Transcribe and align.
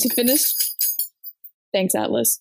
To 0.00 0.08
finish, 0.14 0.54
thanks, 1.72 1.94
Atlas. 1.96 2.38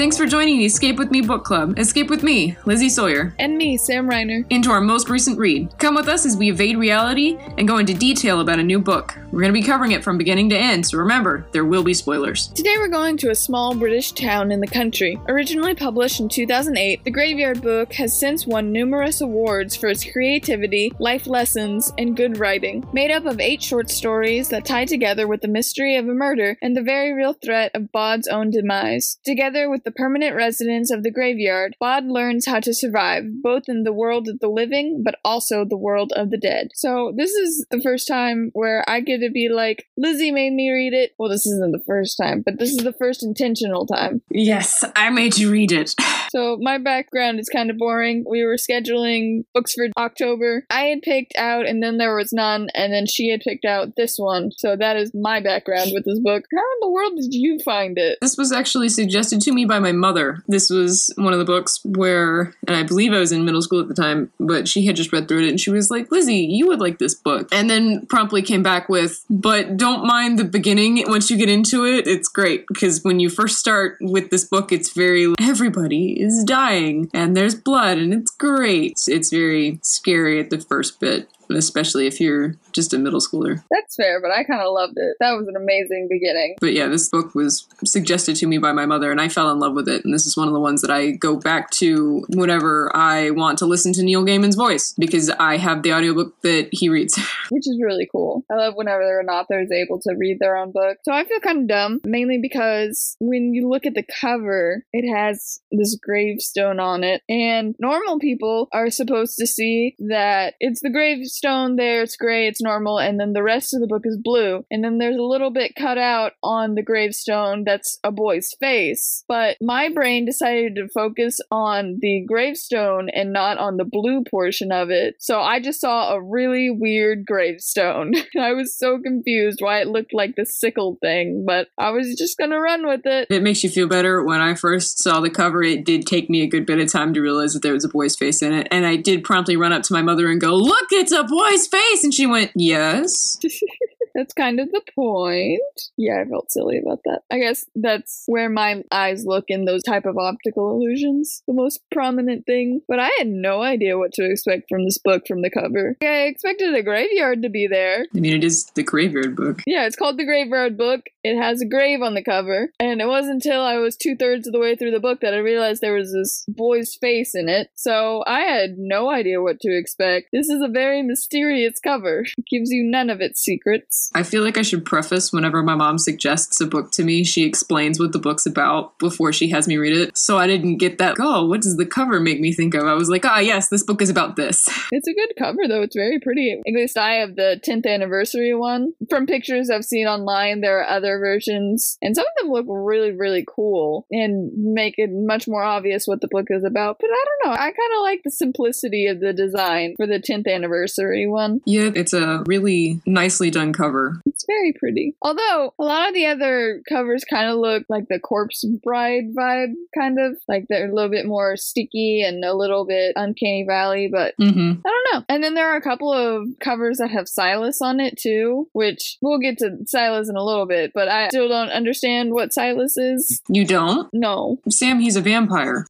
Thanks 0.00 0.16
for 0.16 0.24
joining 0.24 0.56
the 0.56 0.64
Escape 0.64 0.96
With 0.96 1.10
Me 1.10 1.20
book 1.20 1.44
club. 1.44 1.78
Escape 1.78 2.08
with 2.08 2.22
me, 2.22 2.56
Lizzie 2.64 2.88
Sawyer, 2.88 3.34
And 3.38 3.58
me, 3.58 3.76
Sam 3.76 4.08
Reiner. 4.08 4.46
into 4.48 4.70
our 4.70 4.80
most 4.80 5.10
recent 5.10 5.38
read. 5.38 5.78
Come 5.78 5.94
with 5.94 6.08
us 6.08 6.24
as 6.24 6.38
we 6.38 6.48
evade 6.48 6.78
reality 6.78 7.36
and 7.58 7.68
go 7.68 7.76
into 7.76 7.92
detail 7.92 8.40
about 8.40 8.58
a 8.58 8.62
new 8.62 8.78
book. 8.78 9.18
We're 9.30 9.42
going 9.42 9.52
to 9.52 9.60
be 9.60 9.62
covering 9.62 9.92
it 9.92 10.02
from 10.02 10.16
beginning 10.16 10.48
to 10.50 10.58
end, 10.58 10.86
so 10.86 10.96
remember, 10.96 11.46
there 11.52 11.66
will 11.66 11.84
be 11.84 11.92
spoilers. 11.92 12.48
Today 12.48 12.76
we're 12.78 12.88
going 12.88 13.18
to 13.18 13.30
a 13.30 13.34
small 13.34 13.74
British 13.74 14.12
town 14.12 14.50
in 14.50 14.60
the 14.60 14.66
country. 14.66 15.20
Originally 15.28 15.74
published 15.74 16.18
in 16.18 16.30
2008, 16.30 17.04
The 17.04 17.10
Graveyard 17.10 17.60
Book 17.60 17.92
has 17.92 18.18
since 18.18 18.46
won 18.46 18.72
numerous 18.72 19.20
awards 19.20 19.76
for 19.76 19.88
its 19.88 20.10
creativity, 20.10 20.94
life 20.98 21.26
lessons, 21.26 21.92
and 21.98 22.16
good 22.16 22.38
writing. 22.38 22.88
Made 22.94 23.10
up 23.10 23.26
of 23.26 23.38
eight 23.38 23.62
short 23.62 23.90
stories 23.90 24.48
that 24.48 24.64
tie 24.64 24.86
together 24.86 25.28
with 25.28 25.42
the 25.42 25.48
mystery 25.48 25.96
of 25.96 26.08
a 26.08 26.14
murder 26.14 26.56
and 26.62 26.74
the 26.74 26.82
very 26.82 27.12
real 27.12 27.34
threat 27.34 27.70
of 27.74 27.92
Bod's 27.92 28.28
own 28.28 28.50
demise. 28.50 29.18
Together 29.24 29.68
with 29.68 29.84
the 29.84 29.89
permanent 29.90 30.34
residents 30.36 30.90
of 30.90 31.02
the 31.02 31.10
graveyard, 31.10 31.76
Bod 31.80 32.06
learns 32.06 32.46
how 32.46 32.60
to 32.60 32.74
survive, 32.74 33.24
both 33.42 33.64
in 33.68 33.84
the 33.84 33.92
world 33.92 34.28
of 34.28 34.40
the 34.40 34.48
living, 34.48 35.02
but 35.04 35.16
also 35.24 35.64
the 35.64 35.76
world 35.76 36.12
of 36.16 36.30
the 36.30 36.38
dead. 36.38 36.68
So 36.74 37.12
this 37.16 37.32
is 37.32 37.66
the 37.70 37.80
first 37.80 38.06
time 38.08 38.50
where 38.52 38.84
I 38.88 39.00
get 39.00 39.18
to 39.18 39.30
be 39.30 39.48
like, 39.48 39.86
Lizzie 39.96 40.30
made 40.30 40.52
me 40.52 40.70
read 40.70 40.92
it. 40.92 41.12
Well, 41.18 41.28
this 41.28 41.46
isn't 41.46 41.72
the 41.72 41.82
first 41.86 42.16
time, 42.16 42.42
but 42.44 42.58
this 42.58 42.70
is 42.70 42.78
the 42.78 42.92
first 42.92 43.22
intentional 43.22 43.86
time. 43.86 44.22
Yes, 44.30 44.84
I 44.96 45.10
made 45.10 45.38
you 45.38 45.50
read 45.50 45.72
it. 45.72 45.94
So 46.30 46.56
my 46.60 46.78
background 46.78 47.40
is 47.40 47.48
kind 47.48 47.70
of 47.70 47.76
boring. 47.76 48.24
We 48.28 48.44
were 48.44 48.54
scheduling 48.54 49.44
books 49.52 49.74
for 49.74 49.88
October. 49.98 50.64
I 50.70 50.82
had 50.82 51.02
picked 51.02 51.34
out, 51.36 51.66
and 51.66 51.82
then 51.82 51.98
there 51.98 52.14
was 52.14 52.32
none, 52.32 52.68
and 52.72 52.92
then 52.92 53.06
she 53.06 53.30
had 53.30 53.40
picked 53.40 53.64
out 53.64 53.96
this 53.96 54.16
one. 54.16 54.52
So 54.56 54.76
that 54.76 54.96
is 54.96 55.10
my 55.12 55.40
background 55.40 55.90
with 55.92 56.04
this 56.04 56.20
book. 56.20 56.44
How 56.54 56.62
in 56.62 56.78
the 56.80 56.90
world 56.90 57.12
did 57.16 57.34
you 57.34 57.58
find 57.64 57.98
it? 57.98 58.18
This 58.20 58.36
was 58.36 58.52
actually 58.52 58.90
suggested 58.90 59.40
to 59.40 59.52
me 59.52 59.64
by 59.64 59.80
my 59.80 59.90
mother. 59.90 60.44
This 60.46 60.70
was 60.70 61.12
one 61.16 61.32
of 61.32 61.40
the 61.40 61.44
books 61.44 61.80
where, 61.84 62.54
and 62.68 62.76
I 62.76 62.84
believe 62.84 63.12
I 63.12 63.18
was 63.18 63.32
in 63.32 63.44
middle 63.44 63.62
school 63.62 63.80
at 63.80 63.88
the 63.88 63.94
time, 63.94 64.30
but 64.38 64.68
she 64.68 64.86
had 64.86 64.94
just 64.94 65.12
read 65.12 65.26
through 65.26 65.46
it 65.46 65.48
and 65.48 65.60
she 65.60 65.70
was 65.70 65.90
like, 65.90 66.12
Lizzie, 66.12 66.46
you 66.48 66.68
would 66.68 66.80
like 66.80 66.98
this 66.98 67.14
book. 67.14 67.48
And 67.52 67.68
then 67.68 68.06
promptly 68.06 68.42
came 68.42 68.62
back 68.62 68.88
with, 68.88 69.24
but 69.28 69.76
don't 69.76 70.06
mind 70.06 70.38
the 70.38 70.44
beginning. 70.44 71.02
Once 71.08 71.28
you 71.28 71.36
get 71.36 71.48
into 71.48 71.84
it, 71.84 72.06
it's 72.06 72.28
great. 72.28 72.66
Because 72.68 73.02
when 73.02 73.18
you 73.18 73.28
first 73.30 73.58
start 73.58 73.98
with 74.00 74.30
this 74.30 74.44
book, 74.44 74.70
it's 74.70 74.92
very, 74.92 75.34
everybody 75.40 76.19
is 76.20 76.44
dying 76.44 77.10
and 77.14 77.36
there's 77.36 77.54
blood 77.54 77.98
and 77.98 78.12
it's 78.12 78.30
great. 78.30 78.98
It's 79.06 79.30
very 79.30 79.78
scary 79.82 80.40
at 80.40 80.50
the 80.50 80.60
first 80.60 81.00
bit, 81.00 81.28
especially 81.56 82.06
if 82.06 82.20
you're 82.20 82.54
just 82.72 82.92
a 82.92 82.98
middle 82.98 83.20
schooler. 83.20 83.62
That's 83.70 83.96
fair, 83.96 84.20
but 84.20 84.30
I 84.30 84.44
kind 84.44 84.60
of 84.60 84.72
loved 84.72 84.94
it. 84.96 85.16
That 85.20 85.32
was 85.32 85.48
an 85.48 85.56
amazing 85.56 86.08
beginning. 86.10 86.56
But 86.60 86.72
yeah, 86.72 86.88
this 86.88 87.08
book 87.08 87.34
was 87.34 87.66
suggested 87.84 88.36
to 88.36 88.46
me 88.46 88.58
by 88.58 88.72
my 88.72 88.86
mother, 88.86 89.10
and 89.10 89.20
I 89.20 89.28
fell 89.28 89.50
in 89.50 89.58
love 89.58 89.74
with 89.74 89.88
it. 89.88 90.04
And 90.04 90.14
this 90.14 90.26
is 90.26 90.36
one 90.36 90.48
of 90.48 90.54
the 90.54 90.60
ones 90.60 90.82
that 90.82 90.90
I 90.90 91.12
go 91.12 91.36
back 91.36 91.70
to 91.72 92.24
whenever 92.30 92.94
I 92.94 93.30
want 93.30 93.58
to 93.58 93.66
listen 93.66 93.92
to 93.94 94.02
Neil 94.02 94.24
Gaiman's 94.24 94.56
voice 94.56 94.94
because 94.98 95.30
I 95.30 95.56
have 95.56 95.82
the 95.82 95.92
audiobook 95.92 96.40
that 96.42 96.68
he 96.72 96.88
reads. 96.88 97.18
which 97.50 97.66
is 97.66 97.80
really 97.82 98.08
cool. 98.10 98.44
I 98.50 98.54
love 98.54 98.74
whenever 98.76 99.20
an 99.20 99.28
author 99.28 99.60
is 99.60 99.70
able 99.70 100.00
to 100.00 100.14
read 100.14 100.38
their 100.38 100.56
own 100.56 100.72
book. 100.72 100.98
So 101.02 101.12
I 101.12 101.24
feel 101.24 101.40
kind 101.40 101.62
of 101.62 101.68
dumb, 101.68 102.00
mainly 102.04 102.38
because 102.40 103.16
when 103.20 103.54
you 103.54 103.68
look 103.68 103.86
at 103.86 103.94
the 103.94 104.04
cover, 104.20 104.84
it 104.92 105.10
has 105.10 105.60
this 105.70 105.96
gravestone 105.96 106.80
on 106.80 107.04
it, 107.04 107.22
and 107.28 107.74
normal 107.78 108.18
people 108.18 108.68
are 108.72 108.90
supposed 108.90 109.38
to 109.38 109.46
see 109.46 109.96
that 109.98 110.54
it's 110.60 110.80
the 110.80 110.90
gravestone 110.90 111.39
there, 111.42 112.02
it's 112.02 112.16
gray, 112.16 112.46
it's 112.46 112.62
normal, 112.62 112.98
and 112.98 113.18
then 113.18 113.32
the 113.32 113.42
rest 113.42 113.74
of 113.74 113.80
the 113.80 113.86
book 113.86 114.02
is 114.04 114.16
blue. 114.16 114.64
And 114.70 114.84
then 114.84 114.98
there's 114.98 115.16
a 115.16 115.22
little 115.22 115.50
bit 115.50 115.74
cut 115.74 115.98
out 115.98 116.32
on 116.42 116.74
the 116.74 116.82
gravestone 116.82 117.64
that's 117.64 117.98
a 118.04 118.10
boy's 118.10 118.54
face. 118.60 119.24
But 119.28 119.56
my 119.60 119.88
brain 119.88 120.24
decided 120.24 120.76
to 120.76 120.88
focus 120.88 121.40
on 121.50 121.98
the 122.00 122.24
gravestone 122.26 123.08
and 123.10 123.32
not 123.32 123.58
on 123.58 123.76
the 123.76 123.84
blue 123.84 124.22
portion 124.30 124.72
of 124.72 124.90
it. 124.90 125.16
So 125.18 125.40
I 125.40 125.60
just 125.60 125.80
saw 125.80 126.12
a 126.12 126.22
really 126.22 126.70
weird 126.70 127.24
gravestone. 127.26 128.14
I 128.40 128.52
was 128.52 128.76
so 128.76 128.98
confused 128.98 129.60
why 129.60 129.80
it 129.80 129.88
looked 129.88 130.14
like 130.14 130.36
the 130.36 130.46
sickle 130.46 130.98
thing, 131.00 131.44
but 131.46 131.68
I 131.78 131.90
was 131.90 132.14
just 132.16 132.38
gonna 132.38 132.60
run 132.60 132.86
with 132.86 133.02
it. 133.04 133.28
It 133.30 133.42
makes 133.42 133.64
you 133.64 133.70
feel 133.70 133.88
better. 133.88 134.24
When 134.24 134.40
I 134.40 134.54
first 134.54 134.98
saw 134.98 135.20
the 135.20 135.30
cover, 135.30 135.62
it 135.62 135.84
did 135.84 136.06
take 136.06 136.28
me 136.28 136.42
a 136.42 136.46
good 136.46 136.66
bit 136.66 136.78
of 136.78 136.90
time 136.90 137.14
to 137.14 137.20
realize 137.20 137.52
that 137.54 137.62
there 137.62 137.72
was 137.72 137.84
a 137.84 137.88
boy's 137.88 138.16
face 138.16 138.42
in 138.42 138.52
it. 138.52 138.68
And 138.70 138.86
I 138.86 138.96
did 138.96 139.24
promptly 139.24 139.56
run 139.56 139.72
up 139.72 139.82
to 139.84 139.92
my 139.92 140.02
mother 140.02 140.28
and 140.28 140.40
go, 140.40 140.54
Look, 140.54 140.86
it's 140.90 141.12
a 141.12 141.24
boy's 141.30 141.66
face! 141.66 142.04
And 142.04 142.12
she 142.12 142.26
went, 142.26 142.50
Yes. 142.54 143.38
That's 144.14 144.34
kind 144.34 144.60
of 144.60 144.70
the 144.70 144.82
point. 144.94 145.60
Yeah, 145.96 146.22
I 146.24 146.28
felt 146.28 146.50
silly 146.50 146.78
about 146.78 147.00
that. 147.04 147.22
I 147.30 147.38
guess 147.38 147.64
that's 147.74 148.24
where 148.26 148.48
my 148.48 148.82
eyes 148.90 149.24
look 149.24 149.44
in 149.48 149.64
those 149.64 149.82
type 149.82 150.06
of 150.06 150.18
optical 150.18 150.70
illusions, 150.70 151.42
the 151.46 151.54
most 151.54 151.80
prominent 151.90 152.46
thing. 152.46 152.82
But 152.88 153.00
I 153.00 153.10
had 153.18 153.28
no 153.28 153.62
idea 153.62 153.98
what 153.98 154.12
to 154.14 154.24
expect 154.24 154.68
from 154.68 154.84
this 154.84 154.98
book 154.98 155.24
from 155.26 155.42
the 155.42 155.50
cover. 155.50 155.96
I 156.02 156.26
expected 156.26 156.74
a 156.74 156.82
graveyard 156.82 157.42
to 157.42 157.48
be 157.48 157.66
there. 157.66 158.06
I 158.14 158.20
mean, 158.20 158.34
it 158.34 158.44
is 158.44 158.66
the 158.74 158.82
graveyard 158.82 159.36
book. 159.36 159.62
Yeah, 159.66 159.86
it's 159.86 159.96
called 159.96 160.18
The 160.18 160.24
Graveyard 160.24 160.76
Book. 160.76 161.02
It 161.22 161.40
has 161.40 161.60
a 161.60 161.66
grave 161.66 162.02
on 162.02 162.14
the 162.14 162.24
cover. 162.24 162.72
And 162.78 163.00
it 163.00 163.06
wasn't 163.06 163.40
until 163.40 163.62
I 163.62 163.76
was 163.76 163.96
two 163.96 164.16
thirds 164.16 164.46
of 164.46 164.52
the 164.52 164.58
way 164.58 164.76
through 164.76 164.90
the 164.90 165.00
book 165.00 165.20
that 165.20 165.34
I 165.34 165.38
realized 165.38 165.80
there 165.80 165.94
was 165.94 166.12
this 166.12 166.44
boy's 166.48 166.94
face 167.00 167.34
in 167.34 167.48
it. 167.48 167.70
So 167.74 168.22
I 168.26 168.40
had 168.40 168.76
no 168.76 169.10
idea 169.10 169.40
what 169.42 169.60
to 169.60 169.76
expect. 169.76 170.28
This 170.32 170.48
is 170.48 170.60
a 170.62 170.68
very 170.68 171.02
mysterious 171.02 171.80
cover. 171.80 172.24
It 172.36 172.44
gives 172.50 172.70
you 172.70 172.84
none 172.84 173.10
of 173.10 173.20
its 173.20 173.40
secrets. 173.40 173.99
I 174.14 174.22
feel 174.22 174.42
like 174.42 174.56
I 174.56 174.62
should 174.62 174.84
preface 174.84 175.32
whenever 175.32 175.62
my 175.62 175.74
mom 175.74 175.98
suggests 175.98 176.60
a 176.60 176.66
book 176.66 176.90
to 176.92 177.04
me, 177.04 177.24
she 177.24 177.44
explains 177.44 177.98
what 177.98 178.12
the 178.12 178.18
book's 178.18 178.46
about 178.46 178.98
before 178.98 179.32
she 179.32 179.50
has 179.50 179.68
me 179.68 179.76
read 179.76 179.96
it. 179.96 180.16
So 180.16 180.38
I 180.38 180.46
didn't 180.46 180.78
get 180.78 180.98
that, 180.98 181.16
oh, 181.18 181.46
what 181.46 181.62
does 181.62 181.76
the 181.76 181.86
cover 181.86 182.20
make 182.20 182.40
me 182.40 182.52
think 182.52 182.74
of? 182.74 182.86
I 182.86 182.94
was 182.94 183.08
like, 183.08 183.24
ah, 183.24 183.38
yes, 183.38 183.68
this 183.68 183.82
book 183.82 184.02
is 184.02 184.10
about 184.10 184.36
this. 184.36 184.68
It's 184.92 185.06
a 185.08 185.14
good 185.14 185.32
cover 185.38 185.68
though. 185.68 185.82
It's 185.82 185.96
very 185.96 186.18
pretty. 186.18 186.60
At 186.66 186.74
least 186.74 186.98
I 186.98 187.14
have 187.14 187.36
the 187.36 187.60
10th 187.64 187.86
anniversary 187.86 188.54
one. 188.54 188.92
From 189.08 189.24
pictures 189.26 189.70
I've 189.70 189.84
seen 189.84 190.06
online, 190.06 190.60
there 190.60 190.80
are 190.80 190.88
other 190.88 191.18
versions, 191.18 191.96
and 192.02 192.14
some 192.14 192.26
of 192.26 192.32
them 192.42 192.52
look 192.52 192.66
really, 192.68 193.12
really 193.12 193.44
cool 193.46 194.06
and 194.10 194.52
make 194.56 194.96
it 194.98 195.10
much 195.10 195.48
more 195.48 195.62
obvious 195.62 196.06
what 196.06 196.20
the 196.20 196.28
book 196.28 196.46
is 196.50 196.64
about. 196.64 196.98
But 197.00 197.10
I 197.10 197.24
don't 197.24 197.50
know. 197.50 197.56
I 197.56 197.66
kind 197.66 197.92
of 197.96 198.02
like 198.02 198.22
the 198.24 198.30
simplicity 198.30 199.06
of 199.06 199.20
the 199.20 199.32
design 199.32 199.94
for 199.96 200.06
the 200.06 200.18
10th 200.18 200.52
anniversary 200.52 201.26
one. 201.26 201.60
Yeah, 201.64 201.90
it's 201.94 202.12
a 202.12 202.42
really 202.46 203.00
nicely 203.06 203.50
done 203.50 203.72
cover. 203.72 203.89
It's 204.26 204.44
very 204.46 204.72
pretty. 204.72 205.14
Although 205.22 205.74
a 205.78 205.84
lot 205.84 206.08
of 206.08 206.14
the 206.14 206.26
other 206.26 206.82
covers 206.88 207.24
kind 207.24 207.50
of 207.50 207.58
look 207.58 207.84
like 207.88 208.08
the 208.08 208.18
Corpse 208.18 208.64
Bride 208.82 209.34
vibe, 209.36 209.72
kind 209.96 210.18
of 210.18 210.36
like 210.48 210.66
they're 210.68 210.90
a 210.90 210.94
little 210.94 211.10
bit 211.10 211.26
more 211.26 211.56
sticky 211.56 212.22
and 212.22 212.44
a 212.44 212.54
little 212.54 212.86
bit 212.86 213.12
uncanny 213.16 213.64
valley, 213.66 214.08
but 214.10 214.34
hmm 214.38 214.72
I 214.84 214.88
don't 214.88 215.06
know. 215.12 215.24
And 215.28 215.42
then 215.42 215.54
there 215.54 215.70
are 215.72 215.76
a 215.76 215.82
couple 215.82 216.12
of 216.12 216.48
covers 216.60 216.98
that 216.98 217.10
have 217.10 217.28
Silas 217.28 217.80
on 217.82 218.00
it 218.00 218.16
too, 218.16 218.68
which 218.72 219.18
we'll 219.20 219.38
get 219.38 219.58
to 219.58 219.78
Silas 219.86 220.28
in 220.28 220.36
a 220.36 220.44
little 220.44 220.66
bit, 220.66 220.92
but 220.94 221.08
I 221.08 221.28
still 221.28 221.48
don't 221.48 221.70
understand 221.70 222.32
what 222.32 222.52
Silas 222.52 222.96
is. 222.96 223.40
You 223.48 223.64
don't? 223.64 224.08
No. 224.12 224.58
Sam, 224.68 225.00
he's 225.00 225.16
a 225.16 225.20
vampire. 225.20 225.86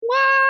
What? 0.00 0.42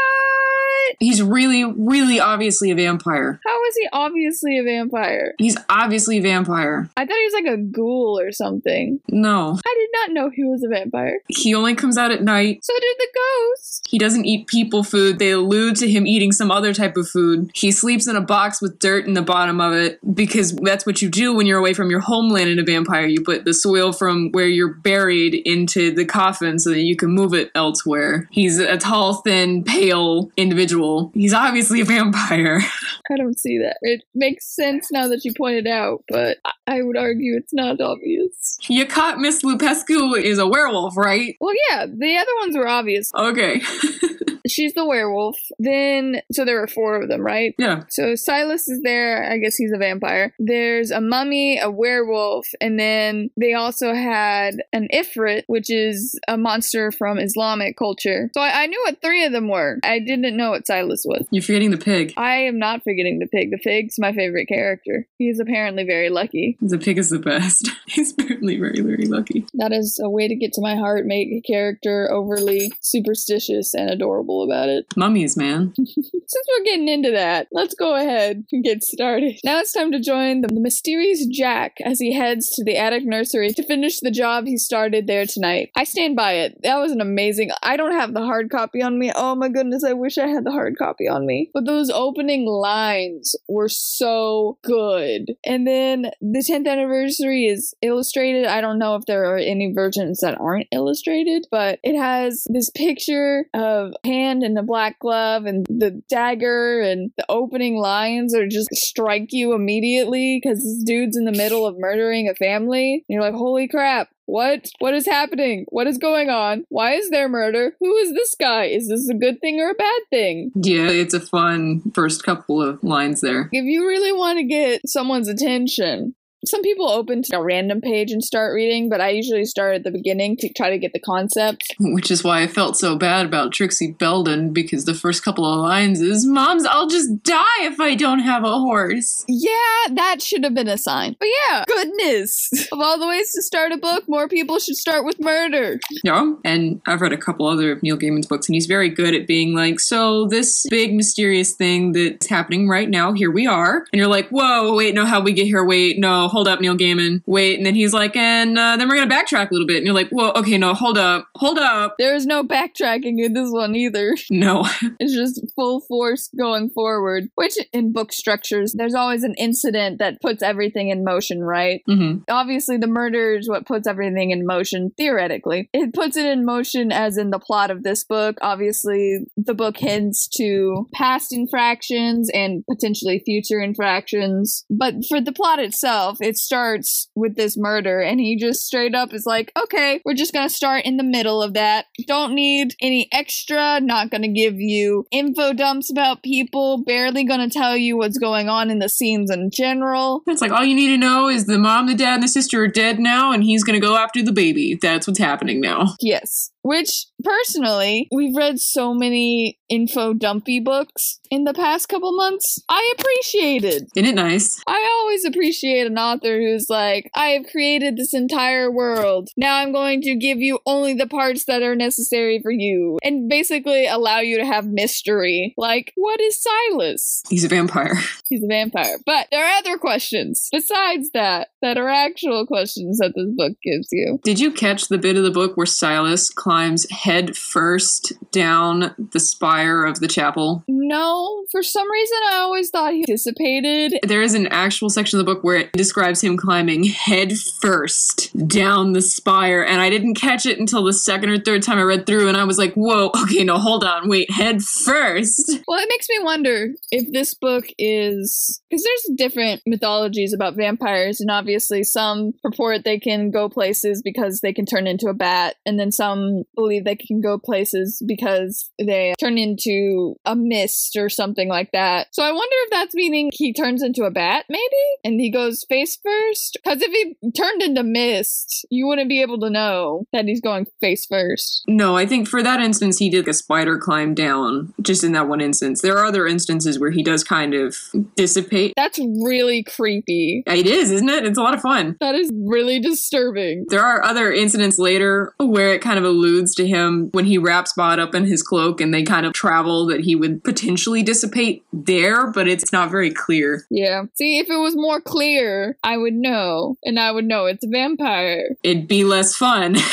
He's 0.98 1.22
really, 1.22 1.65
really 1.65 2.20
obviously 2.20 2.70
a 2.70 2.75
vampire. 2.75 3.41
How 3.44 3.65
is 3.65 3.76
he 3.76 3.88
obviously 3.93 4.59
a 4.59 4.62
vampire? 4.62 5.34
He's 5.38 5.56
obviously 5.69 6.19
a 6.19 6.22
vampire. 6.22 6.88
I 6.97 7.06
thought 7.06 7.16
he 7.16 7.25
was 7.25 7.34
like 7.34 7.53
a 7.53 7.56
ghoul 7.56 8.19
or 8.19 8.32
something. 8.32 9.00
No. 9.09 9.59
I 9.65 9.75
did 9.75 9.88
not 9.93 10.12
know 10.12 10.31
he 10.31 10.44
was 10.44 10.62
a 10.62 10.69
vampire. 10.69 11.20
He 11.28 11.54
only 11.54 11.75
comes 11.75 11.97
out 11.97 12.10
at 12.10 12.22
night. 12.22 12.65
So 12.65 12.72
did 12.72 12.97
the 12.98 13.09
ghost. 13.15 13.87
He 13.88 13.98
doesn't 13.98 14.25
eat 14.25 14.47
people 14.47 14.82
food. 14.82 15.19
They 15.19 15.31
allude 15.31 15.76
to 15.76 15.91
him 15.91 16.06
eating 16.06 16.32
some 16.32 16.50
other 16.50 16.75
type 16.75 16.97
of 16.97 17.09
food. 17.09 17.50
He 17.54 17.72
sleeps 17.72 18.06
in 18.06 18.16
a 18.16 18.20
box 18.20 18.60
with 18.60 18.78
dirt 18.78 19.06
in 19.06 19.14
the 19.14 19.22
bottom 19.22 19.60
of 19.60 19.72
it 19.72 19.99
because 20.14 20.54
that's 20.56 20.87
what 20.87 21.03
you 21.03 21.09
do 21.09 21.34
when 21.34 21.47
you're 21.47 21.59
away 21.59 21.75
from 21.75 21.91
your 21.91 22.00
homeland 22.00 22.50
in 22.50 22.59
a 22.59 22.64
vampire. 22.64 23.06
You 23.06 23.23
put 23.23 23.44
the 23.44 23.55
soil 23.55 23.93
from 23.93 24.31
where 24.32 24.46
you're 24.46 24.75
buried 24.75 25.35
into 25.35 25.94
the 25.94 26.05
coffin 26.05 26.58
so 26.58 26.70
that 26.70 26.81
you 26.81 26.96
can 26.96 27.11
move 27.11 27.35
it 27.35 27.50
elsewhere. 27.55 28.28
He's 28.31 28.58
a 28.58 28.76
tall, 28.76 29.14
thin, 29.23 29.64
pale 29.64 30.31
individual. 30.37 30.72
He's 31.15 31.35
obviously 31.35 31.81
a 31.81 31.85
vampire. 31.85 32.61
I 33.11 33.17
don't 33.17 33.39
see 33.39 33.59
that. 33.59 33.77
It 33.83 34.03
makes 34.15 34.47
sense 34.55 34.91
now 34.93 35.09
that 35.09 35.25
you 35.25 35.33
pointed 35.37 35.67
out, 35.67 36.05
but 36.09 36.39
I- 36.45 36.53
I 36.69 36.81
would 36.83 36.97
argue 36.97 37.37
it's 37.37 37.53
not 37.53 37.81
obvious. 37.81 38.57
You 38.69 38.87
caught 38.87 39.19
Miss 39.19 39.43
Lupescu 39.43 40.17
is 40.19 40.39
a 40.39 40.47
werewolf, 40.47 40.97
right? 40.97 41.37
Well, 41.41 41.55
yeah, 41.71 41.87
the 41.87 42.17
other 42.17 42.31
ones 42.41 42.57
were 42.57 42.69
obvious. 42.69 43.11
Okay. 43.15 43.61
she's 44.52 44.75
the 44.75 44.84
werewolf. 44.84 45.38
Then, 45.58 46.22
so 46.32 46.44
there 46.44 46.60
were 46.60 46.66
four 46.66 47.02
of 47.02 47.08
them, 47.08 47.22
right? 47.22 47.54
Yeah. 47.58 47.82
So 47.90 48.14
Silas 48.14 48.69
is 48.69 48.81
there. 48.82 49.31
I 49.31 49.38
guess 49.38 49.56
he's 49.56 49.72
a 49.72 49.78
vampire. 49.78 50.34
There's 50.38 50.90
a 50.90 51.00
mummy, 51.00 51.58
a 51.58 51.70
werewolf, 51.70 52.46
and 52.60 52.78
then 52.78 53.31
they 53.38 53.54
also 53.54 53.94
had 53.94 54.62
an 54.72 54.88
ifrit, 54.93 55.43
which 55.46 55.70
is 55.70 56.19
a 56.28 56.37
monster 56.37 56.93
from 56.93 57.19
Islamic 57.19 57.76
culture. 57.76 58.31
So 58.34 58.40
I, 58.40 58.62
I 58.62 58.66
knew 58.66 58.81
what 58.84 59.00
three 59.02 59.25
of 59.25 59.32
them 59.32 59.49
were. 59.49 59.78
I 59.82 59.99
didn't 59.99 60.37
know 60.37 60.50
what 60.50 60.66
Silas 60.66 61.04
was. 61.04 61.26
You're 61.31 61.43
forgetting 61.43 61.70
the 61.70 61.78
pig. 61.78 62.12
I 62.16 62.37
am 62.37 62.58
not 62.58 62.82
forgetting 62.84 63.19
the 63.19 63.26
pig. 63.26 63.50
The 63.50 63.58
pig's 63.58 63.94
my 63.99 64.12
favorite 64.12 64.46
character. 64.46 65.06
He's 65.19 65.40
apparently 65.40 65.84
very 65.84 66.10
lucky. 66.10 66.56
The 66.60 66.78
pig 66.78 66.99
is 66.99 67.10
the 67.10 67.19
best. 67.19 67.70
He's 67.87 68.12
apparently 68.12 68.58
very, 68.58 68.81
very 68.81 69.06
lucky. 69.06 69.46
That 69.54 69.72
is 69.72 69.99
a 70.02 70.08
way 70.08 70.28
to 70.28 70.34
get 70.34 70.52
to 70.54 70.60
my 70.60 70.76
heart, 70.76 71.06
make 71.06 71.28
a 71.28 71.40
character 71.40 72.10
overly 72.10 72.72
superstitious 72.81 73.75
and 73.75 73.90
adorable 73.90 74.42
about 74.43 74.69
it. 74.69 74.87
Mummies, 74.97 75.37
man. 75.37 75.73
Since 75.77 76.47
we're 76.49 76.65
getting 76.65 76.89
into 76.89 77.11
that, 77.11 77.49
let's 77.53 77.75
go 77.75 77.94
ahead 77.94 78.44
and 78.53 78.65
get 78.65 78.83
started. 78.83 79.39
Now 79.44 79.61
it's 79.61 79.73
time 79.73 79.93
to 79.93 80.00
join 80.00 80.43
the 80.43 80.49
mysterious 80.53 81.27
Jack 81.27 81.77
as 81.85 81.99
he 82.00 82.15
heads 82.15 82.49
to 82.56 82.65
the 82.65 82.77
attic 82.77 83.05
nursery 83.05 83.50
to 83.50 83.67
finish 83.67 84.00
the 84.00 84.11
job 84.11 84.47
he 84.47 84.56
started 84.56 85.06
there 85.06 85.27
tonight. 85.27 85.71
I 85.77 85.85
stand 85.85 86.17
by 86.17 86.35
it. 86.35 86.61
That 86.62 86.79
was 86.79 86.93
an 86.93 87.00
amazing. 87.00 87.50
I 87.62 87.77
don't 87.77 87.93
have 87.93 88.15
the 88.15 88.25
hard 88.25 88.50
copy 88.50 88.83
on 88.83 88.99
me. 88.99 89.12
Oh 89.15 89.35
my 89.35 89.49
goodness, 89.49 89.85
I 89.85 89.93
wish 89.93 90.19
I 90.19 90.27
had 90.27 90.45
the 90.45 90.53
hard 90.53 90.77
copy 90.79 91.09
on 91.09 91.27
me. 91.27 91.50
But 91.53 91.67
those 91.67 91.91
opening 91.91 92.47
lines 92.47 93.37
were 93.49 93.69
so 93.69 94.59
good. 94.62 95.35
And 95.45 95.67
then 95.67 96.11
the 96.21 96.38
10th 96.38 96.69
anniversary 96.69 97.47
is 97.47 97.75
illustrated. 97.83 98.47
I 98.47 98.61
don't 98.61 98.79
know 98.79 98.97
if 98.97 99.05
there 99.06 99.25
are 99.25 99.38
any 99.38 99.73
versions 99.73 100.21
that 100.21 100.41
aren't 100.41 100.69
illustrated, 100.73 101.47
but 101.50 101.79
it 101.83 101.99
has 101.99 102.45
this 102.49 102.71
picture 102.71 103.47
of 103.55 103.93
hand 104.23 104.43
in 104.43 104.57
a 104.57 104.63
black 104.63 104.99
glove 104.99 105.45
and 105.45 105.67
the 105.67 106.03
dagger 106.09 106.81
and 106.81 107.11
the 107.17 107.25
opening 107.29 107.77
lines 107.77 108.35
are 108.35 108.47
just 108.47 108.69
strike 108.75 109.33
you 109.33 109.55
immediately 109.55 110.41
because 110.43 110.63
this 110.63 110.83
dude's 110.85 111.17
in 111.17 111.25
the 111.25 111.33
middle 111.33 111.67
of 111.67 111.79
murdering 111.79 112.29
a 112.29 112.35
family. 112.35 112.95
And 112.95 113.05
you're 113.09 113.23
like, 113.23 113.35
holy 113.35 113.69
crap. 113.69 114.09
What? 114.27 114.71
What 114.79 114.95
is 114.95 115.05
happening? 115.05 115.67
What 115.69 115.87
is 115.87 115.99
going 115.99 116.31
on? 116.31 116.65
Why 116.69 116.95
is 116.95 117.11
there 117.11 117.29
murder? 117.29 117.75
Who 117.81 117.97
is 117.97 118.13
this 118.13 118.35
guy? 118.39 118.65
Is 118.65 118.89
this 118.89 119.09
a 119.09 119.15
good 119.15 119.41
thing 119.41 119.61
or 119.61 119.71
a 119.71 119.75
bad 119.75 120.01
thing? 120.11 120.53
Yeah, 120.55 120.89
it's 120.89 121.13
a 121.13 121.21
fun 121.21 121.83
first 121.95 122.23
couple 122.23 122.63
of 122.63 122.83
lines 122.83 123.21
there. 123.21 123.49
If 123.53 123.65
you 123.65 123.87
really 123.87 124.13
want 124.13 124.39
to 124.39 124.45
get 124.45 124.89
someone's 124.89 125.29
attention, 125.29 126.15
some 126.44 126.62
people 126.62 126.89
open 126.89 127.23
to 127.23 127.37
a 127.37 127.43
random 127.43 127.81
page 127.81 128.11
and 128.11 128.23
start 128.23 128.55
reading, 128.55 128.89
but 128.89 129.00
I 129.00 129.11
usually 129.11 129.44
start 129.44 129.77
at 129.77 129.85
the 129.85 129.91
beginning 129.91 130.37
to 130.39 130.53
try 130.53 130.71
to 130.71 130.79
get 130.79 130.93
the 130.93 131.00
concept. 131.00 131.75
Which 131.79 132.11
is 132.11 132.25
why 132.25 132.43
I 132.43 132.47
felt 132.47 132.77
so 132.77 132.97
bad 132.97 133.27
about 133.27 133.53
Trixie 133.53 133.93
Belden 133.93 134.53
because 134.53 134.85
the 134.85 134.94
first 134.94 135.23
couple 135.23 135.44
of 135.44 135.61
lines 135.61 136.00
is, 136.00 136.27
Moms, 136.27 136.67
I'll 136.67 136.89
just 136.89 137.23
die 137.23 137.43
if 137.61 137.79
I 137.81 137.94
don't 137.94 138.21
have 138.21 138.44
a 138.44 138.59
horse. 138.59 139.25
Yeah, 139.29 139.89
that 139.91 140.17
should 140.21 140.44
have 140.44 140.55
been 140.55 140.69
a 140.69 140.79
sign. 140.79 141.17
But 141.19 141.29
yeah, 141.49 141.65
goodness. 141.67 142.50
of 142.73 142.81
all 142.81 142.99
the 142.99 143.06
ways 143.06 143.33
to 143.35 143.43
start 143.43 143.73
a 143.73 143.77
book, 143.77 144.09
more 144.09 144.29
people 144.29 144.59
should 144.59 144.77
start 144.77 145.05
with 145.05 145.21
murder. 145.21 145.79
Yeah. 146.03 146.35
And 146.45 146.81
I've 146.87 147.00
read 147.00 147.12
a 147.12 147.17
couple 147.17 147.47
other 147.47 147.73
of 147.73 147.83
Neil 147.83 147.97
Gaiman's 147.97 148.27
books, 148.27 148.49
and 148.49 148.55
he's 148.55 148.67
very 148.67 148.88
good 148.88 149.15
at 149.15 149.27
being 149.27 149.55
like, 149.55 149.79
so 149.79 150.27
this 150.27 150.67
big 150.71 150.95
mysterious 150.95 151.53
thing 151.53 151.93
that's 151.93 152.27
happening 152.27 152.69
right 152.69 152.88
now, 152.88 153.12
here 153.12 153.31
we 153.31 153.47
are. 153.47 153.87
And 153.93 153.99
you're 154.00 154.09
like, 154.09 154.29
whoa, 154.31 154.75
wait, 154.75 154.95
no, 154.95 155.06
how 155.06 155.21
we 155.21 155.33
get 155.33 155.47
here? 155.47 155.65
Wait, 155.65 155.99
no, 155.99 156.29
hold 156.32 156.49
up, 156.49 156.61
Neil 156.61 156.76
Gaiman. 156.76 157.23
Wait, 157.26 157.56
and 157.56 157.67
then 157.67 157.75
he's 157.75 157.93
like, 157.94 158.17
and 158.17 158.58
uh, 158.58 158.76
then 158.76 158.88
we're 158.88 158.96
gonna 158.96 159.14
backtrack 159.14 159.50
a 159.50 159.52
little 159.52 159.67
bit. 159.67 159.76
And 159.79 159.87
you're 159.87 159.94
like, 159.94 160.08
whoa, 160.11 160.32
okay, 160.37 160.58
no, 160.58 160.75
hold 160.75 160.99
up, 160.99 161.29
hold 161.37 161.58
up. 161.58 161.94
There 161.99 162.14
is 162.14 162.26
no 162.26 162.43
backtracking 162.43 163.23
in 163.25 163.32
this 163.34 163.50
one 163.50 163.75
either. 163.76 164.14
No. 164.31 164.67
It's 164.99 165.14
just 165.14 165.40
full 165.55 165.81
force 165.82 166.29
going 166.37 166.70
forward. 166.70 167.29
Which 167.34 167.55
in 167.73 167.93
book 167.93 168.12
structures, 168.12 168.75
there's 168.76 168.94
always 168.94 169.23
an 169.25 169.34
incident 169.38 169.99
that 169.99 170.20
puts 170.20 170.43
everything 170.43 170.88
in 170.88 171.05
motion, 171.05 171.40
right? 171.43 171.82
hmm 171.87 172.19
Obviously, 172.29 172.78
the 172.78 172.87
murder 172.87 173.35
is 173.37 173.49
what 173.49 173.67
puts 173.67 173.87
everything 173.87 174.31
in 174.31 174.46
motion, 174.46 174.90
theoretically. 174.96 175.69
It 175.73 175.93
puts 175.93 176.17
it 176.17 176.26
in 176.26 176.44
motion 176.44 176.90
as 176.90 177.19
in 177.19 177.31
the 177.31 177.38
plot 177.38 177.70
of 177.70 177.82
this 177.82 178.05
book. 178.05 178.38
Obviously, 178.43 179.19
the 179.37 179.55
book 179.55 179.76
hints 179.76 180.28
to 180.37 180.88
past 180.94 181.32
infractions 181.32 182.31
and 182.32 182.64
potentially 182.69 183.23
future 183.25 183.61
infractions. 183.61 184.64
But 184.70 184.94
for 185.08 185.20
the 185.20 185.32
plot 185.32 185.58
itself, 185.58 186.19
it 186.23 186.39
starts 186.39 187.09
with 187.15 187.37
this 187.37 187.57
murder, 187.57 188.01
and 188.01 188.21
he 188.21 188.37
just 188.37 188.67
straight 188.67 188.95
up 188.95 189.13
is 189.13 189.25
like, 189.27 189.53
okay, 189.61 190.01
we're 190.05 190.15
just 190.15 190.33
gonna 190.33 190.49
start 190.49 190.85
in 190.85 190.97
the 190.97 191.05
middle 191.05 191.43
of 191.43 191.55
that. 191.55 191.87
Don't 192.07 192.35
need 192.35 192.75
any 192.81 193.09
extra, 193.13 193.81
not 193.81 194.11
gonna 194.11 194.29
give 194.29 194.55
you 194.61 195.07
info 195.11 195.53
dumps 195.53 195.91
about 195.91 196.23
people, 196.23 196.85
barely 196.85 197.25
gonna 197.25 197.51
tell 197.51 197.77
you 197.77 197.97
what's 197.97 198.19
going 198.19 198.49
on 198.49 198.71
in 198.71 198.79
the 198.79 198.89
scenes 198.89 199.31
in 199.31 199.51
general. 199.51 200.23
It's 200.27 200.41
like 200.41 200.53
all 200.53 200.65
you 200.65 200.77
need 200.77 200.89
to 200.89 200.99
know 200.99 201.29
is 201.29 201.47
the 201.47 201.59
mom, 201.59 201.87
the 201.87 201.95
dad, 201.95 202.15
and 202.15 202.23
the 202.23 202.29
sister 202.29 202.63
are 202.63 202.69
dead 202.69 202.99
now, 202.99 203.33
and 203.33 203.43
he's 203.43 203.65
gonna 203.65 203.81
go 203.81 203.97
after 203.97 204.23
the 204.23 204.33
baby. 204.33 204.79
That's 204.81 205.07
what's 205.07 205.19
happening 205.19 205.61
now. 205.61 205.95
Yes. 206.01 206.51
Which, 206.62 207.06
personally, 207.25 208.09
we've 208.12 208.37
read 208.37 208.61
so 208.61 208.94
many 208.94 209.59
info 209.69 210.12
dumpy 210.12 210.61
books 210.61 211.19
in 211.31 211.44
the 211.44 211.55
past 211.55 211.88
couple 211.88 212.14
months. 212.14 212.62
I 212.69 212.94
appreciated. 212.99 213.88
Isn't 213.97 214.09
it 214.09 214.14
nice? 214.14 214.61
I 214.67 214.88
always 215.00 215.25
appreciate 215.25 215.87
an 215.87 215.99
author 215.99 216.38
who's 216.38 216.67
like, 216.69 217.11
I 217.14 217.29
have 217.29 217.47
created 217.50 217.97
this 217.97 218.14
entire 218.14 218.70
world. 218.70 219.31
Now 219.37 219.56
I'm 219.56 219.73
going 219.73 220.03
to 220.03 220.14
give 220.14 220.38
you 220.38 220.61
only 220.67 220.94
the 220.94 221.06
parts 221.06 221.47
that 221.47 221.62
are 221.62 221.75
necessary 221.75 222.41
for 222.43 222.53
you. 222.53 222.99
And 223.03 223.29
basically 223.29 223.87
allow 223.87 224.20
you 224.20 224.38
to 224.38 224.47
have 224.47 224.67
mystery. 224.67 225.55
Like, 225.56 225.93
what 225.97 226.20
is 226.20 226.41
Silas? 226.41 227.23
He's 227.29 227.44
a 227.44 227.49
vampire. 227.49 227.94
He's 228.29 228.44
a 228.44 228.49
vampire. 228.49 228.99
But 229.05 229.29
there 229.31 229.44
are 229.44 229.59
other 229.59 229.79
questions 229.79 230.49
besides 230.53 231.11
that 231.14 231.49
that 231.61 231.79
are 231.79 231.88
actual 231.88 232.47
questions 232.47 232.99
that 232.99 233.14
this 233.17 233.29
book 233.37 233.53
gives 233.62 233.88
you. 233.91 234.20
Did 234.23 234.38
you 234.38 234.53
catch 234.53 234.88
the 234.88 234.99
bit 234.99 235.17
of 235.17 235.23
the 235.23 235.31
book 235.31 235.56
where 235.56 235.67
Silas 235.67 236.29
climbs 236.29 236.51
head 236.90 237.37
first 237.37 238.12
down 238.31 238.94
the 239.12 239.20
spire 239.20 239.84
of 239.84 240.00
the 240.00 240.08
chapel? 240.08 240.64
No, 240.69 241.44
for 241.50 241.62
some 241.62 241.90
reason 241.90 242.19
I 242.31 242.37
always 242.37 242.70
thought 242.70 242.93
he 242.93 243.02
dissipated. 243.02 243.99
There 244.02 244.22
is 244.22 244.34
an 244.34 244.46
actual 244.49 244.90
section 244.90 245.19
of 245.19 245.25
the 245.25 245.34
book 245.34 245.44
where 245.44 245.56
it 245.56 245.72
describes 245.72 246.20
him 246.22 246.37
climbing 246.37 246.84
head 246.84 247.32
first 247.60 248.37
down 248.49 248.93
the 248.93 249.02
spire, 249.02 249.62
and 249.62 249.81
I 249.81 249.90
didn't 249.90 250.14
catch 250.14 250.46
it 250.46 250.58
until 250.58 250.84
the 250.84 250.93
second 250.93 251.31
or 251.31 251.38
third 251.38 251.62
time 251.62 251.78
I 251.78 251.82
read 251.82 252.06
through, 252.06 252.28
and 252.28 252.37
I 252.37 252.44
was 252.44 252.58
like, 252.58 252.75
whoa, 252.75 253.10
okay, 253.22 253.44
no, 253.44 253.58
hold 253.58 253.84
on, 253.84 254.08
wait, 254.08 254.31
head 254.31 254.62
first? 254.62 255.60
Well, 255.66 255.81
it 255.81 255.88
makes 255.88 256.08
me 256.08 256.19
wonder 256.20 256.69
if 256.90 257.12
this 257.12 257.34
book 257.34 257.64
is 257.78 258.60
because 258.70 258.84
there's 258.84 259.16
different 259.16 259.62
mythologies 259.66 260.32
about 260.32 260.56
vampires, 260.56 261.20
and 261.20 261.31
obviously 261.31 261.82
some 261.82 262.32
purport 262.43 262.84
they 262.84 262.99
can 262.99 263.31
go 263.31 263.49
places 263.49 264.02
because 264.02 264.40
they 264.40 264.52
can 264.52 264.66
turn 264.66 264.87
into 264.87 265.08
a 265.08 265.14
bat, 265.14 265.56
and 265.66 265.78
then 265.78 265.93
some 265.93 266.42
believe 266.55 266.85
they 266.85 266.97
can 266.97 267.21
go 267.21 267.39
places 267.39 268.03
because 268.06 268.71
they 268.79 269.15
turn 269.21 269.39
into 269.39 270.17
a 270.25 270.37
mist 270.37 270.97
or 270.97 271.09
something 271.09 271.49
like 271.49 271.71
that. 271.73 272.09
So 272.12 272.23
I 272.23 272.33
wonder 272.33 272.56
if 272.65 272.71
that's 272.71 272.94
meaning 272.94 273.31
he 273.33 273.53
turns 273.53 273.83
into 273.83 274.05
a 274.05 274.11
bat, 274.11 274.44
maybe, 274.49 274.62
and 275.05 275.21
he 275.21 275.31
goes 275.31 275.65
face 275.69 275.99
first. 276.03 276.59
Because 276.62 276.83
if 276.83 276.91
he 276.93 277.31
turned 277.31 277.62
into 277.62 277.83
mist, 277.83 278.66
you 278.71 278.87
wouldn't 278.87 279.09
be 279.09 279.23
able 279.23 279.38
to 279.40 279.50
know 279.50 280.07
that 280.12 280.26
he's 280.26 280.40
going 280.40 280.66
face 280.81 281.07
first. 281.07 281.64
No, 281.66 281.97
I 281.97 282.07
think 282.07 282.28
for 282.28 282.43
that 282.43 282.61
instance, 282.61 282.99
he 282.99 283.11
did 283.11 283.28
a 283.28 283.35
spider 283.35 283.78
climb 283.78 284.14
down, 284.14 284.73
just 284.81 285.05
in 285.05 285.12
that 285.12 285.28
one 285.28 285.40
instance. 285.40 285.83
There 285.83 285.97
are 285.97 286.05
other 286.05 286.26
instances 286.26 286.78
where 286.78 286.90
he 286.90 287.02
does 287.02 287.25
kind 287.25 287.55
of 287.55 287.76
dissipate. 288.16 288.75
That's 288.76 288.99
really 288.99 289.62
creepy. 289.62 290.43
It 290.47 290.66
is, 290.66 290.90
isn't 290.90 291.09
it? 291.09 291.25
It's 291.25 291.38
a 291.38 291.43
lot 291.43 291.55
of 291.55 291.61
fun. 291.61 291.97
That 292.00 292.14
is 292.14 292.31
really 292.35 292.81
disturbing. 292.81 293.66
There 293.69 293.85
are 293.85 294.02
other 294.02 294.33
incidents 294.33 294.78
later 294.78 295.35
where 295.38 295.75
it 295.75 295.81
kind 295.81 295.99
of 295.99 296.05
alludes 296.05 296.32
to 296.55 296.67
him 296.67 297.11
when 297.12 297.25
he 297.25 297.39
wraps 297.39 297.73
Bod 297.73 297.99
up 297.99 298.15
in 298.15 298.25
his 298.25 298.43
cloak 298.43 298.81
and 298.81 298.93
they 298.93 299.03
kind 299.03 299.27
of 299.27 299.33
travel 299.33 299.87
that 299.87 300.01
he 300.01 300.17
would 300.17 300.43
potentially 300.45 301.03
dissipate 301.03 301.65
there, 301.73 302.31
but 302.31 302.49
it's 302.49 302.73
not 302.73 302.91
very 302.91 303.11
clear. 303.11 303.67
Yeah. 303.71 304.05
See, 304.15 304.39
if 304.39 304.49
it 304.49 304.59
was 304.59 304.75
more 304.77 305.01
clear, 305.01 305.77
I 305.83 305.97
would 305.97 306.15
know, 306.15 306.77
and 306.85 306.99
I 306.99 307.12
would 307.12 307.25
know 307.25 307.47
it's 307.47 307.65
a 307.65 307.69
vampire. 307.69 308.57
It'd 308.62 308.89
be 308.89 309.05
less 309.05 309.37
fun. 309.37 309.77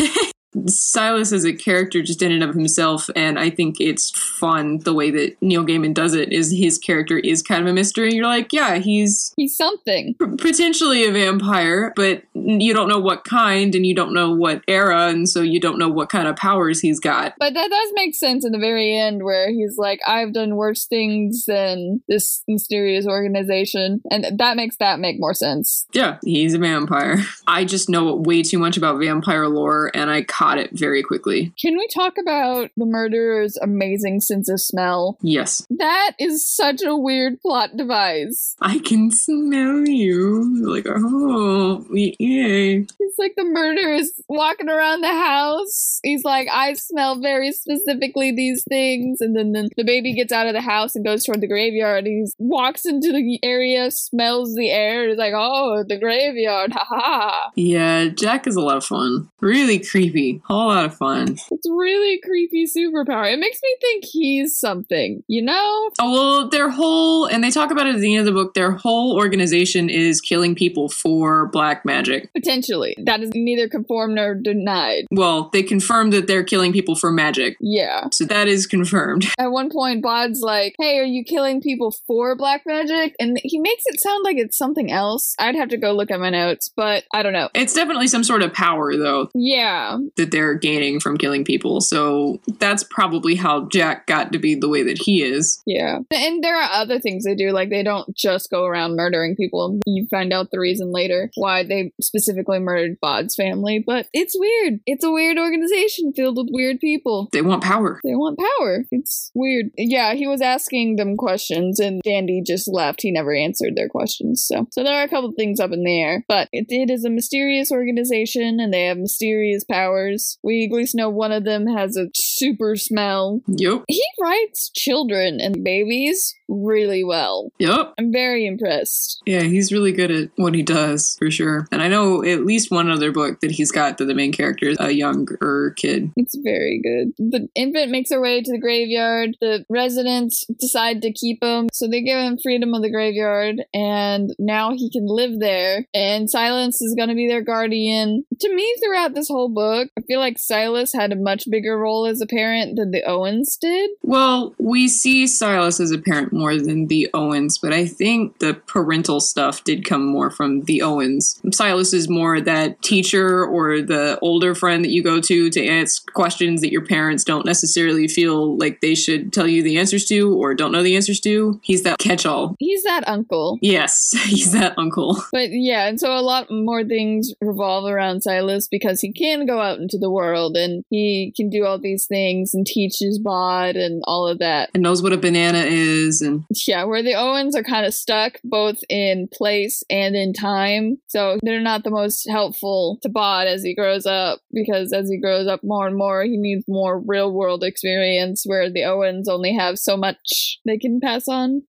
Silas 0.66 1.32
as 1.32 1.46
a 1.46 1.54
character 1.54 2.02
just 2.02 2.22
in 2.22 2.32
and 2.32 2.44
of 2.44 2.56
himself, 2.56 3.10
and 3.16 3.38
I 3.38 3.50
think 3.50 3.80
it's 3.80 4.10
fun 4.12 4.80
the 4.80 4.94
way 4.94 5.12
that 5.12 5.38
Neil 5.42 5.64
Gaiman 5.66 5.94
does 5.94 6.14
it. 6.14 6.32
Is 6.32 6.52
his 6.52 6.78
character 6.78 7.18
is 7.20 7.42
kind 7.42 7.62
of 7.62 7.68
a 7.68 7.74
mystery. 7.74 8.14
You're 8.14 8.26
like, 8.26 8.52
yeah, 8.52 8.76
he's 8.76 9.34
He's 9.38 9.56
something. 9.56 10.16
p- 10.20 10.26
potentially 10.38 11.06
a 11.06 11.12
vampire, 11.12 11.94
but 11.96 12.24
you 12.34 12.74
don't 12.74 12.90
know 12.90 13.00
what 13.00 13.24
kind, 13.26 13.76
and 13.76 13.86
you 13.86 13.94
don't 13.96 14.14
know 14.14 14.34
what 14.34 14.64
era, 14.68 15.08
and 15.08 15.30
so 15.30 15.42
you 15.42 15.60
don't 15.60 15.78
know 15.78 15.90
what 15.90 16.10
kind 16.10 16.28
of 16.28 16.36
powers 16.36 16.80
he's 16.80 17.00
got. 17.00 17.34
But 17.40 17.54
that 17.54 17.70
does 17.70 17.92
make 17.94 18.16
sense 18.16 18.46
in 18.46 18.52
the 18.52 18.60
very 18.60 18.96
end 18.96 19.24
where 19.24 19.50
he's 19.52 19.78
like, 19.78 20.00
I've 20.08 20.34
done 20.34 20.56
worse 20.56 20.86
things 20.86 21.46
than 21.46 22.02
this 22.08 22.44
mysterious 22.48 23.06
organization. 23.08 24.02
And 24.12 24.26
that 24.40 24.56
makes 24.58 24.78
that 24.78 25.00
make 25.00 25.20
more 25.20 25.34
sense. 25.34 25.86
Yeah, 25.94 26.18
he's 26.24 26.54
a 26.54 26.60
vampire. 26.60 27.18
I 27.48 27.66
just 27.66 27.90
know 27.90 28.16
way 28.16 28.44
too 28.44 28.60
much 28.60 28.78
about 28.78 29.00
vampire 29.00 29.48
lore, 29.48 29.92
and 29.94 30.10
I 30.10 30.24
caught 30.40 30.58
it 30.58 30.72
very 30.72 31.04
quickly. 31.04 31.54
Can 31.62 31.78
we 31.78 31.86
talk 31.94 32.18
about 32.18 32.72
the 32.78 32.86
murderer's 32.86 33.58
amazing 33.58 34.22
sense 34.22 34.48
of 34.50 34.62
smell? 34.62 35.18
Yes. 35.22 35.68
That 35.70 36.14
is 36.18 36.50
such 36.50 36.82
a 36.82 36.96
weird 36.96 37.42
plot 37.42 37.76
device. 37.76 38.56
I 38.62 38.80
can 38.80 39.12
smell 39.12 39.86
you. 39.86 40.66
Like, 40.66 40.86
oh, 40.88 41.86
yay. 41.92 42.86
It's 43.00 43.20
like 43.20 43.36
the 43.36 43.44
murderer 43.44 43.94
is 43.96 44.14
walking 44.30 44.70
around 44.70 45.02
the 45.02 45.10
house. 45.10 46.00
He's 46.04 46.24
like, 46.24 46.48
I 46.50 46.74
smell 46.74 47.20
very 47.20 47.52
specifically 47.52 48.32
these 48.32 48.64
things. 48.64 49.20
And 49.20 49.36
then, 49.36 49.52
then 49.52 49.68
the 49.76 49.84
baby 49.84 50.14
gets 50.14 50.32
out 50.32 50.48
of 50.48 50.54
the 50.54 50.62
house 50.62 50.96
and 50.96 51.04
goes 51.04 51.26
toward 51.26 51.42
the 51.42 51.48
graveyard. 51.48 52.06
He 52.06 52.26
walks 52.38 52.86
into 52.86 53.12
the 53.12 53.40
area, 53.44 53.92
smells 53.92 54.56
the 54.56 54.70
air. 54.70 55.10
He's 55.10 55.18
like, 55.18 55.34
oh, 55.36 55.84
the 55.86 55.98
graveyard. 55.98 56.72
Ha 56.72 56.86
ha. 56.88 57.52
Yeah, 57.56 58.06
Jack 58.06 58.48
is 58.48 58.56
a 58.56 58.62
lot 58.62 58.78
of 58.78 58.86
fun. 58.86 59.30
Really 59.42 59.80
creepy. 59.80 60.29
Whole 60.46 60.68
lot 60.68 60.86
of 60.86 60.96
fun. 60.96 61.38
It's 61.52 61.70
really 61.70 62.20
creepy 62.24 62.66
superpower. 62.66 63.32
It 63.32 63.40
makes 63.40 63.60
me 63.64 63.76
think 63.82 64.06
he's 64.06 64.58
something, 64.58 65.24
you 65.28 65.42
know? 65.42 65.90
Oh, 66.00 66.12
well, 66.12 66.50
their 66.50 66.70
whole, 66.70 67.26
and 67.26 67.44
they 67.44 67.52
talk 67.52 67.72
about 67.72 67.88
it 67.88 67.96
at 67.96 68.02
the 68.02 68.16
end 68.16 68.28
of 68.28 68.34
the 68.34 68.40
book, 68.40 68.54
their 68.54 68.72
whole 68.72 69.16
organization 69.18 69.90
is 69.90 70.22
killing 70.22 70.56
people 70.56 70.90
for 70.90 71.48
black 71.48 71.86
magic. 71.86 72.32
Potentially. 72.34 72.96
That 73.04 73.22
is 73.22 73.32
neither 73.34 73.68
confirmed 73.68 74.16
nor 74.16 74.36
denied. 74.36 75.06
Well, 75.12 75.50
they 75.52 75.64
confirmed 75.64 76.14
that 76.14 76.28
they're 76.28 76.44
killing 76.44 76.72
people 76.74 76.96
for 76.96 77.12
magic. 77.12 77.58
Yeah. 77.60 78.08
So 78.12 78.26
that 78.26 78.48
is 78.48 78.68
confirmed. 78.68 79.28
At 79.40 79.52
one 79.52 79.70
point, 79.70 80.02
Bod's 80.04 80.42
like, 80.42 80.76
hey, 80.80 80.98
are 81.00 81.04
you 81.04 81.24
killing 81.24 81.62
people 81.62 81.92
for 82.08 82.36
black 82.36 82.64
magic? 82.66 83.16
And 83.20 83.40
he 83.44 83.60
makes 83.60 83.84
it 83.88 84.00
sound 84.00 84.24
like 84.24 84.38
it's 84.38 84.58
something 84.58 84.92
else. 84.92 85.36
I'd 85.40 85.56
have 85.56 85.70
to 85.70 85.78
go 85.78 85.94
look 85.94 86.12
at 86.12 86.20
my 86.20 86.30
notes, 86.30 86.70
but 86.76 87.04
I 87.14 87.24
don't 87.24 87.34
know. 87.34 87.50
It's 87.54 87.74
definitely 87.74 88.08
some 88.08 88.24
sort 88.24 88.42
of 88.42 88.54
power, 88.54 88.96
though, 88.96 89.30
Yeah. 89.34 89.98
That 90.20 90.32
they're 90.32 90.54
gaining 90.54 91.00
from 91.00 91.18
killing 91.18 91.46
people. 91.46 91.80
So 91.82 92.40
that's 92.60 92.84
probably 92.84 93.36
how 93.36 93.68
Jack 93.70 94.06
got 94.06 94.34
to 94.34 94.40
be 94.40 94.54
the 94.54 94.70
way 94.70 94.84
that 94.84 95.00
he 95.00 95.24
is. 95.24 95.62
Yeah. 95.66 96.00
And 96.12 96.44
there 96.44 96.58
are 96.58 96.70
other 96.72 97.00
things 97.00 97.24
they 97.24 97.36
do. 97.36 97.52
Like, 97.52 97.70
they 97.70 97.84
don't 97.84 98.16
just 98.16 98.50
go 98.50 98.66
around 98.66 98.98
murdering 98.98 99.36
people. 99.36 99.80
You 99.86 100.08
find 100.12 100.34
out 100.34 100.52
the 100.52 100.60
reason 100.60 100.92
later 100.92 101.32
why 101.36 101.64
they 101.64 101.94
specifically 102.02 102.60
murdered 102.60 103.00
Bod's 103.02 103.36
family. 103.36 103.82
But 103.86 104.08
it's 104.14 104.36
weird. 104.38 104.82
It's 104.86 105.06
a 105.06 105.12
weird 105.12 105.38
organization 105.38 106.12
filled 106.14 106.38
with 106.38 106.50
weird 106.52 106.80
people. 106.80 107.30
They 107.32 107.42
want 107.42 107.64
power. 107.64 108.02
They 108.04 108.16
want 108.16 108.38
power. 108.38 108.84
It's 108.92 109.32
weird. 109.34 109.72
Yeah, 109.78 110.14
he 110.14 110.28
was 110.28 110.42
asking 110.42 110.98
them 110.98 111.16
questions 111.16 111.80
and 111.80 112.02
Dandy 112.04 112.42
just 112.46 112.68
left. 112.68 113.02
He 113.02 113.12
never 113.12 113.34
answered 113.34 113.76
their 113.76 113.88
questions. 113.88 114.44
So, 114.44 114.68
so 114.72 114.84
there 114.84 115.00
are 115.00 115.04
a 115.04 115.10
couple 115.10 115.32
things 115.32 115.62
up 115.62 115.72
in 115.72 115.84
the 115.84 116.02
air. 116.02 116.26
But 116.28 116.50
it, 116.52 116.66
it 116.68 116.90
is 116.90 117.06
a 117.06 117.10
mysterious 117.10 117.72
organization 117.72 118.60
and 118.60 118.74
they 118.74 118.86
have 118.86 118.98
mysterious 118.98 119.64
powers. 119.64 120.09
We 120.44 120.66
at 120.66 120.72
least 120.72 120.96
know 120.96 121.10
one 121.10 121.32
of 121.32 121.44
them 121.44 121.68
has 121.68 121.98
a 121.98 122.08
super 122.40 122.76
smell. 122.76 123.42
Yep. 123.48 123.84
He 123.88 124.04
writes 124.20 124.72
children 124.74 125.40
and 125.42 125.64
babies 125.64 126.36
really 126.48 127.04
well. 127.04 127.52
Yep. 127.60 127.94
I'm 128.00 128.12
very 128.12 128.48
impressed. 128.48 129.22
Yeah, 129.26 129.42
he's 129.42 129.72
really 129.72 129.92
good 129.92 130.10
at 130.10 130.30
what 130.36 130.56
he 130.56 130.64
does, 130.64 131.16
for 131.20 131.30
sure. 131.30 131.68
And 131.72 131.82
I 131.82 131.88
know 131.88 132.24
at 132.24 132.46
least 132.46 132.72
one 132.72 132.90
other 132.90 133.12
book 133.12 133.42
that 133.42 133.52
he's 133.52 133.72
got 133.72 133.98
that 133.98 134.06
the 134.06 134.16
main 134.16 134.32
character 134.32 134.68
is 134.70 134.78
a 134.80 134.92
younger 134.92 135.74
kid. 135.78 136.12
It's 136.16 136.36
very 136.44 136.82
good. 136.82 137.14
The 137.20 137.48
infant 137.54 137.92
makes 137.92 138.10
her 138.12 138.22
way 138.22 138.42
to 138.42 138.52
the 138.52 138.60
graveyard. 138.60 139.38
The 139.42 139.66
residents 139.70 140.46
decide 140.60 141.02
to 141.04 141.14
keep 141.14 141.44
him, 141.44 141.68
so 141.72 141.88
they 141.88 142.02
give 142.02 142.18
him 142.18 142.40
freedom 142.42 142.74
of 142.74 142.82
the 142.82 142.90
graveyard, 142.90 143.62
and 143.74 144.34
now 144.40 144.72
he 144.72 144.90
can 144.90 145.06
live 145.06 145.40
there. 145.40 145.86
And 145.94 146.30
Silas 146.30 146.82
is 146.82 146.96
going 146.96 147.10
to 147.10 147.16
be 147.16 147.28
their 147.28 147.44
guardian. 147.44 148.26
To 148.40 148.56
me, 148.56 148.76
throughout 148.84 149.14
this 149.14 149.28
whole 149.28 149.50
book, 149.50 149.90
I 149.98 150.02
feel 150.02 150.20
like 150.20 150.40
Silas 150.40 150.94
had 150.94 151.12
a 151.12 151.16
much 151.16 151.44
bigger 151.50 151.78
role 151.78 152.08
as 152.08 152.22
a 152.22 152.28
parent 152.30 152.76
than 152.76 152.92
the 152.92 153.04
Owens 153.04 153.58
did. 153.58 153.90
Well, 154.04 154.54
we 154.58 154.88
see 154.88 155.28
Silas 155.28 155.80
as 155.80 155.92
a 155.92 155.98
parent 155.98 156.32
more 156.32 156.56
than 156.56 156.88
the 156.88 157.10
Owens, 157.14 157.58
but 157.58 157.74
I 157.74 157.86
think 157.86 158.40
the 158.40 158.54
parental 158.54 159.20
stuff 159.20 159.64
did 159.64 159.86
come 159.86 160.06
more 160.06 160.30
from 160.30 160.64
the 160.64 160.82
Owens. 160.82 161.42
Silas 161.52 161.94
is 161.94 162.10
more 162.10 162.40
that 162.42 162.82
teacher 162.82 163.46
or 163.46 163.82
the 163.82 164.20
older 164.22 164.56
friend 164.56 164.84
that 164.84 164.92
you 164.92 165.04
go 165.04 165.20
to 165.22 165.50
to 165.50 165.68
ask 165.68 166.12
questions 166.14 166.62
that 166.62 166.72
your 166.72 166.86
parents 166.86 167.24
don't 167.24 167.46
necessarily 167.46 168.08
feel 168.08 168.58
like 168.58 168.82
they 168.82 168.96
should 168.96 169.34
tell 169.34 169.48
you 169.48 169.64
the 169.64 169.78
answers 169.78 170.06
to 170.06 170.36
or 170.36 170.54
don't 170.54 170.72
know 170.72 170.84
the 170.84 170.96
answers 170.96 171.20
to. 171.22 171.60
He's 171.64 171.84
that 171.84 172.00
catch 172.00 172.26
all. 172.26 172.56
He's 172.60 172.84
that 172.84 173.08
uncle. 173.08 173.58
Yes, 173.62 174.12
he's 174.26 174.52
that 174.52 174.78
uncle. 174.78 175.18
But 175.32 175.50
yeah, 175.52 175.88
and 175.88 176.00
so 176.00 176.14
a 176.14 176.22
lot 176.22 176.52
more 176.52 176.84
things 176.84 177.34
revolve 177.42 177.86
around 177.86 178.22
Silas 178.22 178.68
because 178.68 179.02
he 179.02 179.12
can 179.12 179.46
go 179.46 179.60
out 179.60 179.80
into 179.80 179.98
the 179.98 180.12
world 180.12 180.56
and 180.56 180.84
he 180.90 181.34
can 181.36 181.50
do 181.50 181.66
all 181.66 181.80
these 181.80 182.06
things 182.06 182.19
and 182.54 182.66
teaches 182.66 183.20
bod 183.20 183.76
and 183.76 184.02
all 184.06 184.28
of 184.28 184.40
that. 184.40 184.70
And 184.74 184.84
knows 184.84 185.02
what 185.02 185.14
a 185.14 185.18
banana 185.18 185.64
is 185.66 186.22
and 186.22 186.46
Yeah, 186.68 186.84
where 186.84 187.04
the 187.04 187.16
Owens 187.16 187.56
are 187.56 187.64
kind 187.64 187.86
of 187.86 187.94
stuck 187.94 188.40
both 188.44 188.78
in 188.90 189.28
place 189.32 189.84
and 189.90 190.16
in 190.16 190.34
time. 190.34 190.98
So 191.08 191.38
they're 191.44 191.62
not 191.62 191.84
the 191.84 191.92
most 191.92 192.28
helpful 192.30 193.00
to 193.02 193.10
Bod 193.10 193.48
as 193.48 193.64
he 193.64 193.76
grows 193.76 194.06
up 194.06 194.40
because 194.52 194.94
as 194.94 195.10
he 195.10 195.20
grows 195.20 195.48
up 195.48 195.62
more 195.64 195.88
and 195.88 195.98
more, 195.98 196.24
he 196.24 196.38
needs 196.38 196.64
more 196.68 197.00
real 197.00 197.32
world 197.32 197.64
experience 197.64 198.44
where 198.46 198.72
the 198.72 198.84
Owens 198.84 199.28
only 199.28 199.56
have 199.56 199.78
so 199.80 199.98
much 199.98 200.60
they 200.66 200.78
can 200.78 201.00
pass 201.00 201.28
on. 201.28 201.64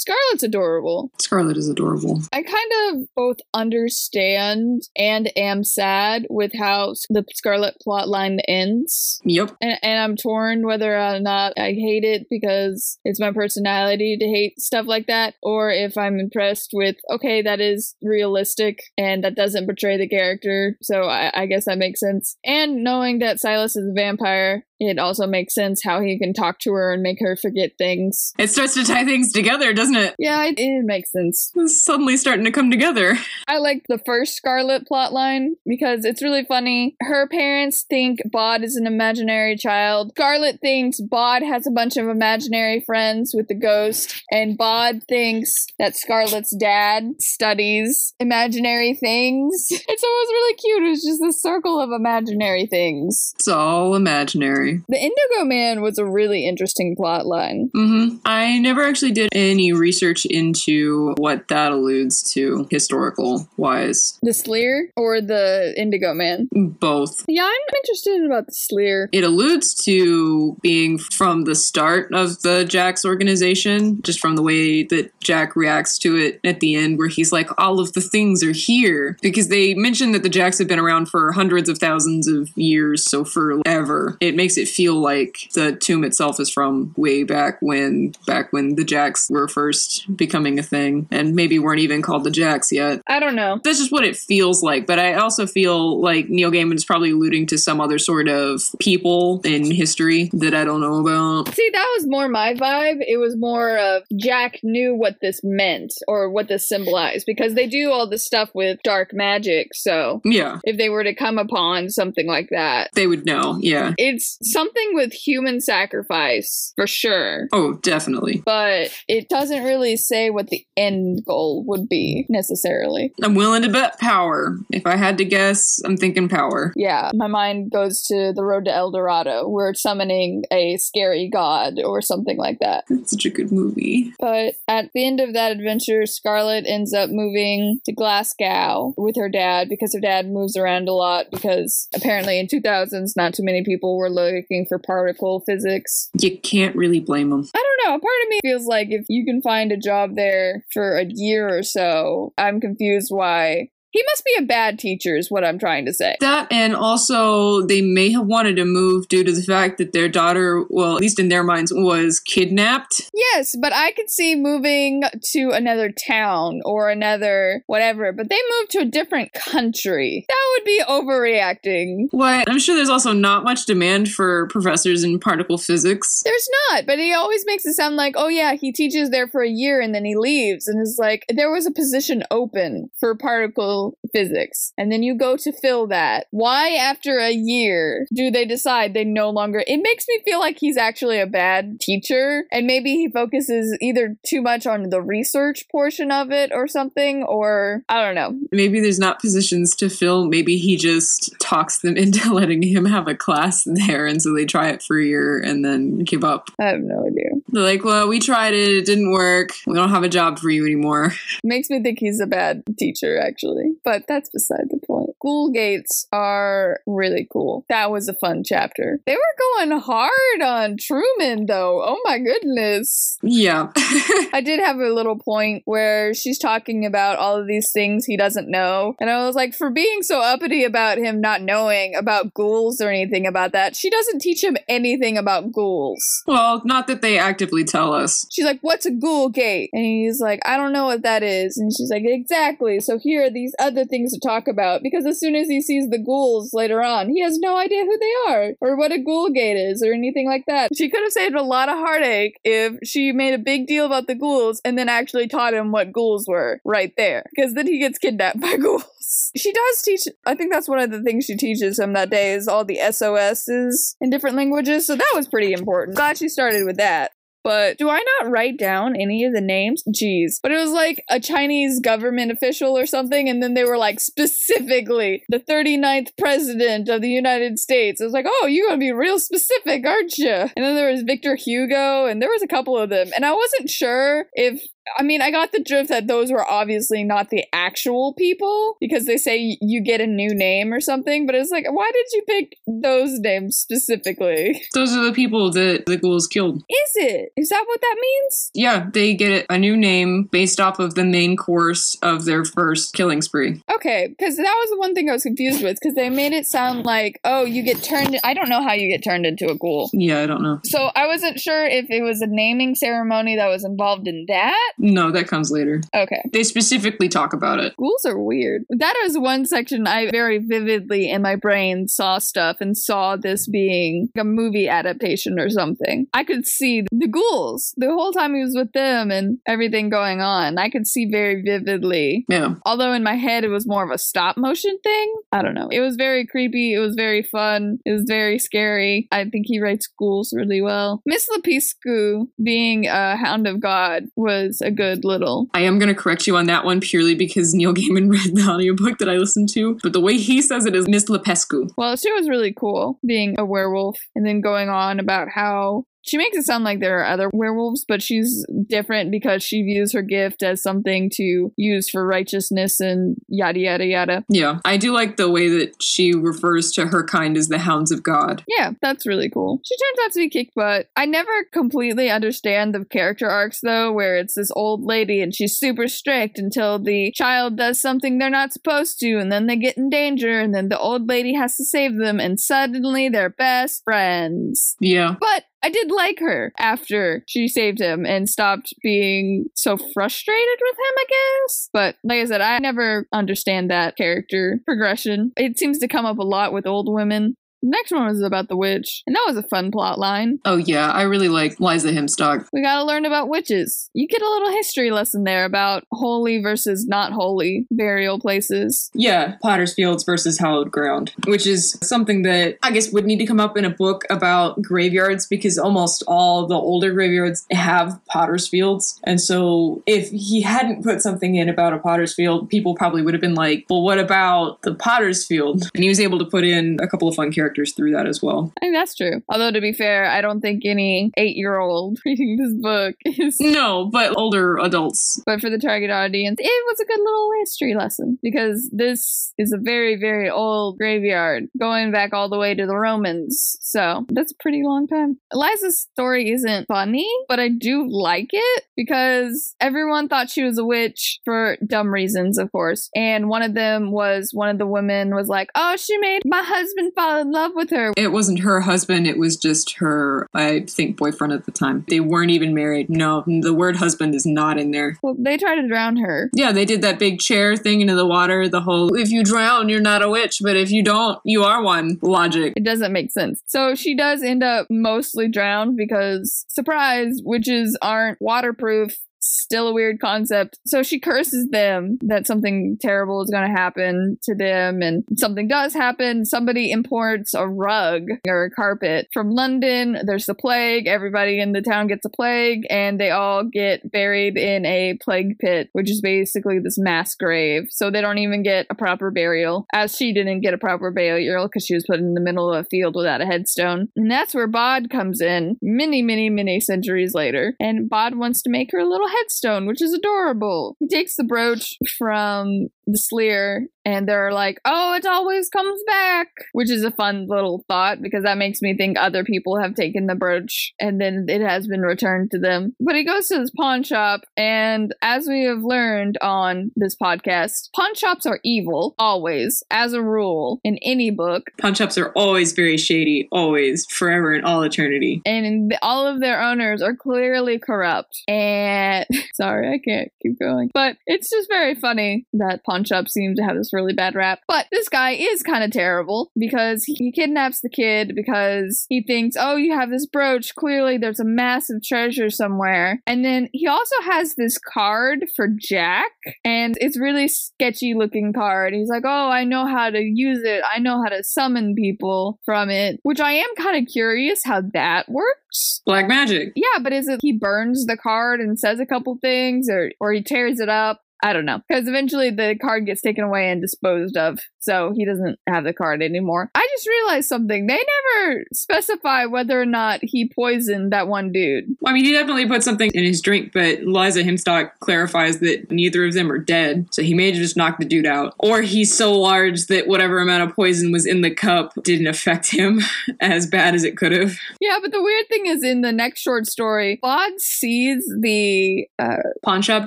Scarlett's 0.00 0.42
adorable. 0.42 1.10
Scarlett 1.18 1.58
is 1.58 1.68
adorable. 1.68 2.22
I 2.32 2.42
kind 2.42 2.72
of 2.88 3.06
both 3.14 3.36
understand 3.52 4.88
and 4.96 5.30
am 5.36 5.62
sad 5.62 6.26
with 6.30 6.52
how 6.58 6.94
the 7.10 7.22
Scarlett 7.34 7.76
plotline 7.86 8.38
ends. 8.48 9.20
Yep. 9.24 9.56
And, 9.60 9.78
and 9.82 10.00
I'm 10.00 10.16
torn 10.16 10.66
whether 10.66 10.98
or 10.98 11.20
not 11.20 11.52
I 11.58 11.72
hate 11.72 12.04
it 12.04 12.28
because 12.30 12.98
it's 13.04 13.20
my 13.20 13.30
personality 13.30 14.16
to 14.18 14.26
hate 14.26 14.58
stuff 14.58 14.86
like 14.86 15.06
that, 15.08 15.34
or 15.42 15.70
if 15.70 15.98
I'm 15.98 16.18
impressed 16.18 16.70
with, 16.72 16.96
okay, 17.10 17.42
that 17.42 17.60
is 17.60 17.94
realistic 18.00 18.78
and 18.96 19.22
that 19.22 19.36
doesn't 19.36 19.66
portray 19.66 19.98
the 19.98 20.08
character. 20.08 20.78
So 20.80 21.02
I, 21.02 21.42
I 21.42 21.46
guess 21.46 21.66
that 21.66 21.76
makes 21.76 22.00
sense. 22.00 22.38
And 22.42 22.82
knowing 22.82 23.18
that 23.18 23.38
Silas 23.38 23.76
is 23.76 23.86
a 23.86 23.94
vampire, 23.94 24.64
it 24.80 24.98
also 24.98 25.26
makes 25.26 25.54
sense 25.54 25.82
how 25.84 26.00
he 26.00 26.18
can 26.18 26.32
talk 26.32 26.58
to 26.60 26.72
her 26.72 26.92
and 26.92 27.02
make 27.02 27.18
her 27.20 27.36
forget 27.36 27.72
things. 27.76 28.32
It 28.38 28.48
starts 28.48 28.74
to 28.74 28.84
tie 28.84 29.04
things 29.04 29.32
together, 29.32 29.72
doesn't 29.74 29.96
it? 29.96 30.14
Yeah, 30.18 30.44
it, 30.46 30.54
it 30.58 30.84
makes 30.84 31.12
sense. 31.12 31.52
It's 31.54 31.84
suddenly 31.84 32.16
starting 32.16 32.44
to 32.46 32.50
come 32.50 32.70
together. 32.70 33.18
I 33.48 33.58
like 33.58 33.84
the 33.88 34.00
first 34.04 34.34
Scarlett 34.34 34.88
plotline 34.90 35.50
because 35.66 36.04
it's 36.04 36.22
really 36.22 36.44
funny. 36.44 36.96
Her 37.00 37.28
parents 37.28 37.84
think 37.88 38.20
Bod 38.30 38.62
is 38.64 38.76
an 38.76 38.86
imaginary 38.86 39.56
child. 39.56 40.12
Scarlett 40.16 40.60
thinks 40.60 41.00
Bod 41.00 41.42
has 41.42 41.66
a 41.66 41.70
bunch 41.70 41.96
of 41.96 42.08
imaginary 42.08 42.80
friends 42.80 43.32
with 43.34 43.48
the 43.48 43.54
ghost, 43.54 44.22
and 44.30 44.56
Bod 44.56 45.02
thinks 45.08 45.66
that 45.78 45.96
Scarlett's 45.96 46.54
dad 46.56 47.14
studies 47.18 48.14
imaginary 48.18 48.94
things. 48.94 49.68
And 49.90 49.98
so 49.98 50.06
it 50.06 50.20
was 50.20 50.28
really 50.30 50.54
cute. 50.54 50.82
It 50.84 50.90
was 50.90 51.04
just 51.04 51.20
this 51.20 51.42
circle 51.42 51.80
of 51.80 51.90
imaginary 51.90 52.66
things. 52.66 53.32
It's 53.34 53.48
all 53.48 53.96
imaginary. 53.96 54.69
The 54.88 54.96
Indigo 54.96 55.44
Man 55.44 55.82
was 55.82 55.98
a 55.98 56.04
really 56.04 56.46
interesting 56.46 56.96
plotline. 56.96 57.70
hmm 57.74 58.16
I 58.24 58.58
never 58.58 58.82
actually 58.82 59.12
did 59.12 59.30
any 59.32 59.72
research 59.72 60.24
into 60.26 61.14
what 61.18 61.48
that 61.48 61.72
alludes 61.72 62.22
to 62.32 62.66
historical 62.70 63.48
wise. 63.56 64.18
The 64.22 64.34
Sleer 64.34 64.90
or 64.96 65.20
the 65.20 65.74
Indigo 65.76 66.14
Man? 66.14 66.48
Both. 66.52 67.24
Yeah, 67.28 67.44
I'm 67.44 67.74
interested 67.84 68.24
about 68.24 68.46
the 68.46 68.54
Sleer. 68.54 69.08
It 69.12 69.24
alludes 69.24 69.74
to 69.84 70.56
being 70.62 70.98
from 70.98 71.44
the 71.44 71.54
start 71.54 72.12
of 72.12 72.42
the 72.42 72.64
Jack's 72.64 73.04
organization, 73.04 74.02
just 74.02 74.20
from 74.20 74.36
the 74.36 74.42
way 74.42 74.84
that 74.84 75.12
Jack 75.20 75.56
reacts 75.56 75.98
to 75.98 76.16
it 76.16 76.40
at 76.44 76.60
the 76.60 76.74
end, 76.74 76.98
where 76.98 77.08
he's 77.08 77.32
like, 77.32 77.48
all 77.58 77.80
of 77.80 77.92
the 77.92 78.00
things 78.00 78.42
are 78.42 78.52
here. 78.52 79.16
Because 79.22 79.48
they 79.48 79.74
mention 79.74 80.12
that 80.12 80.22
the 80.22 80.28
Jacks 80.28 80.58
have 80.58 80.68
been 80.68 80.78
around 80.78 81.08
for 81.08 81.32
hundreds 81.32 81.68
of 81.68 81.78
thousands 81.78 82.28
of 82.28 82.50
years, 82.56 83.04
so 83.04 83.24
forever. 83.24 84.16
It 84.20 84.36
makes 84.36 84.56
it 84.56 84.59
feel 84.68 84.94
like 84.94 85.48
the 85.54 85.76
tomb 85.76 86.04
itself 86.04 86.40
is 86.40 86.50
from 86.50 86.94
way 86.96 87.24
back 87.24 87.58
when, 87.60 88.14
back 88.26 88.52
when 88.52 88.74
the 88.74 88.84
Jacks 88.84 89.28
were 89.30 89.48
first 89.48 90.04
becoming 90.16 90.58
a 90.58 90.62
thing, 90.62 91.08
and 91.10 91.34
maybe 91.34 91.58
weren't 91.58 91.80
even 91.80 92.02
called 92.02 92.24
the 92.24 92.30
Jacks 92.30 92.72
yet. 92.72 93.02
I 93.06 93.20
don't 93.20 93.36
know. 93.36 93.60
That's 93.62 93.78
just 93.78 93.92
what 93.92 94.04
it 94.04 94.16
feels 94.16 94.62
like, 94.62 94.86
but 94.86 94.98
I 94.98 95.14
also 95.14 95.46
feel 95.46 96.00
like 96.00 96.28
Neil 96.28 96.50
Gaiman 96.50 96.74
is 96.74 96.84
probably 96.84 97.10
alluding 97.10 97.46
to 97.46 97.58
some 97.58 97.80
other 97.80 97.98
sort 97.98 98.28
of 98.28 98.62
people 98.78 99.40
in 99.44 99.70
history 99.70 100.30
that 100.32 100.54
I 100.54 100.64
don't 100.64 100.80
know 100.80 101.00
about. 101.00 101.54
See, 101.54 101.70
that 101.72 101.96
was 101.96 102.06
more 102.06 102.28
my 102.28 102.54
vibe. 102.54 102.98
It 103.06 103.18
was 103.18 103.36
more 103.36 103.78
of 103.78 104.02
Jack 104.16 104.60
knew 104.62 104.94
what 104.94 105.16
this 105.20 105.40
meant 105.42 105.92
or 106.08 106.30
what 106.30 106.48
this 106.48 106.68
symbolized 106.68 107.26
because 107.26 107.54
they 107.54 107.66
do 107.66 107.90
all 107.90 108.08
this 108.08 108.24
stuff 108.24 108.50
with 108.54 108.78
dark 108.82 109.12
magic. 109.12 109.74
So 109.74 110.20
Yeah, 110.24 110.58
if 110.64 110.76
they 110.76 110.88
were 110.88 111.04
to 111.04 111.14
come 111.14 111.38
upon 111.38 111.90
something 111.90 112.26
like 112.26 112.48
that, 112.50 112.90
they 112.94 113.06
would 113.06 113.26
know. 113.26 113.58
Yeah. 113.60 113.94
it's 113.98 114.38
something 114.52 114.94
with 114.94 115.12
human 115.12 115.60
sacrifice 115.60 116.72
for 116.76 116.86
sure. 116.86 117.48
Oh, 117.52 117.74
definitely. 117.74 118.42
But 118.44 118.90
it 119.08 119.28
doesn't 119.28 119.64
really 119.64 119.96
say 119.96 120.30
what 120.30 120.48
the 120.48 120.64
end 120.76 121.24
goal 121.26 121.64
would 121.66 121.88
be 121.88 122.26
necessarily. 122.28 123.12
I'm 123.22 123.34
willing 123.34 123.62
to 123.62 123.68
bet 123.68 123.98
power. 123.98 124.56
If 124.70 124.86
I 124.86 124.96
had 124.96 125.18
to 125.18 125.24
guess, 125.24 125.80
I'm 125.84 125.96
thinking 125.96 126.28
power. 126.28 126.72
Yeah, 126.76 127.10
my 127.14 127.26
mind 127.26 127.70
goes 127.70 128.02
to 128.04 128.32
the 128.34 128.44
road 128.44 128.64
to 128.66 128.74
El 128.74 128.90
Dorado. 128.90 129.48
We're 129.48 129.74
summoning 129.74 130.44
a 130.50 130.76
scary 130.76 131.28
god 131.32 131.80
or 131.84 132.00
something 132.02 132.36
like 132.36 132.58
that. 132.60 132.84
That's 132.88 133.10
such 133.10 133.26
a 133.26 133.30
good 133.30 133.52
movie. 133.52 134.12
But 134.18 134.54
at 134.68 134.90
the 134.94 135.06
end 135.06 135.20
of 135.20 135.32
that 135.34 135.52
adventure, 135.52 136.06
Scarlett 136.06 136.64
ends 136.66 136.92
up 136.92 137.10
moving 137.10 137.80
to 137.84 137.92
Glasgow 137.92 138.94
with 138.96 139.16
her 139.16 139.28
dad 139.28 139.68
because 139.68 139.94
her 139.94 140.00
dad 140.00 140.28
moves 140.28 140.56
around 140.56 140.88
a 140.88 140.92
lot 140.92 141.26
because 141.30 141.88
apparently 141.94 142.38
in 142.38 142.46
2000s 142.46 143.16
not 143.16 143.34
too 143.34 143.44
many 143.44 143.62
people 143.64 143.96
were 143.96 144.10
looking 144.30 144.66
for 144.68 144.78
particle 144.78 145.42
physics. 145.46 146.10
You 146.18 146.38
can't 146.38 146.76
really 146.76 147.00
blame 147.00 147.30
them. 147.30 147.48
I 147.54 147.62
don't 147.62 147.90
know. 147.90 147.96
A 147.96 148.00
part 148.00 148.22
of 148.24 148.28
me 148.28 148.40
feels 148.42 148.66
like 148.66 148.88
if 148.90 149.06
you 149.08 149.24
can 149.24 149.42
find 149.42 149.72
a 149.72 149.76
job 149.76 150.14
there 150.14 150.64
for 150.72 150.98
a 150.98 151.06
year 151.08 151.48
or 151.48 151.62
so, 151.62 152.32
I'm 152.38 152.60
confused 152.60 153.08
why 153.10 153.68
he 153.90 154.02
must 154.06 154.24
be 154.24 154.34
a 154.38 154.46
bad 154.46 154.78
teacher, 154.78 155.16
is 155.16 155.30
what 155.30 155.44
I'm 155.44 155.58
trying 155.58 155.86
to 155.86 155.92
say. 155.92 156.16
That 156.20 156.50
and 156.52 156.74
also 156.74 157.62
they 157.62 157.82
may 157.82 158.10
have 158.12 158.26
wanted 158.26 158.56
to 158.56 158.64
move 158.64 159.08
due 159.08 159.24
to 159.24 159.32
the 159.32 159.42
fact 159.42 159.78
that 159.78 159.92
their 159.92 160.08
daughter, 160.08 160.64
well, 160.68 160.94
at 160.94 161.00
least 161.00 161.18
in 161.18 161.28
their 161.28 161.42
minds, 161.42 161.72
was 161.74 162.20
kidnapped. 162.20 163.10
Yes, 163.14 163.56
but 163.60 163.72
I 163.72 163.92
could 163.92 164.10
see 164.10 164.36
moving 164.36 165.02
to 165.32 165.50
another 165.50 165.90
town 165.90 166.60
or 166.64 166.88
another 166.88 167.64
whatever, 167.66 168.12
but 168.12 168.28
they 168.28 168.38
moved 168.58 168.70
to 168.72 168.78
a 168.78 168.84
different 168.84 169.32
country. 169.32 170.24
That 170.28 170.48
would 170.52 170.64
be 170.64 170.82
overreacting. 170.88 172.08
What? 172.10 172.48
I'm 172.48 172.58
sure 172.58 172.76
there's 172.76 172.88
also 172.88 173.12
not 173.12 173.44
much 173.44 173.66
demand 173.66 174.10
for 174.10 174.46
professors 174.48 175.02
in 175.02 175.18
particle 175.18 175.58
physics. 175.58 176.22
There's 176.24 176.48
not, 176.70 176.86
but 176.86 176.98
he 176.98 177.12
always 177.12 177.44
makes 177.46 177.66
it 177.66 177.74
sound 177.74 177.96
like, 177.96 178.14
oh 178.16 178.28
yeah, 178.28 178.54
he 178.54 178.72
teaches 178.72 179.10
there 179.10 179.28
for 179.28 179.42
a 179.42 179.48
year 179.48 179.80
and 179.80 179.94
then 179.94 180.04
he 180.04 180.16
leaves. 180.16 180.68
And 180.68 180.80
it's 180.80 180.98
like, 180.98 181.24
there 181.28 181.50
was 181.50 181.66
a 181.66 181.72
position 181.72 182.22
open 182.30 182.90
for 182.98 183.16
particle 183.16 183.79
physics. 184.12 184.72
And 184.76 184.90
then 184.90 185.02
you 185.02 185.14
go 185.14 185.36
to 185.36 185.52
fill 185.52 185.86
that. 185.88 186.26
Why, 186.30 186.70
after 186.70 187.18
a 187.18 187.32
year, 187.32 188.06
do 188.14 188.30
they 188.30 188.44
decide 188.44 188.94
they 188.94 189.04
no 189.04 189.30
longer? 189.30 189.62
It 189.66 189.78
makes 189.78 190.06
me 190.08 190.20
feel 190.24 190.40
like 190.40 190.58
he's 190.58 190.76
actually 190.76 191.20
a 191.20 191.26
bad 191.26 191.80
teacher. 191.80 192.44
And 192.50 192.66
maybe 192.66 192.90
he 192.92 193.10
focuses 193.10 193.76
either 193.80 194.16
too 194.24 194.42
much 194.42 194.66
on 194.66 194.90
the 194.90 195.02
research 195.02 195.64
portion 195.70 196.10
of 196.10 196.30
it 196.30 196.50
or 196.52 196.66
something, 196.66 197.24
or 197.24 197.82
I 197.88 198.02
don't 198.02 198.14
know. 198.14 198.38
Maybe 198.52 198.80
there's 198.80 198.98
not 198.98 199.20
positions 199.20 199.74
to 199.76 199.88
fill. 199.88 200.26
Maybe 200.26 200.56
he 200.56 200.76
just 200.76 201.34
talks 201.40 201.78
them 201.78 201.96
into 202.00 202.32
letting 202.32 202.62
him 202.62 202.84
have 202.84 203.08
a 203.08 203.14
class 203.14 203.64
there. 203.64 204.06
And 204.06 204.22
so 204.22 204.34
they 204.34 204.44
try 204.44 204.68
it 204.68 204.82
for 204.82 204.98
a 204.98 205.04
year 205.04 205.38
and 205.38 205.64
then 205.64 205.98
give 205.98 206.24
up. 206.24 206.50
I 206.60 206.66
have 206.66 206.80
no 206.80 207.06
idea. 207.06 207.30
They're 207.48 207.62
like, 207.62 207.84
well, 207.84 208.08
we 208.08 208.20
tried 208.20 208.54
it. 208.54 208.68
It 208.68 208.86
didn't 208.86 209.12
work. 209.12 209.50
We 209.66 209.74
don't 209.74 209.90
have 209.90 210.02
a 210.02 210.08
job 210.08 210.38
for 210.38 210.50
you 210.50 210.64
anymore. 210.64 211.12
Makes 211.44 211.70
me 211.70 211.82
think 211.82 211.98
he's 211.98 212.20
a 212.20 212.26
bad 212.26 212.62
teacher, 212.78 213.20
actually. 213.20 213.69
But 213.84 214.06
that's 214.08 214.30
beside 214.30 214.68
the 214.70 214.78
point. 214.86 215.10
Ghoul 215.20 215.50
gates 215.50 216.06
are 216.12 216.80
really 216.86 217.26
cool. 217.32 217.64
That 217.68 217.90
was 217.90 218.08
a 218.08 218.14
fun 218.14 218.42
chapter. 218.44 219.00
They 219.06 219.14
were 219.14 219.66
going 219.66 219.78
hard 219.80 220.42
on 220.42 220.76
Truman, 220.78 221.46
though. 221.46 221.82
Oh 221.84 222.00
my 222.04 222.18
goodness. 222.18 223.18
Yeah. 223.22 223.68
I 223.76 224.40
did 224.44 224.60
have 224.60 224.78
a 224.78 224.92
little 224.92 225.18
point 225.18 225.62
where 225.64 226.14
she's 226.14 226.38
talking 226.38 226.86
about 226.86 227.18
all 227.18 227.36
of 227.36 227.46
these 227.46 227.70
things 227.72 228.04
he 228.04 228.16
doesn't 228.16 228.48
know. 228.50 228.94
And 229.00 229.10
I 229.10 229.26
was 229.26 229.34
like, 229.34 229.54
for 229.54 229.70
being 229.70 230.02
so 230.02 230.20
uppity 230.20 230.64
about 230.64 230.98
him 230.98 231.20
not 231.20 231.42
knowing 231.42 231.94
about 231.94 232.32
ghouls 232.34 232.80
or 232.80 232.88
anything 232.88 233.26
about 233.26 233.52
that, 233.52 233.76
she 233.76 233.90
doesn't 233.90 234.20
teach 234.20 234.42
him 234.42 234.56
anything 234.68 235.18
about 235.18 235.52
ghouls. 235.52 236.22
well, 236.26 236.62
not 236.64 236.86
that 236.86 237.02
they 237.02 237.18
actively 237.18 237.64
tell 237.64 237.92
us. 237.92 238.26
She's 238.30 238.44
like, 238.44 238.60
What's 238.62 238.86
a 238.86 238.90
ghoul 238.90 239.28
gate? 239.28 239.70
And 239.72 239.84
he's 239.84 240.20
like, 240.20 240.40
I 240.44 240.56
don't 240.56 240.72
know 240.72 240.86
what 240.86 241.02
that 241.02 241.22
is. 241.22 241.56
And 241.56 241.72
she's 241.76 241.90
like, 241.90 242.04
Exactly. 242.04 242.80
So 242.80 242.98
here 242.98 243.24
are 243.24 243.30
these 243.30 243.54
other 243.58 243.84
things 243.84 244.12
to 244.12 244.20
talk 244.20 244.48
about. 244.48 244.82
Because 244.82 245.04
as 245.10 245.20
soon 245.20 245.34
as 245.34 245.48
he 245.48 245.60
sees 245.60 245.88
the 245.88 245.98
ghouls 245.98 246.50
later 246.52 246.82
on, 246.82 247.10
he 247.10 247.20
has 247.20 247.38
no 247.38 247.56
idea 247.56 247.84
who 247.84 247.98
they 247.98 248.32
are 248.32 248.52
or 248.60 248.76
what 248.76 248.92
a 248.92 248.98
ghoul 248.98 249.30
gate 249.30 249.56
is 249.56 249.82
or 249.82 249.92
anything 249.92 250.26
like 250.26 250.44
that. 250.46 250.70
She 250.76 250.88
could 250.88 251.02
have 251.02 251.12
saved 251.12 251.34
a 251.34 251.42
lot 251.42 251.68
of 251.68 251.76
heartache 251.76 252.36
if 252.44 252.74
she 252.84 253.12
made 253.12 253.34
a 253.34 253.38
big 253.38 253.66
deal 253.66 253.86
about 253.86 254.06
the 254.06 254.14
ghouls 254.14 254.60
and 254.64 254.78
then 254.78 254.88
actually 254.88 255.28
taught 255.28 255.54
him 255.54 255.72
what 255.72 255.92
ghouls 255.92 256.26
were 256.26 256.60
right 256.64 256.92
there. 256.96 257.24
Because 257.34 257.54
then 257.54 257.66
he 257.66 257.78
gets 257.78 257.98
kidnapped 257.98 258.40
by 258.40 258.56
ghouls. 258.60 259.30
She 259.36 259.52
does 259.52 259.82
teach, 259.82 260.02
I 260.26 260.34
think 260.34 260.52
that's 260.52 260.68
one 260.68 260.78
of 260.78 260.90
the 260.90 261.02
things 261.02 261.24
she 261.24 261.36
teaches 261.36 261.78
him 261.78 261.92
that 261.94 262.10
day 262.10 262.32
is 262.32 262.48
all 262.48 262.64
the 262.64 262.78
SOSs 262.90 263.96
in 264.00 264.10
different 264.10 264.36
languages. 264.36 264.86
So 264.86 264.96
that 264.96 265.12
was 265.14 265.28
pretty 265.28 265.52
important. 265.52 265.96
Glad 265.96 266.18
she 266.18 266.28
started 266.28 266.64
with 266.64 266.76
that. 266.76 267.12
But 267.42 267.78
do 267.78 267.88
I 267.88 268.04
not 268.20 268.30
write 268.30 268.58
down 268.58 268.94
any 268.94 269.24
of 269.24 269.32
the 269.32 269.40
names? 269.40 269.82
Jeez. 269.88 270.34
But 270.42 270.52
it 270.52 270.58
was 270.58 270.70
like 270.72 271.04
a 271.08 271.20
Chinese 271.20 271.80
government 271.80 272.32
official 272.32 272.76
or 272.76 272.86
something, 272.86 273.28
and 273.28 273.42
then 273.42 273.54
they 273.54 273.64
were 273.64 273.78
like 273.78 274.00
specifically 274.00 275.24
the 275.28 275.40
39th 275.40 276.10
president 276.18 276.88
of 276.88 277.00
the 277.00 277.08
United 277.08 277.58
States. 277.58 278.00
I 278.00 278.04
was 278.04 278.12
like, 278.12 278.26
oh, 278.28 278.46
you're 278.46 278.68
gonna 278.68 278.78
be 278.78 278.92
real 278.92 279.18
specific, 279.18 279.86
aren't 279.86 280.18
you? 280.18 280.30
And 280.30 280.64
then 280.64 280.74
there 280.74 280.90
was 280.90 281.02
Victor 281.02 281.34
Hugo, 281.34 282.06
and 282.06 282.20
there 282.20 282.28
was 282.28 282.42
a 282.42 282.48
couple 282.48 282.76
of 282.76 282.90
them. 282.90 283.10
And 283.14 283.24
I 283.24 283.32
wasn't 283.32 283.70
sure 283.70 284.26
if 284.34 284.62
I 284.96 285.02
mean, 285.02 285.22
I 285.22 285.30
got 285.30 285.52
the 285.52 285.62
drift 285.62 285.88
that 285.90 286.06
those 286.06 286.32
were 286.32 286.48
obviously 286.48 287.04
not 287.04 287.30
the 287.30 287.44
actual 287.52 288.14
people 288.14 288.76
because 288.80 289.06
they 289.06 289.16
say 289.16 289.58
you 289.60 289.82
get 289.82 290.00
a 290.00 290.06
new 290.06 290.34
name 290.34 290.72
or 290.72 290.80
something, 290.80 291.26
but 291.26 291.34
it's 291.34 291.50
like, 291.50 291.66
why 291.70 291.90
did 291.92 292.06
you 292.12 292.22
pick 292.26 292.56
those 292.66 293.18
names 293.20 293.56
specifically? 293.56 294.64
Those 294.74 294.94
are 294.96 295.04
the 295.04 295.12
people 295.12 295.50
that 295.52 295.86
the 295.86 295.96
ghouls 295.96 296.26
killed. 296.26 296.56
Is 296.68 296.92
it? 296.96 297.32
Is 297.36 297.48
that 297.50 297.64
what 297.66 297.80
that 297.80 297.96
means? 298.00 298.50
Yeah, 298.54 298.88
they 298.92 299.14
get 299.14 299.46
a 299.48 299.58
new 299.58 299.76
name 299.76 300.24
based 300.24 300.60
off 300.60 300.78
of 300.78 300.94
the 300.94 301.04
main 301.04 301.36
course 301.36 301.96
of 302.02 302.24
their 302.24 302.44
first 302.44 302.94
killing 302.94 303.22
spree. 303.22 303.62
Okay, 303.72 304.08
because 304.08 304.36
that 304.36 304.42
was 304.42 304.70
the 304.70 304.78
one 304.78 304.94
thing 304.94 305.08
I 305.08 305.12
was 305.12 305.22
confused 305.22 305.62
with 305.62 305.78
because 305.80 305.94
they 305.94 306.10
made 306.10 306.32
it 306.32 306.46
sound 306.46 306.84
like, 306.84 307.20
oh, 307.24 307.44
you 307.44 307.62
get 307.62 307.82
turned. 307.82 308.18
I 308.24 308.34
don't 308.34 308.48
know 308.48 308.62
how 308.62 308.72
you 308.72 308.88
get 308.88 309.04
turned 309.04 309.26
into 309.26 309.48
a 309.50 309.56
ghoul. 309.56 309.90
Yeah, 309.92 310.22
I 310.22 310.26
don't 310.26 310.42
know. 310.42 310.60
So 310.64 310.90
I 310.94 311.06
wasn't 311.06 311.38
sure 311.38 311.64
if 311.64 311.86
it 311.90 312.02
was 312.02 312.20
a 312.20 312.26
naming 312.26 312.74
ceremony 312.74 313.36
that 313.36 313.48
was 313.48 313.64
involved 313.64 314.08
in 314.08 314.24
that. 314.28 314.69
No, 314.78 315.10
that 315.10 315.28
comes 315.28 315.50
later. 315.50 315.82
Okay. 315.94 316.22
They 316.32 316.42
specifically 316.42 317.08
talk 317.08 317.32
about 317.32 317.60
it. 317.60 317.76
Ghouls 317.76 318.04
are 318.06 318.20
weird. 318.20 318.64
That 318.70 318.96
is 319.04 319.18
one 319.18 319.44
section 319.46 319.86
I 319.86 320.10
very 320.10 320.38
vividly 320.38 321.10
in 321.10 321.22
my 321.22 321.36
brain 321.36 321.88
saw 321.88 322.18
stuff 322.18 322.58
and 322.60 322.76
saw 322.76 323.16
this 323.16 323.46
being 323.46 324.08
a 324.16 324.24
movie 324.24 324.68
adaptation 324.68 325.38
or 325.38 325.50
something. 325.50 326.06
I 326.12 326.24
could 326.24 326.46
see 326.46 326.84
the 326.90 327.08
ghouls 327.08 327.74
the 327.76 327.88
whole 327.88 328.12
time 328.12 328.34
he 328.34 328.42
was 328.42 328.54
with 328.54 328.72
them 328.72 329.10
and 329.10 329.38
everything 329.46 329.90
going 329.90 330.20
on. 330.20 330.58
I 330.58 330.70
could 330.70 330.86
see 330.86 331.06
very 331.10 331.42
vividly. 331.42 332.24
Yeah. 332.28 332.54
Although 332.64 332.92
in 332.92 333.02
my 333.02 333.14
head 333.16 333.44
it 333.44 333.48
was 333.48 333.66
more 333.66 333.84
of 333.84 333.90
a 333.90 333.98
stop 333.98 334.36
motion 334.36 334.78
thing. 334.82 335.14
I 335.32 335.42
don't 335.42 335.54
know. 335.54 335.68
It 335.70 335.80
was 335.80 335.96
very 335.96 336.26
creepy. 336.26 336.74
It 336.74 336.78
was 336.78 336.94
very 336.96 337.22
fun. 337.22 337.78
It 337.84 337.92
was 337.92 338.04
very 338.06 338.38
scary. 338.38 339.08
I 339.10 339.24
think 339.24 339.46
he 339.46 339.60
writes 339.60 339.88
ghouls 339.98 340.32
really 340.36 340.60
well. 340.60 341.02
Miss 341.06 341.28
Lepiscu 341.28 342.28
being 342.42 342.86
a 342.86 343.16
hound 343.16 343.46
of 343.46 343.60
God 343.60 344.04
was 344.16 344.59
a 344.60 344.70
good 344.70 345.04
little 345.04 345.48
I 345.54 345.60
am 345.60 345.78
going 345.78 345.94
to 345.94 346.00
correct 346.00 346.26
you 346.26 346.36
on 346.36 346.46
that 346.46 346.64
one 346.64 346.80
purely 346.80 347.14
because 347.14 347.54
Neil 347.54 347.74
Gaiman 347.74 348.10
read 348.10 348.34
the 348.36 348.48
audiobook 348.48 348.98
that 348.98 349.08
I 349.08 349.16
listened 349.16 349.48
to, 349.50 349.78
but 349.82 349.92
the 349.92 350.00
way 350.00 350.16
he 350.16 350.42
says 350.42 350.66
it 350.66 350.74
is 350.74 350.88
Miss 350.88 351.06
Lepescu. 351.06 351.70
Well, 351.76 351.96
she 351.96 352.12
was 352.12 352.28
really 352.28 352.52
cool 352.52 352.98
being 353.06 353.38
a 353.38 353.44
werewolf 353.44 353.98
and 354.14 354.26
then 354.26 354.40
going 354.40 354.68
on 354.68 355.00
about 355.00 355.28
how 355.28 355.84
she 356.02 356.16
makes 356.16 356.36
it 356.36 356.44
sound 356.44 356.64
like 356.64 356.80
there 356.80 357.00
are 357.00 357.06
other 357.06 357.30
werewolves, 357.32 357.84
but 357.86 358.02
she's 358.02 358.44
different 358.68 359.10
because 359.10 359.42
she 359.42 359.62
views 359.62 359.92
her 359.92 360.02
gift 360.02 360.42
as 360.42 360.62
something 360.62 361.10
to 361.14 361.52
use 361.56 361.90
for 361.90 362.06
righteousness 362.06 362.80
and 362.80 363.16
yada 363.28 363.58
yada 363.58 363.84
yada. 363.84 364.24
Yeah, 364.28 364.60
I 364.64 364.76
do 364.76 364.92
like 364.92 365.16
the 365.16 365.30
way 365.30 365.48
that 365.48 365.82
she 365.82 366.14
refers 366.14 366.72
to 366.72 366.86
her 366.86 367.04
kind 367.04 367.36
as 367.36 367.48
the 367.48 367.58
hounds 367.58 367.92
of 367.92 368.02
God. 368.02 368.44
Yeah, 368.48 368.72
that's 368.80 369.06
really 369.06 369.30
cool. 369.30 369.60
She 369.64 369.76
turns 369.76 370.06
out 370.06 370.12
to 370.12 370.18
be 370.20 370.30
kick 370.30 370.50
butt. 370.54 370.88
I 370.96 371.06
never 371.06 371.44
completely 371.52 372.10
understand 372.10 372.74
the 372.74 372.84
character 372.84 373.28
arcs 373.28 373.60
though, 373.62 373.92
where 373.92 374.16
it's 374.16 374.34
this 374.34 374.50
old 374.52 374.84
lady 374.84 375.20
and 375.20 375.34
she's 375.34 375.56
super 375.56 375.88
strict 375.88 376.38
until 376.38 376.78
the 376.78 377.12
child 377.12 377.56
does 377.56 377.80
something 377.80 378.18
they're 378.18 378.30
not 378.30 378.52
supposed 378.52 378.98
to, 379.00 379.18
and 379.18 379.30
then 379.30 379.46
they 379.46 379.56
get 379.56 379.76
in 379.76 379.90
danger, 379.90 380.40
and 380.40 380.54
then 380.54 380.68
the 380.68 380.78
old 380.78 381.08
lady 381.08 381.34
has 381.34 381.56
to 381.56 381.64
save 381.64 381.96
them, 381.96 382.20
and 382.20 382.40
suddenly 382.40 383.08
they're 383.08 383.30
best 383.30 383.82
friends. 383.84 384.76
Yeah. 384.80 385.16
But 385.20 385.44
I 385.62 385.68
did 385.68 385.90
like 385.90 386.18
her 386.20 386.52
after 386.58 387.22
she 387.26 387.48
saved 387.48 387.80
him 387.80 388.06
and 388.06 388.28
stopped 388.28 388.72
being 388.82 389.46
so 389.54 389.76
frustrated 389.92 390.58
with 390.60 390.76
him, 390.76 390.94
I 390.98 391.04
guess. 391.08 391.68
But 391.72 391.96
like 392.02 392.20
I 392.20 392.24
said, 392.24 392.40
I 392.40 392.58
never 392.58 393.06
understand 393.12 393.70
that 393.70 393.96
character 393.96 394.60
progression. 394.64 395.32
It 395.36 395.58
seems 395.58 395.78
to 395.78 395.88
come 395.88 396.06
up 396.06 396.18
a 396.18 396.22
lot 396.22 396.52
with 396.52 396.66
old 396.66 396.92
women. 396.92 397.36
Next 397.62 397.90
one 397.90 398.06
was 398.06 398.22
about 398.22 398.48
the 398.48 398.56
witch, 398.56 399.02
and 399.06 399.14
that 399.14 399.24
was 399.26 399.36
a 399.36 399.42
fun 399.42 399.70
plot 399.70 399.98
line. 399.98 400.38
Oh 400.44 400.56
yeah, 400.56 400.90
I 400.90 401.02
really 401.02 401.28
like 401.28 401.60
Liza 401.60 401.92
Hempstock. 401.92 402.46
We 402.52 402.62
gotta 402.62 402.84
learn 402.84 403.04
about 403.04 403.28
witches. 403.28 403.90
You 403.92 404.08
get 404.08 404.22
a 404.22 404.28
little 404.28 404.50
history 404.50 404.90
lesson 404.90 405.24
there 405.24 405.44
about 405.44 405.84
holy 405.92 406.40
versus 406.40 406.86
not 406.86 407.12
holy 407.12 407.66
burial 407.70 408.18
places. 408.18 408.90
Yeah, 408.94 409.36
Potter's 409.42 409.74
Fields 409.74 410.04
versus 410.04 410.38
Hallowed 410.38 410.70
Ground, 410.70 411.12
which 411.26 411.46
is 411.46 411.78
something 411.82 412.22
that 412.22 412.58
I 412.62 412.70
guess 412.70 412.92
would 412.92 413.04
need 413.04 413.18
to 413.18 413.26
come 413.26 413.40
up 413.40 413.56
in 413.56 413.64
a 413.64 413.70
book 413.70 414.04
about 414.08 414.60
graveyards 414.62 415.26
because 415.26 415.58
almost 415.58 416.02
all 416.06 416.46
the 416.46 416.54
older 416.54 416.92
graveyards 416.92 417.46
have 417.50 418.00
Potter's 418.06 418.48
Fields. 418.48 418.98
And 419.04 419.20
so 419.20 419.82
if 419.86 420.10
he 420.10 420.40
hadn't 420.40 420.82
put 420.82 421.02
something 421.02 421.34
in 421.34 421.48
about 421.48 421.74
a 421.74 421.78
Potter's 421.78 422.14
Field, 422.14 422.48
people 422.48 422.74
probably 422.74 423.02
would 423.02 423.14
have 423.14 423.20
been 423.20 423.34
like, 423.34 423.66
well, 423.68 423.82
what 423.82 423.98
about 423.98 424.62
the 424.62 424.74
Potter's 424.74 425.26
Field? 425.26 425.68
And 425.74 425.82
he 425.82 425.88
was 425.88 426.00
able 426.00 426.18
to 426.18 426.24
put 426.24 426.44
in 426.44 426.78
a 426.80 426.88
couple 426.88 427.08
of 427.08 427.14
fun 427.14 427.30
characters 427.30 427.49
through 427.76 427.92
that 427.92 428.06
as 428.06 428.22
well. 428.22 428.52
I 428.56 428.60
think 428.60 428.74
that's 428.74 428.94
true. 428.94 429.22
Although, 429.28 429.52
to 429.52 429.60
be 429.60 429.72
fair, 429.72 430.06
I 430.06 430.20
don't 430.20 430.40
think 430.40 430.62
any 430.64 431.10
eight 431.16 431.36
year 431.36 431.58
old 431.58 431.98
reading 432.04 432.36
this 432.36 432.54
book 432.54 432.94
is. 433.04 433.38
No, 433.40 433.88
but 433.90 434.16
older 434.16 434.58
adults. 434.58 435.22
But 435.26 435.40
for 435.40 435.50
the 435.50 435.58
target 435.58 435.90
audience, 435.90 436.38
it 436.40 436.64
was 436.66 436.80
a 436.80 436.84
good 436.84 437.00
little 437.00 437.30
history 437.40 437.74
lesson 437.74 438.18
because 438.22 438.70
this 438.72 439.32
is 439.38 439.52
a 439.52 439.58
very, 439.60 439.96
very 439.96 440.30
old 440.30 440.78
graveyard 440.78 441.44
going 441.58 441.92
back 441.92 442.12
all 442.12 442.28
the 442.28 442.38
way 442.38 442.54
to 442.54 442.66
the 442.66 442.76
Romans. 442.76 443.56
So 443.60 444.06
that's 444.08 444.32
a 444.32 444.42
pretty 444.42 444.62
long 444.64 444.86
time. 444.86 445.18
Eliza's 445.32 445.82
story 445.92 446.30
isn't 446.30 446.66
funny, 446.66 447.08
but 447.28 447.40
I 447.40 447.48
do 447.48 447.86
like 447.88 448.30
it 448.32 448.64
because 448.76 449.54
everyone 449.60 450.08
thought 450.08 450.30
she 450.30 450.42
was 450.42 450.58
a 450.58 450.64
witch 450.64 451.20
for 451.24 451.56
dumb 451.66 451.88
reasons, 451.88 452.38
of 452.38 452.50
course. 452.52 452.88
And 452.94 453.28
one 453.28 453.42
of 453.42 453.54
them 453.54 453.92
was 453.92 454.30
one 454.32 454.48
of 454.48 454.58
the 454.58 454.66
women 454.66 455.14
was 455.14 455.28
like, 455.28 455.48
Oh, 455.54 455.76
she 455.76 455.96
made 455.98 456.22
my 456.24 456.42
husband 456.42 456.92
fall 456.94 457.18
in 457.20 457.30
love 457.30 457.39
with 457.54 457.70
her. 457.70 457.92
It 457.96 458.12
wasn't 458.12 458.40
her 458.40 458.60
husband, 458.60 459.06
it 459.06 459.18
was 459.18 459.36
just 459.36 459.76
her, 459.78 460.26
I 460.34 460.60
think, 460.60 460.96
boyfriend 460.96 461.32
at 461.32 461.46
the 461.46 461.52
time. 461.52 461.84
They 461.88 462.00
weren't 462.00 462.30
even 462.30 462.54
married. 462.54 462.88
No, 462.90 463.24
the 463.26 463.54
word 463.54 463.76
husband 463.76 464.14
is 464.14 464.26
not 464.26 464.58
in 464.58 464.70
there. 464.70 464.98
Well, 465.02 465.16
they 465.18 465.36
tried 465.36 465.56
to 465.56 465.68
drown 465.68 465.96
her. 465.96 466.30
Yeah, 466.32 466.52
they 466.52 466.64
did 466.64 466.82
that 466.82 466.98
big 466.98 467.20
chair 467.20 467.56
thing 467.56 467.80
into 467.80 467.94
the 467.94 468.06
water, 468.06 468.48
the 468.48 468.60
whole 468.60 468.94
if 468.94 469.10
you 469.10 469.24
drown, 469.24 469.68
you're 469.68 469.80
not 469.80 470.02
a 470.02 470.08
witch, 470.08 470.38
but 470.42 470.56
if 470.56 470.70
you 470.70 470.82
don't, 470.82 471.18
you 471.24 471.44
are 471.44 471.62
one 471.62 471.98
logic. 472.02 472.52
It 472.56 472.64
doesn't 472.64 472.92
make 472.92 473.10
sense. 473.10 473.42
So 473.46 473.74
she 473.74 473.94
does 473.94 474.22
end 474.22 474.42
up 474.42 474.66
mostly 474.70 475.28
drowned 475.28 475.76
because, 475.76 476.44
surprise, 476.48 477.20
witches 477.24 477.76
aren't 477.80 478.20
waterproof 478.20 478.96
still 479.20 479.68
a 479.68 479.72
weird 479.72 480.00
concept. 480.00 480.58
So 480.66 480.82
she 480.82 481.00
curses 481.00 481.48
them 481.50 481.98
that 482.02 482.26
something 482.26 482.78
terrible 482.80 483.22
is 483.22 483.30
going 483.30 483.46
to 483.46 483.60
happen 483.60 484.18
to 484.24 484.34
them, 484.34 484.82
and 484.82 485.04
something 485.16 485.48
does 485.48 485.74
happen. 485.74 486.24
Somebody 486.24 486.70
imports 486.70 487.34
a 487.34 487.46
rug 487.46 488.02
or 488.26 488.44
a 488.44 488.50
carpet 488.50 489.08
from 489.12 489.30
London. 489.30 489.98
There's 490.04 490.26
the 490.26 490.34
plague. 490.34 490.86
Everybody 490.86 491.40
in 491.40 491.52
the 491.52 491.62
town 491.62 491.86
gets 491.86 492.04
a 492.04 492.10
plague, 492.10 492.66
and 492.70 492.98
they 493.00 493.10
all 493.10 493.44
get 493.44 493.90
buried 493.90 494.36
in 494.36 494.64
a 494.64 494.98
plague 495.02 495.38
pit, 495.38 495.68
which 495.72 495.90
is 495.90 496.00
basically 496.00 496.58
this 496.58 496.78
mass 496.78 497.14
grave. 497.14 497.66
So 497.70 497.90
they 497.90 498.00
don't 498.00 498.18
even 498.18 498.42
get 498.42 498.66
a 498.70 498.74
proper 498.74 499.10
burial, 499.10 499.66
as 499.72 499.96
she 499.96 500.12
didn't 500.12 500.40
get 500.40 500.54
a 500.54 500.58
proper 500.58 500.90
burial 500.90 501.46
because 501.46 501.64
she 501.64 501.74
was 501.74 501.84
put 501.86 501.98
in 501.98 502.14
the 502.14 502.20
middle 502.20 502.52
of 502.52 502.64
a 502.64 502.68
field 502.68 502.94
without 502.96 503.20
a 503.20 503.26
headstone. 503.26 503.88
And 503.96 504.10
that's 504.10 504.34
where 504.34 504.46
Bod 504.46 504.90
comes 504.90 505.20
in 505.20 505.56
many, 505.60 506.02
many, 506.02 506.30
many 506.30 506.60
centuries 506.60 507.14
later. 507.14 507.54
And 507.60 507.88
Bod 507.88 508.14
wants 508.14 508.42
to 508.42 508.50
make 508.50 508.72
her 508.72 508.78
a 508.78 508.88
little 508.88 509.09
headstone, 509.10 509.66
which 509.66 509.82
is 509.82 509.92
adorable. 509.92 510.76
He 510.80 510.88
takes 510.88 511.16
the 511.16 511.24
brooch 511.24 511.76
from 511.98 512.68
the 512.92 512.98
Sleer 512.98 513.66
and 513.84 514.06
they're 514.06 514.32
like, 514.32 514.60
oh, 514.64 514.94
it 514.94 515.06
always 515.06 515.48
comes 515.48 515.82
back, 515.86 516.28
which 516.52 516.70
is 516.70 516.84
a 516.84 516.90
fun 516.90 517.26
little 517.28 517.64
thought 517.66 518.02
because 518.02 518.24
that 518.24 518.38
makes 518.38 518.60
me 518.60 518.76
think 518.76 518.98
other 518.98 519.24
people 519.24 519.58
have 519.58 519.74
taken 519.74 520.06
the 520.06 520.14
brooch 520.14 520.72
and 520.80 521.00
then 521.00 521.26
it 521.28 521.40
has 521.40 521.66
been 521.66 521.80
returned 521.80 522.30
to 522.30 522.38
them. 522.38 522.74
But 522.78 522.94
he 522.94 523.04
goes 523.04 523.28
to 523.28 523.38
this 523.38 523.50
pawn 523.50 523.82
shop, 523.82 524.22
and 524.36 524.94
as 525.02 525.26
we 525.26 525.44
have 525.44 525.62
learned 525.62 526.18
on 526.20 526.72
this 526.76 526.96
podcast, 526.96 527.70
pawn 527.74 527.94
shops 527.94 528.26
are 528.26 528.40
evil, 528.44 528.94
always, 528.98 529.62
as 529.70 529.92
a 529.92 530.02
rule, 530.02 530.60
in 530.64 530.78
any 530.82 531.10
book. 531.10 531.50
Pawn 531.60 531.74
shops 531.74 531.96
are 531.96 532.12
always 532.12 532.52
very 532.52 532.76
shady, 532.76 533.28
always, 533.32 533.86
forever, 533.86 534.34
and 534.34 534.44
all 534.44 534.62
eternity. 534.62 535.22
And 535.24 535.76
all 535.82 536.06
of 536.06 536.20
their 536.20 536.40
owners 536.42 536.82
are 536.82 536.94
clearly 536.94 537.58
corrupt. 537.58 538.22
And 538.28 539.06
sorry, 539.34 539.68
I 539.68 539.78
can't 539.78 540.12
keep 540.22 540.38
going. 540.38 540.70
But 540.74 540.96
it's 541.06 541.30
just 541.30 541.48
very 541.48 541.74
funny 541.74 542.26
that 542.34 542.64
pawn 542.64 542.79
shops 542.84 543.12
seem 543.12 543.34
to 543.36 543.42
have 543.42 543.56
this 543.56 543.72
really 543.72 543.92
bad 543.92 544.14
rap. 544.14 544.40
But 544.48 544.66
this 544.70 544.88
guy 544.88 545.12
is 545.12 545.42
kind 545.42 545.64
of 545.64 545.70
terrible 545.70 546.30
because 546.38 546.84
he 546.84 547.12
kidnaps 547.12 547.60
the 547.60 547.68
kid 547.68 548.12
because 548.14 548.86
he 548.88 549.02
thinks, 549.02 549.36
oh, 549.38 549.56
you 549.56 549.74
have 549.74 549.90
this 549.90 550.06
brooch. 550.06 550.54
Clearly, 550.54 550.98
there's 550.98 551.20
a 551.20 551.24
massive 551.24 551.82
treasure 551.84 552.30
somewhere. 552.30 553.02
And 553.06 553.24
then 553.24 553.48
he 553.52 553.66
also 553.66 553.96
has 554.04 554.34
this 554.34 554.58
card 554.58 555.26
for 555.36 555.48
Jack, 555.48 556.10
and 556.44 556.76
it's 556.80 556.98
really 556.98 557.28
sketchy 557.28 557.94
looking 557.94 558.32
card. 558.32 558.74
He's 558.74 558.88
like, 558.88 559.04
oh, 559.04 559.30
I 559.30 559.44
know 559.44 559.66
how 559.66 559.90
to 559.90 560.00
use 560.00 560.42
it. 560.44 560.62
I 560.70 560.78
know 560.78 561.02
how 561.02 561.08
to 561.08 561.22
summon 561.22 561.74
people 561.74 562.38
from 562.44 562.70
it, 562.70 563.00
which 563.02 563.20
I 563.20 563.32
am 563.32 563.54
kind 563.56 563.76
of 563.76 563.90
curious 563.92 564.40
how 564.44 564.62
that 564.72 565.08
works. 565.08 565.80
Black 565.84 566.08
magic. 566.08 566.52
Yeah, 566.54 566.80
but 566.82 566.92
is 566.92 567.08
it 567.08 567.20
he 567.22 567.32
burns 567.32 567.86
the 567.86 567.96
card 567.96 568.40
and 568.40 568.58
says 568.58 568.80
a 568.80 568.86
couple 568.86 569.18
things, 569.20 569.68
or 569.70 569.90
or 570.00 570.12
he 570.12 570.22
tears 570.22 570.60
it 570.60 570.68
up? 570.68 571.00
I 571.22 571.32
don't 571.32 571.44
know. 571.44 571.60
Because 571.68 571.86
eventually 571.86 572.30
the 572.30 572.56
card 572.60 572.86
gets 572.86 573.00
taken 573.00 573.24
away 573.24 573.50
and 573.50 573.60
disposed 573.60 574.16
of. 574.16 574.38
So 574.60 574.92
he 574.94 575.06
doesn't 575.06 575.38
have 575.48 575.64
the 575.64 575.72
card 575.72 576.02
anymore. 576.02 576.50
I 576.54 576.68
just 576.76 576.86
realized 576.86 577.28
something. 577.28 577.66
They 577.66 577.82
never 578.16 578.44
specify 578.52 579.24
whether 579.24 579.60
or 579.60 579.66
not 579.66 580.00
he 580.02 580.30
poisoned 580.34 580.92
that 580.92 581.08
one 581.08 581.32
dude. 581.32 581.64
I 581.86 581.92
mean, 581.92 582.04
he 582.04 582.12
definitely 582.12 582.46
put 582.46 582.62
something 582.62 582.90
in 582.92 583.04
his 583.04 583.22
drink, 583.22 583.52
but 583.52 583.82
Liza 583.82 584.22
Hempstock 584.22 584.72
clarifies 584.80 585.40
that 585.40 585.70
neither 585.70 586.04
of 586.04 586.12
them 586.12 586.30
are 586.30 586.38
dead. 586.38 586.86
So 586.92 587.02
he 587.02 587.14
may 587.14 587.30
have 587.30 587.36
just 587.36 587.56
knocked 587.56 587.80
the 587.80 587.86
dude 587.86 588.06
out. 588.06 588.34
Or 588.38 588.60
he's 588.60 588.94
so 588.94 589.18
large 589.18 589.66
that 589.66 589.86
whatever 589.86 590.20
amount 590.20 590.48
of 590.48 590.54
poison 590.54 590.92
was 590.92 591.06
in 591.06 591.22
the 591.22 591.34
cup 591.34 591.72
didn't 591.82 592.06
affect 592.06 592.50
him 592.50 592.80
as 593.20 593.46
bad 593.46 593.74
as 593.74 593.82
it 593.82 593.96
could 593.96 594.12
have. 594.12 594.36
Yeah, 594.60 594.78
but 594.82 594.92
the 594.92 595.02
weird 595.02 595.28
thing 595.28 595.46
is 595.46 595.64
in 595.64 595.80
the 595.80 595.92
next 595.92 596.20
short 596.20 596.46
story, 596.46 596.98
Bod 597.00 597.40
sees 597.40 598.04
the. 598.20 598.86
Uh, 598.98 599.16
pawn 599.42 599.62
shop 599.62 599.86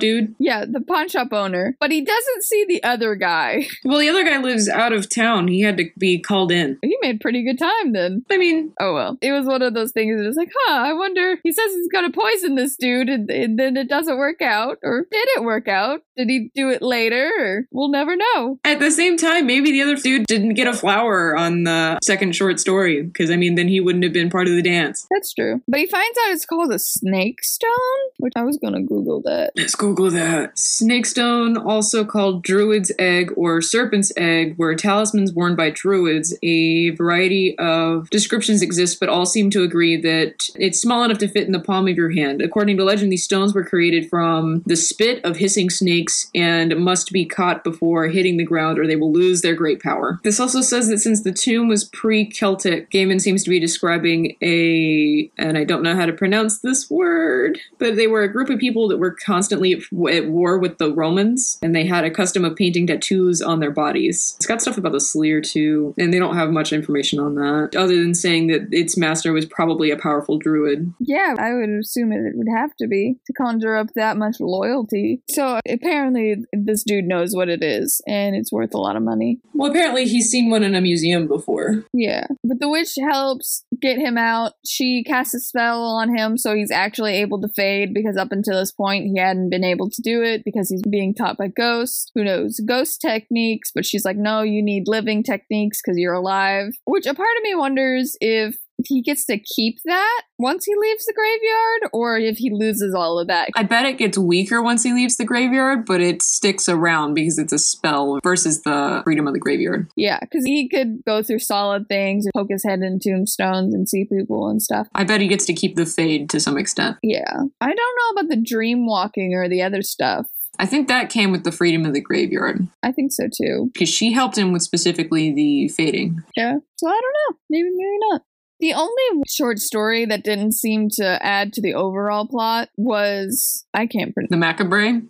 dude? 0.00 0.34
Yeah, 0.40 0.64
the 0.68 0.80
pawn 0.80 1.08
shop 1.08 1.23
owner, 1.32 1.76
but 1.80 1.90
he 1.90 2.02
doesn't 2.04 2.42
see 2.44 2.64
the 2.66 2.82
other 2.82 3.14
guy. 3.14 3.66
Well, 3.84 3.98
the 3.98 4.08
other 4.08 4.24
guy 4.24 4.38
lives 4.40 4.68
out 4.68 4.92
of 4.92 5.10
town. 5.10 5.46
He 5.46 5.60
had 5.60 5.76
to 5.76 5.90
be 5.98 6.18
called 6.18 6.50
in. 6.50 6.78
He 6.82 6.96
made 7.02 7.20
pretty 7.20 7.44
good 7.44 7.58
time 7.58 7.92
then. 7.92 8.24
I 8.30 8.38
mean, 8.38 8.72
oh 8.80 8.94
well. 8.94 9.18
It 9.20 9.30
was 9.30 9.46
one 9.46 9.62
of 9.62 9.74
those 9.74 9.92
things 9.92 10.18
that 10.18 10.26
was 10.26 10.36
like, 10.36 10.50
huh, 10.54 10.74
I 10.74 10.92
wonder. 10.94 11.38
He 11.42 11.52
says 11.52 11.70
he's 11.70 11.88
gonna 11.88 12.10
poison 12.10 12.54
this 12.54 12.76
dude 12.76 13.08
and, 13.08 13.30
and 13.30 13.58
then 13.58 13.76
it 13.76 13.88
doesn't 13.88 14.16
work 14.16 14.40
out. 14.40 14.78
Or 14.82 15.06
did 15.10 15.28
it 15.36 15.42
work 15.42 15.68
out? 15.68 16.00
Did 16.16 16.30
he 16.30 16.50
do 16.54 16.70
it 16.70 16.82
later? 16.82 17.30
Or 17.38 17.68
we'll 17.70 17.90
never 17.90 18.16
know. 18.16 18.58
At 18.64 18.78
the 18.78 18.90
same 18.90 19.16
time, 19.16 19.46
maybe 19.46 19.70
the 19.70 19.82
other 19.82 19.96
dude 19.96 20.26
didn't 20.26 20.54
get 20.54 20.66
a 20.66 20.72
flower 20.72 21.36
on 21.36 21.64
the 21.64 21.98
second 22.02 22.34
short 22.34 22.58
story. 22.60 23.02
Because, 23.02 23.30
I 23.30 23.36
mean, 23.36 23.54
then 23.56 23.68
he 23.68 23.80
wouldn't 23.80 24.04
have 24.04 24.12
been 24.12 24.30
part 24.30 24.46
of 24.48 24.54
the 24.54 24.62
dance. 24.62 25.06
That's 25.10 25.32
true. 25.32 25.60
But 25.68 25.80
he 25.80 25.86
finds 25.86 26.18
out 26.24 26.32
it's 26.32 26.46
called 26.46 26.72
a 26.72 26.78
snake 26.78 27.42
stone, 27.42 27.70
which 28.18 28.32
I 28.36 28.42
was 28.42 28.56
gonna 28.56 28.82
Google 28.82 29.22
that. 29.22 29.52
Let's 29.56 29.74
Google 29.74 30.10
that. 30.12 30.58
Snake 30.58 31.06
stone, 31.14 31.56
also 31.56 32.04
called 32.04 32.42
druid's 32.42 32.90
egg 32.98 33.32
or 33.36 33.62
serpent's 33.62 34.12
egg, 34.16 34.56
were 34.58 34.74
talismans 34.74 35.32
worn 35.32 35.54
by 35.54 35.70
druids. 35.70 36.36
A 36.42 36.90
variety 36.90 37.56
of 37.58 38.10
descriptions 38.10 38.62
exist, 38.62 38.98
but 38.98 39.08
all 39.08 39.24
seem 39.24 39.48
to 39.50 39.62
agree 39.62 39.96
that 39.96 40.50
it's 40.56 40.80
small 40.80 41.04
enough 41.04 41.18
to 41.18 41.28
fit 41.28 41.46
in 41.46 41.52
the 41.52 41.60
palm 41.60 41.86
of 41.86 41.96
your 41.96 42.10
hand. 42.10 42.42
According 42.42 42.78
to 42.78 42.84
legend, 42.84 43.12
these 43.12 43.22
stones 43.22 43.54
were 43.54 43.64
created 43.64 44.10
from 44.10 44.62
the 44.66 44.74
spit 44.74 45.24
of 45.24 45.36
hissing 45.36 45.70
snakes 45.70 46.28
and 46.34 46.76
must 46.76 47.12
be 47.12 47.24
caught 47.24 47.62
before 47.62 48.08
hitting 48.08 48.36
the 48.36 48.44
ground 48.44 48.80
or 48.80 48.86
they 48.86 48.96
will 48.96 49.12
lose 49.12 49.42
their 49.42 49.54
great 49.54 49.80
power. 49.80 50.18
This 50.24 50.40
also 50.40 50.62
says 50.62 50.88
that 50.88 50.98
since 50.98 51.22
the 51.22 51.32
tomb 51.32 51.68
was 51.68 51.84
pre 51.84 52.28
Celtic, 52.28 52.90
Gaiman 52.90 53.20
seems 53.20 53.44
to 53.44 53.50
be 53.50 53.60
describing 53.60 54.36
a, 54.42 55.30
and 55.38 55.56
I 55.56 55.62
don't 55.62 55.84
know 55.84 55.94
how 55.94 56.06
to 56.06 56.12
pronounce 56.12 56.58
this 56.58 56.90
word, 56.90 57.60
but 57.78 57.94
they 57.94 58.08
were 58.08 58.22
a 58.22 58.32
group 58.32 58.50
of 58.50 58.58
people 58.58 58.88
that 58.88 58.98
were 58.98 59.12
constantly 59.12 59.74
at 60.10 60.26
war 60.26 60.58
with 60.58 60.78
the 60.78 60.92
Romans 61.04 61.58
and 61.62 61.76
they 61.76 61.84
had 61.84 62.04
a 62.04 62.10
custom 62.10 62.44
of 62.46 62.56
painting 62.56 62.86
tattoos 62.86 63.42
on 63.42 63.60
their 63.60 63.70
bodies. 63.70 64.34
It's 64.36 64.46
got 64.46 64.62
stuff 64.62 64.78
about 64.78 64.92
the 64.92 65.00
Sleer 65.00 65.42
too, 65.42 65.94
and 65.98 66.12
they 66.12 66.18
don't 66.18 66.36
have 66.36 66.50
much 66.50 66.72
information 66.72 67.18
on 67.18 67.34
that, 67.34 67.76
other 67.76 67.96
than 67.96 68.14
saying 68.14 68.46
that 68.46 68.68
its 68.70 68.96
master 68.96 69.32
was 69.32 69.44
probably 69.44 69.90
a 69.90 69.98
powerful 69.98 70.38
druid. 70.38 70.92
Yeah, 70.98 71.34
I 71.38 71.52
would 71.52 71.68
assume 71.68 72.12
it 72.12 72.34
would 72.34 72.48
have 72.56 72.74
to 72.76 72.86
be 72.86 73.16
to 73.26 73.32
conjure 73.34 73.76
up 73.76 73.88
that 73.96 74.16
much 74.16 74.36
loyalty. 74.40 75.20
So 75.28 75.60
apparently, 75.68 76.36
this 76.52 76.84
dude 76.84 77.04
knows 77.04 77.34
what 77.34 77.50
it 77.50 77.62
is, 77.62 78.00
and 78.06 78.34
it's 78.34 78.52
worth 78.52 78.74
a 78.74 78.78
lot 78.78 78.96
of 78.96 79.02
money. 79.02 79.40
Well, 79.52 79.70
apparently, 79.70 80.06
he's 80.06 80.30
seen 80.30 80.50
one 80.50 80.62
in 80.62 80.74
a 80.74 80.80
museum 80.80 81.28
before. 81.28 81.84
Yeah, 81.92 82.26
but 82.42 82.60
the 82.60 82.70
witch 82.70 82.94
helps 82.98 83.64
get 83.80 83.98
him 83.98 84.16
out. 84.16 84.52
She 84.64 85.04
casts 85.04 85.34
a 85.34 85.40
spell 85.40 85.82
on 85.82 86.16
him, 86.16 86.38
so 86.38 86.54
he's 86.54 86.70
actually 86.70 87.16
able 87.16 87.40
to 87.42 87.48
fade 87.48 87.92
because 87.92 88.16
up 88.16 88.32
until 88.32 88.58
this 88.58 88.72
point, 88.72 89.04
he 89.04 89.18
hadn't 89.18 89.50
been 89.50 89.64
able 89.64 89.90
to 89.90 90.02
do 90.02 90.22
it 90.22 90.42
because 90.44 90.70
he's 90.70 90.82
being 90.94 91.12
taught 91.12 91.36
by 91.36 91.48
ghosts 91.48 92.12
who 92.14 92.22
knows 92.22 92.60
ghost 92.64 93.00
techniques, 93.00 93.72
but 93.74 93.84
she's 93.84 94.04
like, 94.04 94.16
no, 94.16 94.42
you 94.42 94.62
need 94.62 94.86
living 94.86 95.24
techniques 95.24 95.80
because 95.82 95.98
you're 95.98 96.14
alive. 96.14 96.68
Which 96.84 97.04
a 97.06 97.14
part 97.14 97.36
of 97.36 97.42
me 97.42 97.56
wonders 97.56 98.16
if 98.20 98.56
he 98.84 99.02
gets 99.02 99.24
to 99.26 99.38
keep 99.38 99.78
that 99.84 100.22
once 100.38 100.64
he 100.64 100.74
leaves 100.76 101.04
the 101.06 101.14
graveyard 101.14 101.90
or 101.92 102.18
if 102.18 102.36
he 102.36 102.50
loses 102.52 102.94
all 102.94 103.18
of 103.18 103.28
that. 103.28 103.48
I 103.56 103.62
bet 103.62 103.86
it 103.86 103.98
gets 103.98 104.18
weaker 104.18 104.62
once 104.62 104.82
he 104.82 104.92
leaves 104.92 105.16
the 105.16 105.24
graveyard, 105.24 105.84
but 105.86 106.00
it 106.00 106.22
sticks 106.22 106.68
around 106.68 107.14
because 107.14 107.38
it's 107.38 107.52
a 107.52 107.58
spell 107.58 108.18
versus 108.22 108.62
the 108.62 109.00
freedom 109.04 109.26
of 109.26 109.34
the 109.34 109.40
graveyard. 109.40 109.88
Yeah, 109.96 110.18
because 110.20 110.44
he 110.44 110.68
could 110.68 111.04
go 111.06 111.22
through 111.22 111.40
solid 111.40 111.88
things, 111.88 112.26
and 112.26 112.32
poke 112.34 112.50
his 112.50 112.64
head 112.64 112.80
in 112.80 112.98
tombstones 113.00 113.74
and 113.74 113.88
see 113.88 114.04
people 114.04 114.48
and 114.48 114.60
stuff. 114.60 114.88
I 114.94 115.04
bet 115.04 115.20
he 115.20 115.28
gets 115.28 115.46
to 115.46 115.54
keep 115.54 115.76
the 115.76 115.86
fade 115.86 116.30
to 116.30 116.40
some 116.40 116.58
extent. 116.58 116.96
Yeah. 117.02 117.42
I 117.60 117.66
don't 117.66 117.76
know 117.76 118.20
about 118.20 118.28
the 118.28 118.42
dream 118.44 118.86
walking 118.86 119.34
or 119.34 119.48
the 119.48 119.62
other 119.62 119.82
stuff. 119.82 120.26
I 120.58 120.66
think 120.66 120.88
that 120.88 121.10
came 121.10 121.32
with 121.32 121.44
the 121.44 121.52
freedom 121.52 121.84
of 121.84 121.94
the 121.94 122.00
graveyard 122.00 122.66
I 122.82 122.92
think 122.92 123.12
so 123.12 123.24
too. 123.34 123.70
because 123.72 123.88
she 123.88 124.12
helped 124.12 124.38
him 124.38 124.52
with 124.52 124.62
specifically 124.62 125.32
the 125.32 125.68
fading. 125.68 126.22
Yeah. 126.36 126.54
So 126.76 126.88
I 126.88 127.00
don't 127.00 127.14
know. 127.32 127.38
Maybe, 127.50 127.68
maybe 127.70 127.96
not. 128.10 128.22
The 128.64 128.72
only 128.72 129.22
short 129.28 129.58
story 129.58 130.06
that 130.06 130.24
didn't 130.24 130.52
seem 130.52 130.88
to 130.94 131.22
add 131.22 131.52
to 131.52 131.60
the 131.60 131.74
overall 131.74 132.26
plot 132.26 132.70
was 132.78 133.66
I 133.74 133.86
can't 133.86 134.14
pronounce. 134.14 134.30
The 134.30 134.38
macabre, 134.38 135.02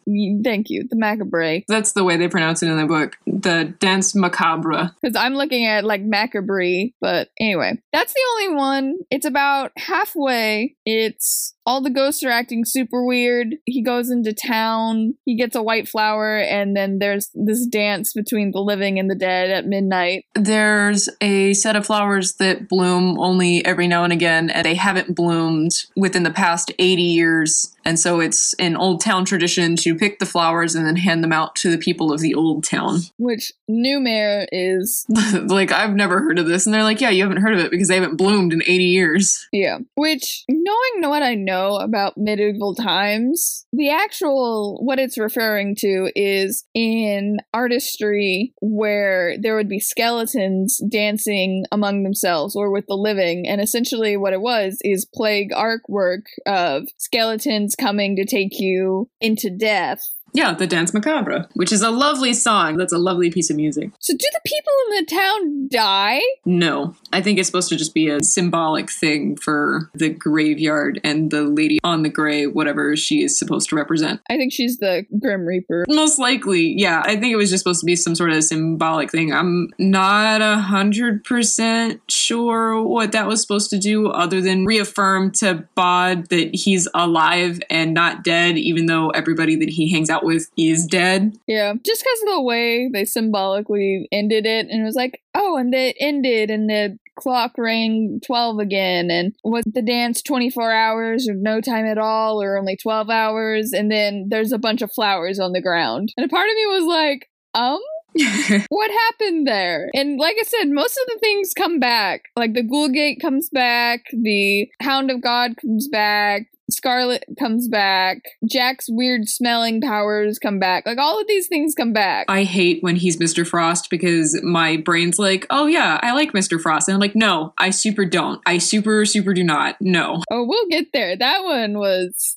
Thank 0.43 0.71
you, 0.71 0.89
the 0.91 0.97
macabre. 0.97 1.61
that's 1.69 1.93
the 1.93 2.03
way 2.03 2.17
they 2.17 2.27
pronounce 2.27 2.65
it 2.65 2.69
in 2.69 2.79
the 2.79 2.87
book. 2.87 3.17
The 3.29 3.73
danse 3.79 4.17
macabre. 4.17 4.91
Because 5.01 5.15
I'm 5.15 5.35
looking 5.35 5.67
at 5.67 5.85
like 5.85 6.03
macabre, 6.03 6.91
but 7.01 7.29
anyway, 7.39 7.81
that's 7.93 8.13
the 8.13 8.23
only 8.33 8.57
one. 8.57 8.97
It's 9.13 9.25
about 9.25 9.71
halfway. 9.77 10.75
It's 10.85 11.55
all 11.67 11.81
the 11.81 11.91
ghosts 11.91 12.25
are 12.25 12.31
acting 12.31 12.65
super 12.65 13.07
weird. 13.07 13.55
He 13.67 13.83
goes 13.83 14.11
into 14.11 14.35
town. 14.35 15.15
He 15.25 15.37
gets 15.37 15.55
a 15.55 15.63
white 15.63 15.89
flower, 15.89 16.39
and 16.39 16.77
then 16.77 16.99
there's 16.99 17.31
this 17.35 17.67
dance 17.67 18.13
between 18.13 18.51
the 18.51 18.61
living 18.61 18.99
and 18.99 19.09
the 19.09 19.15
dead 19.15 19.51
at 19.51 19.67
midnight. 19.67 20.25
There's 20.35 21.09
a 21.21 21.55
set 21.55 21.77
of 21.77 21.87
flowers 21.87 22.35
that 22.35 22.69
bloom 22.69 23.19
only 23.19 23.44
every 23.65 23.87
now 23.89 24.05
and 24.05 24.13
again, 24.13 24.51
and 24.51 24.65
they 24.65 24.75
haven't 24.75 25.15
bloomed 25.15 25.73
within 25.97 26.23
the 26.23 26.31
past 26.31 26.73
80 26.79 27.03
years. 27.03 27.75
And 27.85 27.99
so 27.99 28.21
it's 28.21 28.55
an 28.55 28.77
old 28.77 29.01
town 29.03 29.25
tradition 29.25 29.77
to 29.77 29.95
pick 29.95 30.19
the 30.19 30.27
flowers 30.27 30.75
and 30.75 30.87
then 30.87 30.97
hand 30.97 31.23
them 31.23 31.33
out 31.33 31.55
to 31.57 31.71
the 31.71 31.79
people 31.79 32.13
of 32.13 32.21
the 32.21 32.35
old 32.35 32.65
town. 32.65 33.01
Which 33.19 33.53
new 33.69 34.01
mayor 34.01 34.47
is, 34.51 35.05
like, 35.47 35.71
I've 35.71 35.95
never 35.95 36.21
heard 36.21 36.39
of 36.39 36.47
this. 36.47 36.65
And 36.67 36.75
they're 36.75 36.83
like, 36.83 37.01
yeah, 37.01 37.11
you 37.11 37.23
haven't 37.23 37.43
heard 37.43 37.55
of 37.55 37.61
it 37.61 37.71
because 37.71 37.89
they 37.89 37.97
haven't 37.97 38.17
bloomed 38.17 38.53
in 38.53 38.63
80 38.63 38.85
years. 38.85 39.47
yeah. 39.53 39.79
Which, 39.97 40.45
knowing 40.49 41.11
what 41.11 41.23
I 41.23 41.35
know 41.35 41.77
about 41.77 42.17
medieval 42.17 42.75
times, 42.75 43.67
the 43.73 43.91
actual, 43.91 44.79
what 44.83 44.99
it's 44.99 45.19
referring 45.19 45.77
to 45.81 46.11
is 46.17 46.65
in 46.75 47.39
artistry 47.53 48.53
where 48.61 49.37
there 49.39 49.57
would 49.57 49.69
be 49.69 49.81
skeletons 49.81 50.81
dancing 50.89 51.65
among 51.71 52.03
themselves 52.03 52.57
or 52.57 52.71
with 52.71 52.87
the 52.87 52.97
living. 52.97 53.24
And 53.25 53.61
essentially, 53.61 54.17
what 54.17 54.33
it 54.33 54.41
was 54.41 54.79
is 54.83 55.05
plague 55.05 55.51
artwork 55.51 56.25
of 56.47 56.89
skeletons 56.99 57.75
coming 57.75 58.17
to 58.17 58.25
take 58.25 58.61
you 58.61 59.09
into 59.21 59.51
death. 59.51 60.14
Yeah, 60.35 60.53
the 60.53 60.67
Danse 60.67 60.93
Macabre, 60.93 61.49
which 61.55 61.71
is 61.71 61.81
a 61.81 61.91
lovely 61.91 62.35
song. 62.35 62.77
That's 62.77 62.93
a 62.93 62.99
lovely 62.99 63.31
piece 63.31 63.51
of 63.51 63.57
music. 63.57 63.93
So, 64.01 64.13
do 64.13 64.27
the 64.33 64.41
people 64.45 64.73
in 64.89 64.97
the 64.97 65.07
town 65.07 65.69
die? 65.69 66.21
No, 66.45 66.97
I 67.13 67.23
think 67.23 67.39
it's 67.39 67.47
supposed 67.47 67.69
to 67.69 67.77
just 67.77 67.95
be 67.95 68.09
a 68.09 68.21
symbolic 68.21 68.91
thing 68.91 69.37
for 69.37 69.91
the 69.95 70.09
graveyard 70.11 71.01
and 71.05 71.31
the 71.31 71.43
lady 71.43 71.79
on 71.85 72.03
the 72.03 72.09
grave, 72.09 72.53
whatever 72.53 72.97
she 72.97 73.23
is 73.23 73.39
supposed 73.39 73.69
to 73.71 73.77
represent. 73.77 74.21
I 74.29 74.37
think 74.37 74.53
she's 74.53 74.79
the 74.79 75.07
Grim 75.21 75.47
Reaper. 75.47 75.85
Most 75.89 76.19
likely, 76.19 76.75
yeah. 76.77 77.03
I 77.05 77.15
think 77.17 77.33
it 77.33 77.37
was 77.37 77.51
just 77.51 77.63
supposed 77.63 77.81
to 77.81 77.87
be 77.87 77.95
some 77.95 78.17
sort 78.17 78.33
of 78.33 78.43
symbolic 78.43 79.13
thing. 79.13 79.33
I'm 79.33 79.69
not 79.79 80.43
a 80.43 80.57
hundred 80.57 81.23
percent 81.23 82.01
sure 82.09 82.83
what 82.83 83.13
that 83.13 83.29
was 83.29 83.41
supposed 83.41 83.71
to 83.71 83.79
do, 83.79 84.09
other 84.09 84.41
than 84.41 84.65
reaffirm 84.65 85.31
to 85.33 85.65
Bod 85.77 86.29
that 86.31 86.53
he's 86.55 86.89
alive 86.93 87.61
and 87.71 87.95
not 87.95 88.25
dead, 88.25 88.59
even 88.59 88.87
though 88.87 89.11
everybody 89.11 89.55
that 89.57 89.69
he 89.69 89.89
hangs 89.89 90.11
out 90.11 90.24
with 90.25 90.49
is 90.57 90.87
dead. 90.87 91.37
Yeah, 91.47 91.75
just 91.85 92.03
because 92.03 92.23
of 92.23 92.35
the 92.35 92.43
way 92.43 92.89
they 92.93 93.05
symbolically 93.05 94.09
ended 94.13 94.47
it, 94.47 94.67
and 94.71 94.81
it 94.81 94.85
was 94.85 94.97
like, 94.97 95.21
oh, 95.35 95.57
and 95.57 95.75
it 95.75 95.97
ended, 96.01 96.51
and 96.51 96.69
the 96.69 96.99
clock 97.17 97.53
rang 97.57 98.21
12 98.27 98.59
again, 98.59 99.11
and 99.11 99.35
was 99.45 99.65
the 99.67 99.83
dance 99.83 100.23
24 100.23 100.73
hours 100.73 101.29
or 101.29 101.35
no 101.35 101.61
time 101.61 101.87
at 101.87 101.99
all, 101.99 102.43
or 102.43 102.59
only 102.59 102.77
12 102.77 103.11
hours, 103.11 103.73
and 103.73 103.91
then 103.91 104.27
there's 104.29 104.53
a 104.53 104.59
bunch 104.59 104.83
of 104.83 104.93
flowers 104.93 105.39
on 105.39 105.53
the 105.53 105.63
ground. 105.63 106.13
And 106.17 106.27
a 106.27 106.29
part 106.29 106.49
of 106.49 106.55
me 106.55 106.67
was 106.67 106.85
like, 106.85 107.29
um, 107.55 107.81
what 108.69 108.91
happened 108.91 109.47
there? 109.47 109.91
And 109.95 110.19
like 110.19 110.37
I 110.39 110.45
said, 110.45 110.69
most 110.69 110.97
of 110.97 111.07
the 111.09 111.19
things 111.21 111.53
come 111.57 111.81
back. 111.81 112.23
Like 112.37 112.55
the 112.55 112.63
Ghoul 112.63 112.89
Gate 112.89 113.21
comes 113.21 113.49
back, 113.51 114.05
the 114.13 114.69
Hound 114.81 115.11
of 115.11 115.21
God 115.21 115.57
comes 115.61 115.89
back, 115.89 116.47
Scarlett 116.75 117.25
comes 117.39 117.69
back, 117.69 118.19
Jack's 118.45 118.87
weird 118.89 119.29
smelling 119.29 119.81
powers 119.81 120.39
come 120.39 120.59
back. 120.59 120.87
Like 120.87 120.99
all 120.99 121.21
of 121.21 121.27
these 121.27 121.49
things 121.49 121.75
come 121.75 121.93
back. 121.93 122.27
I 122.29 122.45
hate 122.45 122.83
when 122.83 122.97
he's 122.97 123.17
Mr. 123.17 123.47
Frost 123.47 123.91
because 123.91 124.41
my 124.43 124.77
brain's 124.77 125.19
like, 125.19 125.47
oh 125.51 125.67
yeah, 125.67 125.99
I 126.03 126.13
like 126.13 126.33
Mr. 126.33 126.61
Frost. 126.61 126.89
And 126.89 126.95
I'm 126.95 127.01
like, 127.01 127.17
no, 127.17 127.55
I 127.59 127.71
super 127.71 128.05
don't. 128.05 128.41
I 128.47 128.59
super, 128.59 129.05
super 129.05 129.35
do 129.35 129.45
not. 129.45 129.77
No. 129.81 130.23
Oh, 130.35 130.45
we'll 130.49 130.67
get 130.69 130.87
there. 130.93 131.17
That 131.17 131.45
one 131.45 131.79
was 131.79 132.37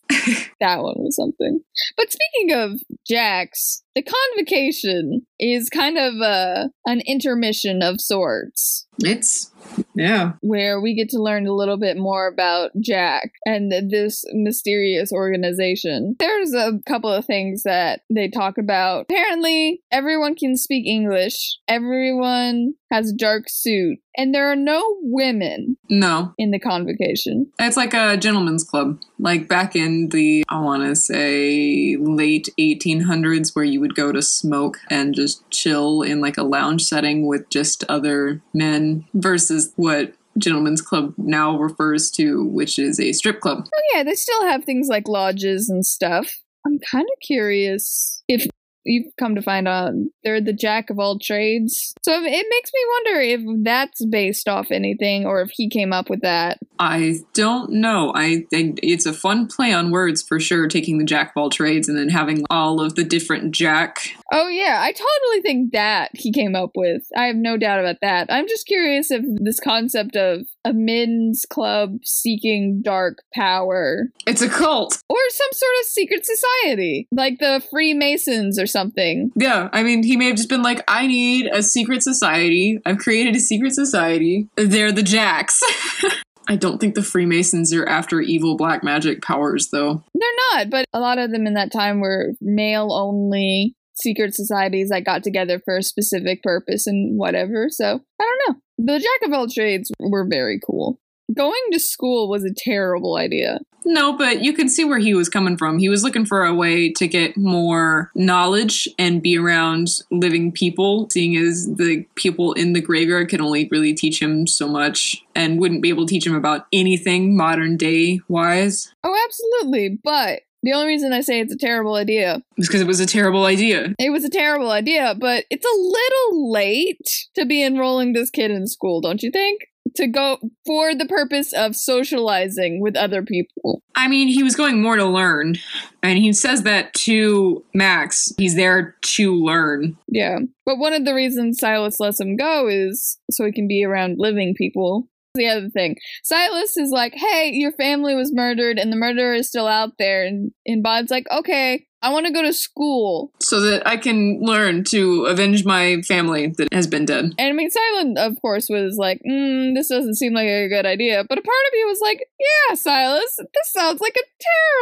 that 0.59 0.83
one 0.83 0.95
was 0.97 1.15
something. 1.15 1.61
But 1.95 2.11
speaking 2.11 2.53
of 2.55 2.81
Jacks, 3.07 3.81
the 3.95 4.03
convocation 4.03 5.25
is 5.39 5.69
kind 5.69 5.97
of 5.97 6.13
a 6.21 6.69
an 6.85 7.01
intermission 7.07 7.81
of 7.81 7.99
sorts. 7.99 8.85
It's, 8.99 9.51
yeah. 9.95 10.33
where 10.41 10.79
we 10.81 10.95
get 10.95 11.09
to 11.09 11.21
learn 11.21 11.47
a 11.47 11.53
little 11.53 11.77
bit 11.77 11.97
more 11.97 12.27
about 12.27 12.71
Jack 12.79 13.31
and 13.45 13.71
this 13.91 14.23
mysterious 14.33 15.11
organization. 15.11 16.15
There's 16.19 16.53
a 16.53 16.79
couple 16.87 17.11
of 17.11 17.25
things 17.25 17.63
that 17.63 18.01
they 18.13 18.29
talk 18.29 18.57
about. 18.57 19.07
Apparently, 19.09 19.81
everyone 19.91 20.35
can 20.35 20.55
speak 20.55 20.85
English, 20.87 21.57
everyone 21.67 22.73
has 22.91 23.09
a 23.11 23.15
dark 23.15 23.45
suit, 23.49 23.99
and 24.15 24.33
there 24.33 24.49
are 24.51 24.55
no 24.55 24.97
women 25.01 25.77
No. 25.89 26.33
in 26.37 26.51
the 26.51 26.59
convocation. 26.59 27.51
It's 27.59 27.75
like 27.77 27.93
a 27.93 28.17
gentleman's 28.17 28.63
club. 28.63 28.99
Like 29.19 29.47
back 29.47 29.75
in 29.75 30.09
the, 30.09 30.43
I 30.49 30.59
want 30.59 30.83
to 30.83 30.95
say, 30.95 31.97
late 31.99 32.49
1800s, 32.59 33.55
where 33.55 33.65
you 33.65 33.79
would 33.79 33.95
go 33.95 34.11
to 34.11 34.21
smoke 34.21 34.79
and 34.89 35.15
just 35.15 35.49
chill 35.49 36.01
in 36.01 36.21
like 36.21 36.37
a 36.37 36.43
lounge 36.43 36.83
setting 36.83 37.25
with 37.25 37.49
just 37.49 37.83
other 37.89 38.41
men 38.53 39.05
versus 39.13 39.73
what 39.75 40.13
gentlemen's 40.37 40.81
club 40.81 41.13
now 41.17 41.57
refers 41.57 42.11
to, 42.11 42.45
which 42.45 42.77
is 42.77 42.99
a 42.99 43.11
strip 43.11 43.39
club. 43.41 43.67
Oh, 43.73 43.81
yeah, 43.93 44.03
they 44.03 44.13
still 44.13 44.43
have 44.43 44.63
things 44.63 44.87
like 44.87 45.07
lodges 45.07 45.69
and 45.69 45.85
stuff. 45.85 46.31
I'm 46.65 46.79
kind 46.91 47.07
of 47.11 47.19
curious 47.21 48.23
if 48.27 48.47
you've 48.87 49.13
come 49.19 49.35
to 49.35 49.41
find 49.41 49.67
out 49.67 49.93
they're 50.23 50.41
the 50.41 50.53
jack 50.53 50.89
of 50.89 50.99
all 50.99 51.19
trades. 51.19 51.93
So 52.03 52.13
it 52.13 52.45
makes 52.49 52.71
me 52.73 52.81
wonder 52.89 53.21
if 53.21 53.63
that's 53.63 54.05
based 54.05 54.47
off 54.47 54.71
anything 54.71 55.25
or 55.25 55.41
if 55.41 55.51
he 55.53 55.69
came 55.69 55.93
up 55.93 56.09
with 56.09 56.21
that. 56.21 56.57
I 56.79 57.19
don't 57.33 57.71
know. 57.71 58.11
I 58.15 58.45
think 58.49 58.79
it's 58.83 59.05
a 59.05 59.13
fun 59.13 59.47
play 59.47 59.73
on 59.73 59.91
words 59.91 60.21
for 60.21 60.39
sure, 60.39 60.67
taking 60.67 60.97
the 60.97 61.05
jack 61.05 61.29
of 61.29 61.41
all 61.41 61.49
trades 61.49 61.89
and 61.89 61.97
then 61.97 62.09
having 62.09 62.45
all 62.49 62.81
of 62.81 62.95
the 62.95 63.03
different 63.03 63.51
jack. 63.51 64.11
Oh 64.31 64.49
yeah, 64.49 64.79
I 64.81 64.91
totally 64.91 65.41
think 65.41 65.71
that 65.71 66.11
he 66.13 66.31
came 66.33 66.55
up 66.55 66.71
with. 66.75 67.03
I 67.15 67.25
have 67.27 67.35
no 67.37 67.55
doubt 67.57 67.79
about 67.79 67.97
that. 68.01 68.27
I'm 68.29 68.47
just 68.47 68.67
curious 68.67 69.09
if 69.09 69.23
this 69.41 69.59
concept 69.59 70.15
of 70.17 70.41
a 70.65 70.73
men's 70.73 71.45
club 71.49 71.99
seeking 72.03 72.81
dark 72.83 73.19
power 73.33 74.09
It's 74.25 74.41
a 74.41 74.49
cult. 74.49 75.01
or 75.09 75.17
some 75.29 75.49
sort 75.53 75.71
of 75.81 75.85
secret 75.87 76.25
society, 76.25 77.07
like 77.11 77.39
the 77.39 77.65
Freemasons 77.71 78.59
or 78.59 78.67
something. 78.67 79.31
Yeah, 79.35 79.69
I 79.71 79.83
mean, 79.83 80.03
he 80.03 80.17
may 80.17 80.25
have 80.27 80.35
just 80.35 80.49
been 80.49 80.63
like, 80.63 80.83
I 80.89 81.07
need 81.07 81.47
a 81.47 81.63
secret 81.63 82.03
society. 82.03 82.79
I've 82.85 82.97
created 82.97 83.35
a 83.35 83.39
secret 83.39 83.73
society. 83.73 84.49
They're 84.57 84.91
the 84.91 85.03
Jacks. 85.03 85.61
I 86.49 86.55
don't 86.55 86.79
think 86.79 86.95
the 86.95 87.03
Freemasons 87.03 87.73
are 87.73 87.85
after 87.85 88.21
evil 88.21 88.55
black 88.55 88.81
magic 88.83 89.21
powers, 89.21 89.69
though. 89.71 90.03
They're 90.13 90.29
not, 90.53 90.69
but 90.69 90.85
a 90.93 90.99
lot 90.99 91.17
of 91.17 91.31
them 91.31 91.45
in 91.45 91.55
that 91.55 91.71
time 91.73 91.99
were 91.99 92.33
male 92.39 92.93
only 92.93 93.75
secret 93.99 94.33
societies 94.33 94.89
that 94.89 95.03
got 95.03 95.23
together 95.23 95.59
for 95.63 95.77
a 95.77 95.83
specific 95.83 96.43
purpose 96.43 96.87
and 96.87 97.17
whatever. 97.17 97.67
So 97.69 98.01
I 98.19 98.23
don't 98.23 98.55
know. 98.55 98.61
The 98.93 98.99
jack 98.99 99.27
of 99.27 99.33
all 99.33 99.47
trades 99.47 99.91
were 99.99 100.27
very 100.29 100.59
cool. 100.65 100.99
Going 101.35 101.61
to 101.71 101.79
school 101.79 102.29
was 102.29 102.45
a 102.45 102.53
terrible 102.55 103.17
idea. 103.17 103.59
No, 103.83 104.17
but 104.17 104.41
you 104.41 104.53
can 104.53 104.67
see 104.67 104.83
where 104.83 104.99
he 104.99 105.13
was 105.13 105.29
coming 105.29 105.57
from. 105.57 105.77
He 105.77 105.87
was 105.87 106.03
looking 106.03 106.25
for 106.25 106.43
a 106.43 106.53
way 106.53 106.91
to 106.93 107.07
get 107.07 107.37
more 107.37 108.11
knowledge 108.15 108.87
and 108.99 109.21
be 109.21 109.37
around 109.37 109.89
living 110.11 110.51
people, 110.51 111.09
seeing 111.09 111.37
as 111.37 111.67
the 111.75 112.05
people 112.15 112.51
in 112.53 112.73
the 112.73 112.81
graveyard 112.81 113.29
could 113.29 113.39
only 113.39 113.67
really 113.71 113.93
teach 113.93 114.21
him 114.21 114.45
so 114.45 114.67
much 114.67 115.23
and 115.35 115.59
wouldn't 115.59 115.81
be 115.81 115.89
able 115.89 116.05
to 116.05 116.09
teach 116.09 116.27
him 116.27 116.35
about 116.35 116.65
anything 116.73 117.35
modern 117.35 117.77
day 117.77 118.19
wise. 118.27 118.93
Oh, 119.03 119.17
absolutely. 119.25 119.97
But 120.03 120.41
The 120.63 120.73
only 120.73 120.87
reason 120.87 121.13
I 121.13 121.21
say 121.21 121.39
it's 121.39 121.53
a 121.53 121.57
terrible 121.57 121.95
idea, 121.95 122.41
is 122.57 122.67
because 122.67 122.81
it 122.81 122.87
was 122.87 122.99
a 122.99 123.05
terrible 123.05 123.45
idea. 123.45 123.93
it 123.99 124.09
was 124.09 124.23
a 124.23 124.29
terrible 124.29 124.71
idea, 124.71 125.15
but 125.19 125.45
it's 125.49 125.65
a 125.65 125.79
little 125.79 126.51
late 126.51 127.27
to 127.35 127.45
be 127.45 127.63
enrolling 127.63 128.13
this 128.13 128.29
kid 128.29 128.51
in 128.51 128.67
school, 128.67 128.99
don't 129.01 129.21
you 129.21 129.31
think? 129.31 129.61
To 129.95 130.07
go 130.07 130.37
for 130.65 130.93
the 130.93 131.05
purpose 131.05 131.53
of 131.53 131.75
socializing 131.75 132.81
with 132.81 132.95
other 132.95 133.23
people. 133.23 133.81
I 133.95 134.07
mean, 134.07 134.27
he 134.27 134.43
was 134.43 134.55
going 134.55 134.81
more 134.81 134.95
to 134.95 135.05
learn, 135.05 135.55
and 136.03 136.19
he 136.19 136.33
says 136.33 136.63
that 136.63 136.93
to 136.95 137.63
Max. 137.73 138.31
He's 138.37 138.55
there 138.55 138.95
to 139.01 139.33
learn. 139.33 139.97
Yeah. 140.07 140.39
But 140.65 140.77
one 140.77 140.93
of 140.93 141.05
the 141.05 141.15
reasons 141.15 141.59
Silas 141.59 141.99
lets 141.99 142.19
him 142.19 142.35
go 142.35 142.67
is 142.67 143.17
so 143.31 143.45
he 143.45 143.51
can 143.51 143.67
be 143.67 143.83
around 143.83 144.19
living 144.19 144.53
people. 144.55 145.07
The 145.37 145.47
other 145.47 145.69
thing, 145.69 145.95
Silas 146.23 146.77
is 146.77 146.89
like, 146.91 147.13
hey, 147.15 147.51
your 147.53 147.71
family 147.71 148.15
was 148.15 148.33
murdered 148.33 148.77
and 148.79 148.91
the 148.91 148.97
murderer 148.97 149.33
is 149.33 149.47
still 149.47 149.67
out 149.67 149.91
there. 149.97 150.25
And, 150.25 150.51
and 150.65 150.83
Bod's 150.83 151.11
like, 151.11 151.25
okay, 151.31 151.85
I 152.01 152.11
want 152.11 152.27
to 152.27 152.33
go 152.33 152.41
to 152.41 152.53
school. 152.53 153.31
So 153.41 153.61
that 153.61 153.87
I 153.87 153.97
can 153.97 154.39
learn 154.41 154.83
to 154.85 155.25
avenge 155.25 155.65
my 155.65 156.01
family 156.01 156.47
that 156.57 156.71
has 156.73 156.87
been 156.87 157.05
dead. 157.05 157.33
And 157.37 157.49
I 157.49 157.51
mean, 157.51 157.69
Silas, 157.69 158.13
of 158.17 158.41
course, 158.41 158.69
was 158.69 158.97
like, 158.97 159.21
mm, 159.27 159.73
this 159.73 159.89
doesn't 159.89 160.15
seem 160.15 160.33
like 160.33 160.47
a 160.47 160.67
good 160.67 160.85
idea. 160.85 161.23
But 161.27 161.37
a 161.37 161.41
part 161.41 161.67
of 161.67 161.73
me 161.73 161.85
was 161.85 161.99
like, 162.01 162.29
yeah, 162.39 162.75
Silas, 162.75 163.37
this 163.37 163.73
sounds 163.73 164.01
like 164.01 164.15
a 164.15 164.27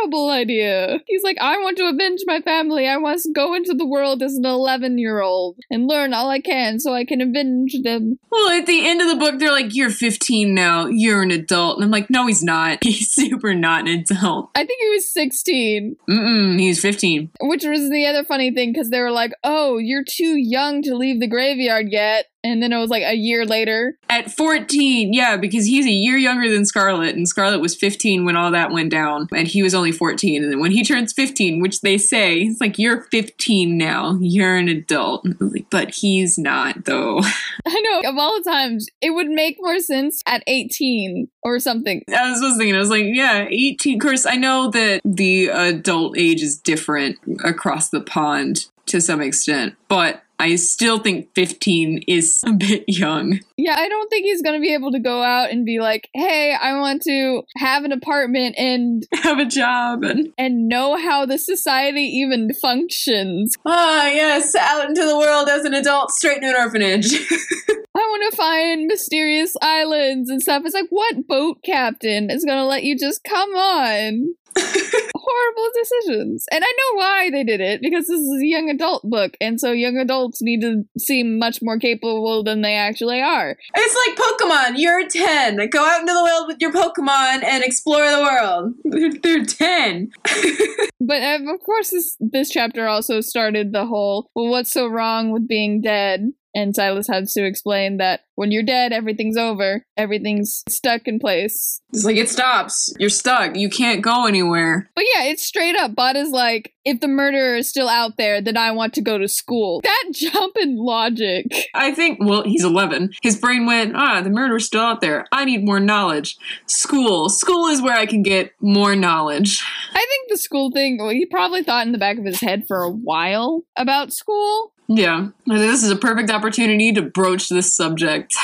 terrible 0.02 0.30
idea. 0.30 1.00
He's 1.08 1.24
like, 1.24 1.38
I 1.40 1.58
want 1.58 1.78
to 1.78 1.88
avenge 1.88 2.22
my 2.26 2.42
family. 2.42 2.88
I 2.88 2.98
want 2.98 3.22
to 3.22 3.32
go 3.32 3.54
into 3.54 3.74
the 3.74 3.86
world 3.86 4.22
as 4.22 4.36
an 4.36 4.46
11 4.46 4.98
year 4.98 5.22
old 5.22 5.58
and 5.70 5.88
learn 5.88 6.14
all 6.14 6.30
I 6.30 6.42
can 6.42 6.80
so 6.80 6.94
I 6.94 7.06
can 7.06 7.22
avenge 7.22 7.78
them. 7.84 8.20
Well, 8.32 8.50
at 8.60 8.66
the 8.66 8.88
end 8.88 9.02
of 9.02 9.08
the 9.08 9.16
book, 9.16 9.40
they're 9.40 9.52
like, 9.52 9.74
You're 9.74 9.90
15 9.90 10.54
now. 10.54 10.88
You're 10.88 11.24
an 11.24 11.32
adult. 11.32 11.78
And 11.78 11.86
I'm 11.86 11.92
like, 11.92 12.10
No, 12.10 12.28
he's 12.28 12.44
not. 12.44 12.80
He's 12.86 13.12
super 13.12 13.54
not 13.54 13.88
an 13.88 14.06
adult. 14.10 14.52
I 14.56 14.66
think 14.66 14.80
he 14.80 14.90
was 14.90 15.12
16, 15.12 15.98
Mm-mm, 16.10 16.60
he's 16.60 16.82
15. 16.82 17.05
Which 17.42 17.64
was 17.64 17.90
the 17.90 18.06
other 18.06 18.24
funny 18.24 18.52
thing 18.52 18.72
because 18.72 18.90
they 18.90 19.02
were 19.02 19.12
like, 19.12 19.34
oh, 19.44 19.78
you're 19.78 20.04
too 20.04 20.36
young 20.38 20.82
to 20.84 20.96
leave 20.96 21.20
the 21.20 21.28
graveyard 21.28 21.88
yet. 21.90 22.26
And 22.46 22.62
then 22.62 22.72
it 22.72 22.78
was 22.78 22.92
like 22.92 23.02
a 23.04 23.16
year 23.16 23.44
later. 23.44 23.98
At 24.08 24.32
14, 24.32 25.14
yeah, 25.14 25.36
because 25.36 25.66
he's 25.66 25.88
a 25.88 25.92
year 25.92 26.16
younger 26.16 26.48
than 26.48 26.64
Scarlett, 26.64 27.16
and 27.16 27.28
Scarlett 27.28 27.60
was 27.60 27.76
15 27.76 28.24
when 28.24 28.36
all 28.36 28.52
that 28.52 28.72
went 28.72 28.92
down, 28.92 29.28
and 29.34 29.48
he 29.48 29.64
was 29.64 29.74
only 29.74 29.92
14. 29.92 30.44
And 30.44 30.52
then 30.52 30.60
when 30.60 30.70
he 30.70 30.84
turns 30.84 31.12
15, 31.12 31.60
which 31.60 31.82
they 31.82 31.98
say, 31.98 32.42
it's 32.42 32.62
like, 32.62 32.78
You're 32.78 33.02
15 33.02 33.76
now. 33.76 34.18
You're 34.22 34.56
an 34.56 34.70
adult. 34.70 35.26
Like, 35.40 35.66
but 35.72 35.90
he's 35.90 36.38
not, 36.38 36.86
though. 36.86 37.20
I 37.66 37.82
know, 37.82 38.10
of 38.10 38.18
all 38.18 38.38
the 38.38 38.48
times, 38.48 38.88
it 39.02 39.10
would 39.10 39.30
make 39.30 39.58
more 39.60 39.80
sense 39.80 40.22
at 40.28 40.44
18 40.46 41.28
or 41.42 41.60
something. 41.60 42.04
I 42.16 42.30
was 42.30 42.42
just 42.42 42.58
thinking, 42.60 42.76
I 42.76 42.80
was 42.80 42.92
like, 42.92 43.06
yeah, 43.08 43.48
18. 43.50 43.96
Of 43.96 44.02
course, 44.02 44.28
I 44.28 44.36
know 44.36 44.70
that 44.70 45.02
the 45.04 45.48
adult 45.48 46.16
age 46.16 46.44
is 46.44 46.58
different 46.58 47.18
across 47.44 47.90
the 47.90 48.02
pond 48.02 48.68
to 48.88 49.02
some 49.02 49.20
extent, 49.20 49.76
but 49.88 50.22
I 50.40 50.56
still 50.58 51.00
think 51.00 51.34
15 51.34 52.04
is 52.08 52.42
a 52.46 52.52
bit 52.52 52.84
young. 52.88 53.40
Yeah, 53.58 53.76
I 53.78 53.88
don't 53.88 54.10
think 54.10 54.26
he's 54.26 54.42
gonna 54.42 54.60
be 54.60 54.74
able 54.74 54.92
to 54.92 55.00
go 55.00 55.24
out 55.24 55.52
and 55.52 55.66
be 55.66 55.80
like, 55.80 56.10
"Hey, 56.14 56.54
I 56.54 56.78
want 56.80 57.02
to 57.04 57.44
have 57.58 57.84
an 57.84 57.92
apartment 57.92 58.56
and 58.58 59.06
Have 59.14 59.40
a 59.40 59.46
job 59.46 60.04
and. 60.04 60.34
and 60.38 60.68
know 60.68 60.98
how 60.98 61.26
the 61.26 61.38
society 61.38 62.02
even 62.02 62.54
functions. 62.62 63.56
Ah, 63.66 64.08
yes, 64.08 64.56
out 64.56 64.88
into 64.90 65.06
the 65.06 65.18
world 65.18 65.48
as 65.48 65.64
an 65.64 65.74
adult, 65.74 66.12
straight 66.12 66.42
to 66.42 66.48
an 66.48 66.56
orphanage. 66.56 67.14
I 67.98 68.02
want 68.08 68.32
to 68.32 68.38
find 68.38 68.88
mysterious 68.88 69.56
islands 69.62 70.30
and 70.30 70.42
stuff." 70.42 70.64
It's 70.66 70.76
like, 70.76 70.90
what 70.90 71.28
boat 71.28 71.64
captain 71.64 72.30
is 72.30 72.44
gonna 72.44 72.66
let 72.66 72.84
you 72.84 72.98
just 72.98 73.24
come 73.24 73.52
on? 73.52 74.36
Horrible 75.28 75.72
decisions, 75.74 76.46
and 76.52 76.64
I 76.64 76.68
know 76.68 77.00
why 77.00 77.30
they 77.32 77.44
did 77.44 77.62
it 77.62 77.82
because 77.82 78.08
this 78.08 78.20
is 78.20 78.42
a 78.42 78.46
young 78.46 78.70
adult 78.70 79.04
book, 79.10 79.36
and 79.42 79.60
so 79.60 79.72
young 79.72 79.98
adults 79.98 80.42
need 80.42 80.62
to 80.62 80.84
seem 80.98 81.40
much 81.40 81.60
more 81.62 81.80
capable 81.80 82.44
than 82.44 82.62
they 82.62 82.76
actually 82.76 83.22
are. 83.22 83.58
it's 83.76 84.08
like 84.08 84.18
Pokemon. 84.18 84.74
You're 84.78 85.08
10. 85.08 85.70
Go 85.70 85.84
out 85.84 86.02
into 86.02 86.14
the 86.14 86.24
world 86.24 86.48
with 86.48 86.58
your 86.62 86.72
Pokemon 86.72 87.44
and 87.44 87.64
explore 87.64 88.10
the 88.10 88.22
world. 88.22 88.74
They're, 88.86 89.12
they're 89.22 89.46
10. 89.46 90.12
But 91.02 91.22
uh, 91.22 91.54
of 91.54 91.62
course, 91.64 91.92
this 91.92 92.18
this 92.20 92.50
chapter 92.50 92.88
also 92.88 93.22
started 93.22 93.74
the 93.74 93.86
whole 93.86 94.32
well, 94.34 94.50
what's 94.50 94.72
so 94.72 94.88
wrong 94.88 95.32
with 95.32 95.48
being 95.48 95.82
dead? 95.82 96.32
And 96.56 96.74
Silas 96.74 97.08
has 97.10 97.34
to 97.34 97.46
explain 97.46 97.98
that 97.98 98.22
when 98.36 98.50
you're 98.50 98.64
dead, 98.64 98.94
everything's 98.94 99.36
over, 99.36 99.86
everything's 99.98 100.64
stuck 100.70 101.02
in 101.06 101.20
place. 101.20 101.82
It's 101.92 102.06
like 102.06 102.16
it 102.16 102.30
stops. 102.30 102.94
You're 102.98 103.10
stuck. 103.10 103.58
You 103.58 103.70
can't 103.70 104.02
go 104.02 104.26
anywhere. 104.26 104.90
But 104.96 105.04
yeah, 105.14 105.26
it's 105.26 105.46
straight 105.46 105.76
up. 105.76 105.96
Bod 105.96 106.16
is 106.16 106.30
like, 106.30 106.74
if 106.86 107.02
the 107.02 107.08
murderer 107.10 107.56
is 107.56 107.70
still 107.70 107.90
out 107.90 108.18
there, 108.18 108.42
then 108.42 108.56
I 108.56 108.72
want 108.72 108.94
to 108.94 109.02
go 109.02 109.18
to 109.18 109.28
school. 109.28 109.82
That 109.96 110.14
jump 110.14 110.58
in 110.60 110.78
logic. 110.78 111.46
I 111.74 111.94
think, 111.94 112.20
well, 112.22 112.44
he's 112.44 112.66
11. 112.66 113.12
His 113.22 113.38
brain 113.38 113.66
went, 113.66 113.96
ah, 113.96 114.22
the 114.22 114.30
murderer's 114.30 114.66
still 114.66 114.82
out 114.82 115.00
there. 115.00 115.26
I 115.32 115.46
need 115.46 115.64
more 115.64 115.80
knowledge. 115.80 116.38
School. 116.66 117.30
School 117.30 117.68
is 117.68 117.82
where 117.82 117.96
I 117.96 118.06
can 118.06 118.22
get 118.24 118.52
more 118.60 118.96
knowledge. 118.96 119.62
I 119.94 120.06
think 120.10 120.30
the 120.30 120.38
school 120.38 120.72
thing, 120.72 120.98
well, 120.98 121.10
he 121.10 121.26
probably 121.26 121.64
thought 121.64 121.86
in 121.86 121.92
the 121.92 121.98
back 121.98 122.18
of 122.18 122.26
his 122.26 122.42
head 122.42 122.66
for 122.68 122.82
a 122.82 122.92
while 122.92 123.64
about 123.78 124.12
school. 124.12 124.74
Yeah. 124.88 125.30
This 125.46 125.84
is 125.84 125.92
a 125.92 125.96
perfect 125.96 126.30
opportunity 126.30 126.92
to 126.94 127.02
broach 127.02 127.50
this 127.50 127.76
subject. 127.76 128.36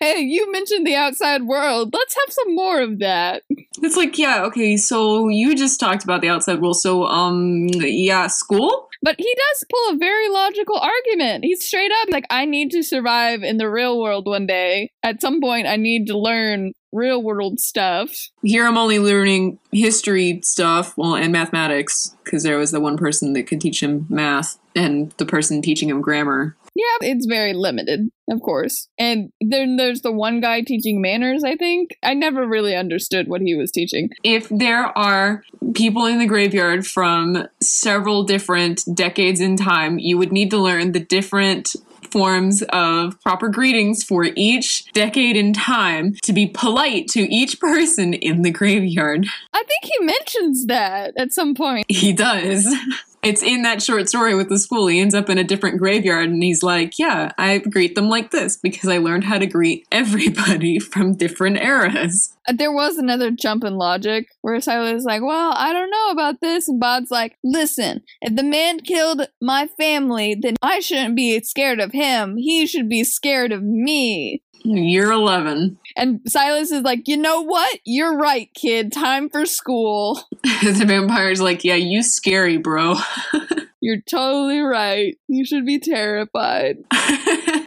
Hey, 0.00 0.20
you 0.20 0.50
mentioned 0.50 0.86
the 0.86 0.94
outside 0.94 1.42
world. 1.42 1.90
Let's 1.92 2.14
have 2.14 2.32
some 2.32 2.54
more 2.54 2.80
of 2.80 2.98
that. 3.00 3.42
It's 3.82 3.96
like, 3.96 4.18
yeah, 4.18 4.44
okay, 4.44 4.76
so 4.76 5.28
you 5.28 5.54
just 5.54 5.78
talked 5.80 6.04
about 6.04 6.20
the 6.20 6.28
outside 6.28 6.60
world. 6.60 6.78
So, 6.78 7.04
um, 7.04 7.68
yeah, 7.68 8.26
school? 8.26 8.89
But 9.02 9.16
he 9.18 9.34
does 9.34 9.64
pull 9.70 9.94
a 9.94 9.98
very 9.98 10.28
logical 10.28 10.76
argument. 10.76 11.44
He's 11.44 11.64
straight 11.64 11.90
up 12.02 12.08
like, 12.10 12.26
I 12.30 12.44
need 12.44 12.70
to 12.72 12.82
survive 12.82 13.42
in 13.42 13.56
the 13.56 13.70
real 13.70 13.98
world 13.98 14.26
one 14.26 14.46
day. 14.46 14.90
At 15.02 15.22
some 15.22 15.40
point, 15.40 15.66
I 15.66 15.76
need 15.76 16.06
to 16.08 16.18
learn 16.18 16.72
real 16.92 17.22
world 17.22 17.60
stuff. 17.60 18.10
Here 18.42 18.66
I'm 18.66 18.76
only 18.76 18.98
learning 18.98 19.58
history 19.72 20.40
stuff, 20.42 20.96
well, 20.98 21.14
and 21.14 21.32
mathematics, 21.32 22.16
because 22.24 22.42
there 22.42 22.58
was 22.58 22.72
the 22.72 22.80
one 22.80 22.98
person 22.98 23.32
that 23.32 23.44
could 23.44 23.60
teach 23.60 23.82
him 23.82 24.06
math, 24.08 24.58
and 24.74 25.12
the 25.12 25.26
person 25.26 25.62
teaching 25.62 25.88
him 25.88 26.00
grammar. 26.00 26.56
Yeah, 26.80 27.10
it's 27.10 27.26
very 27.26 27.52
limited, 27.52 28.08
of 28.30 28.40
course. 28.40 28.88
And 28.98 29.32
then 29.38 29.76
there's 29.76 30.00
the 30.00 30.12
one 30.12 30.40
guy 30.40 30.62
teaching 30.62 31.02
manners, 31.02 31.44
I 31.44 31.56
think. 31.56 31.90
I 32.02 32.14
never 32.14 32.48
really 32.48 32.74
understood 32.74 33.28
what 33.28 33.42
he 33.42 33.54
was 33.54 33.70
teaching. 33.70 34.08
If 34.24 34.48
there 34.48 34.96
are 34.96 35.42
people 35.74 36.06
in 36.06 36.18
the 36.18 36.26
graveyard 36.26 36.86
from 36.86 37.46
several 37.60 38.22
different 38.22 38.82
decades 38.94 39.40
in 39.40 39.56
time, 39.56 39.98
you 39.98 40.16
would 40.16 40.32
need 40.32 40.50
to 40.52 40.58
learn 40.58 40.92
the 40.92 41.00
different 41.00 41.76
forms 42.10 42.62
of 42.70 43.20
proper 43.20 43.50
greetings 43.50 44.02
for 44.02 44.28
each 44.34 44.90
decade 44.92 45.36
in 45.36 45.52
time 45.52 46.14
to 46.22 46.32
be 46.32 46.46
polite 46.46 47.08
to 47.08 47.20
each 47.32 47.60
person 47.60 48.14
in 48.14 48.40
the 48.40 48.50
graveyard. 48.50 49.26
I 49.52 49.62
think 49.62 49.92
he 49.92 50.04
mentions 50.04 50.64
that 50.66 51.12
at 51.18 51.34
some 51.34 51.54
point. 51.54 51.84
He 51.88 52.14
does. 52.14 52.74
It's 53.22 53.42
in 53.42 53.62
that 53.62 53.82
short 53.82 54.08
story 54.08 54.34
with 54.34 54.48
the 54.48 54.58
school. 54.58 54.86
He 54.86 55.00
ends 55.00 55.14
up 55.14 55.28
in 55.28 55.36
a 55.36 55.44
different 55.44 55.78
graveyard 55.78 56.30
and 56.30 56.42
he's 56.42 56.62
like, 56.62 56.98
Yeah, 56.98 57.32
I 57.36 57.58
greet 57.58 57.94
them 57.94 58.08
like 58.08 58.30
this 58.30 58.56
because 58.56 58.88
I 58.88 58.98
learned 58.98 59.24
how 59.24 59.38
to 59.38 59.46
greet 59.46 59.86
everybody 59.92 60.78
from 60.78 61.14
different 61.14 61.58
eras. 61.58 62.34
There 62.52 62.72
was 62.72 62.96
another 62.96 63.30
jump 63.30 63.64
in 63.64 63.76
logic 63.76 64.28
where 64.40 64.60
Silas 64.60 65.04
like, 65.04 65.22
Well, 65.22 65.52
I 65.54 65.72
don't 65.72 65.90
know 65.90 66.10
about 66.10 66.40
this. 66.40 66.68
And 66.68 66.80
Bod's 66.80 67.10
like, 67.10 67.36
Listen, 67.44 68.02
if 68.22 68.34
the 68.36 68.42
man 68.42 68.80
killed 68.80 69.28
my 69.40 69.66
family, 69.66 70.34
then 70.34 70.56
I 70.62 70.80
shouldn't 70.80 71.16
be 71.16 71.40
scared 71.42 71.80
of 71.80 71.92
him. 71.92 72.38
He 72.38 72.66
should 72.66 72.88
be 72.88 73.04
scared 73.04 73.52
of 73.52 73.62
me. 73.62 74.42
Year 74.64 75.10
11. 75.10 75.78
And 75.96 76.20
Silas 76.26 76.70
is 76.70 76.82
like, 76.82 77.08
You 77.08 77.16
know 77.16 77.42
what? 77.42 77.78
You're 77.84 78.16
right, 78.16 78.52
kid. 78.54 78.92
Time 78.92 79.28
for 79.28 79.46
school. 79.46 80.20
the 80.42 80.84
vampire's 80.86 81.40
like, 81.40 81.64
Yeah, 81.64 81.76
you 81.76 82.02
scary, 82.02 82.56
bro. 82.56 82.96
You're 83.82 84.02
totally 84.02 84.60
right. 84.60 85.16
You 85.26 85.44
should 85.46 85.64
be 85.64 85.78
terrified. 85.78 86.76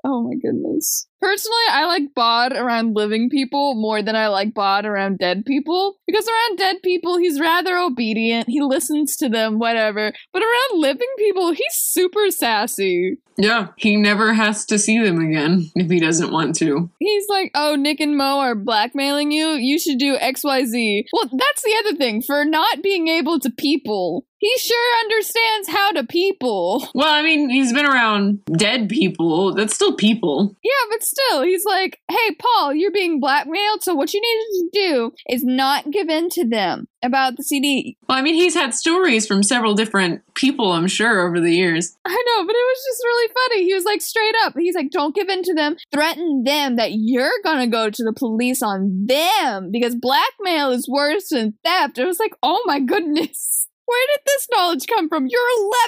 Oh 0.05 0.21
my 0.21 0.35
goodness. 0.35 1.07
Personally, 1.21 1.63
I 1.69 1.85
like 1.85 2.13
Bod 2.13 2.51
around 2.51 2.95
living 2.95 3.29
people 3.29 3.75
more 3.75 4.03
than 4.03 4.15
I 4.15 4.27
like 4.27 4.53
Bod 4.53 4.85
around 4.85 5.19
dead 5.19 5.45
people. 5.45 5.95
Because 6.05 6.27
around 6.27 6.57
dead 6.57 6.81
people, 6.83 7.17
he's 7.17 7.39
rather 7.39 7.77
obedient. 7.77 8.49
He 8.49 8.61
listens 8.61 9.15
to 9.17 9.29
them, 9.29 9.59
whatever. 9.59 10.11
But 10.33 10.43
around 10.43 10.81
living 10.81 11.07
people, 11.17 11.51
he's 11.51 11.73
super 11.73 12.29
sassy. 12.29 13.17
Yeah, 13.37 13.67
he 13.77 13.95
never 13.97 14.33
has 14.33 14.65
to 14.67 14.77
see 14.77 14.99
them 14.99 15.19
again 15.19 15.69
if 15.75 15.89
he 15.89 15.99
doesn't 15.99 16.31
want 16.31 16.55
to. 16.57 16.89
He's 16.99 17.27
like, 17.29 17.51
oh, 17.55 17.75
Nick 17.75 17.99
and 17.99 18.17
Mo 18.17 18.39
are 18.39 18.55
blackmailing 18.55 19.31
you. 19.31 19.49
You 19.49 19.79
should 19.79 19.97
do 19.97 20.17
XYZ. 20.17 21.05
Well, 21.13 21.29
that's 21.31 21.61
the 21.63 21.75
other 21.79 21.97
thing. 21.97 22.21
For 22.21 22.45
not 22.45 22.83
being 22.83 23.07
able 23.07 23.39
to 23.39 23.49
people, 23.49 24.25
he 24.43 24.57
sure 24.57 24.99
understands 24.99 25.69
how 25.69 25.91
to 25.93 26.03
people. 26.03 26.85
Well, 26.93 27.07
I 27.07 27.23
mean, 27.23 27.49
he's 27.49 27.71
been 27.71 27.85
around 27.85 28.43
dead 28.45 28.89
people. 28.89 29.53
That's 29.53 29.73
still 29.73 29.95
people. 29.95 30.55
Yeah, 30.61 30.71
but 30.89 31.01
still, 31.01 31.43
he's 31.43 31.63
like, 31.63 32.01
hey, 32.11 32.35
Paul, 32.37 32.73
you're 32.73 32.91
being 32.91 33.21
blackmailed. 33.21 33.83
So 33.83 33.95
what 33.95 34.13
you 34.13 34.19
need 34.19 34.69
to 34.71 34.87
do 34.89 35.11
is 35.29 35.45
not 35.45 35.91
give 35.91 36.09
in 36.09 36.29
to 36.31 36.45
them 36.45 36.89
about 37.01 37.37
the 37.37 37.43
CD. 37.43 37.97
Well, 38.07 38.17
I 38.17 38.21
mean, 38.21 38.35
he's 38.35 38.53
had 38.53 38.73
stories 38.73 39.25
from 39.25 39.43
several 39.43 39.75
different 39.75 40.21
people, 40.35 40.73
I'm 40.73 40.87
sure, 40.87 41.25
over 41.25 41.39
the 41.39 41.53
years. 41.53 41.95
I 42.05 42.11
know, 42.11 42.45
but 42.45 42.55
it 42.55 42.65
was 42.65 42.83
just 42.85 43.03
really 43.03 43.33
funny. 43.33 43.63
He 43.63 43.73
was 43.73 43.85
like, 43.85 44.01
straight 44.01 44.35
up, 44.43 44.55
he's 44.57 44.75
like, 44.75 44.91
don't 44.91 45.15
give 45.15 45.29
in 45.29 45.43
to 45.43 45.53
them. 45.53 45.77
Threaten 45.91 46.43
them 46.43 46.75
that 46.75 46.91
you're 46.93 47.31
going 47.45 47.59
to 47.59 47.67
go 47.67 47.89
to 47.89 48.03
the 48.03 48.13
police 48.13 48.61
on 48.61 49.05
them 49.05 49.71
because 49.71 49.95
blackmail 49.95 50.71
is 50.71 50.87
worse 50.89 51.29
than 51.29 51.53
theft. 51.63 51.97
It 51.97 52.05
was 52.05 52.19
like, 52.19 52.33
oh 52.43 52.61
my 52.65 52.81
goodness. 52.81 53.62
Where 53.85 54.07
did 54.11 54.19
this 54.25 54.47
knowledge 54.51 54.87
come 54.87 55.09
from? 55.09 55.27
You're 55.27 55.41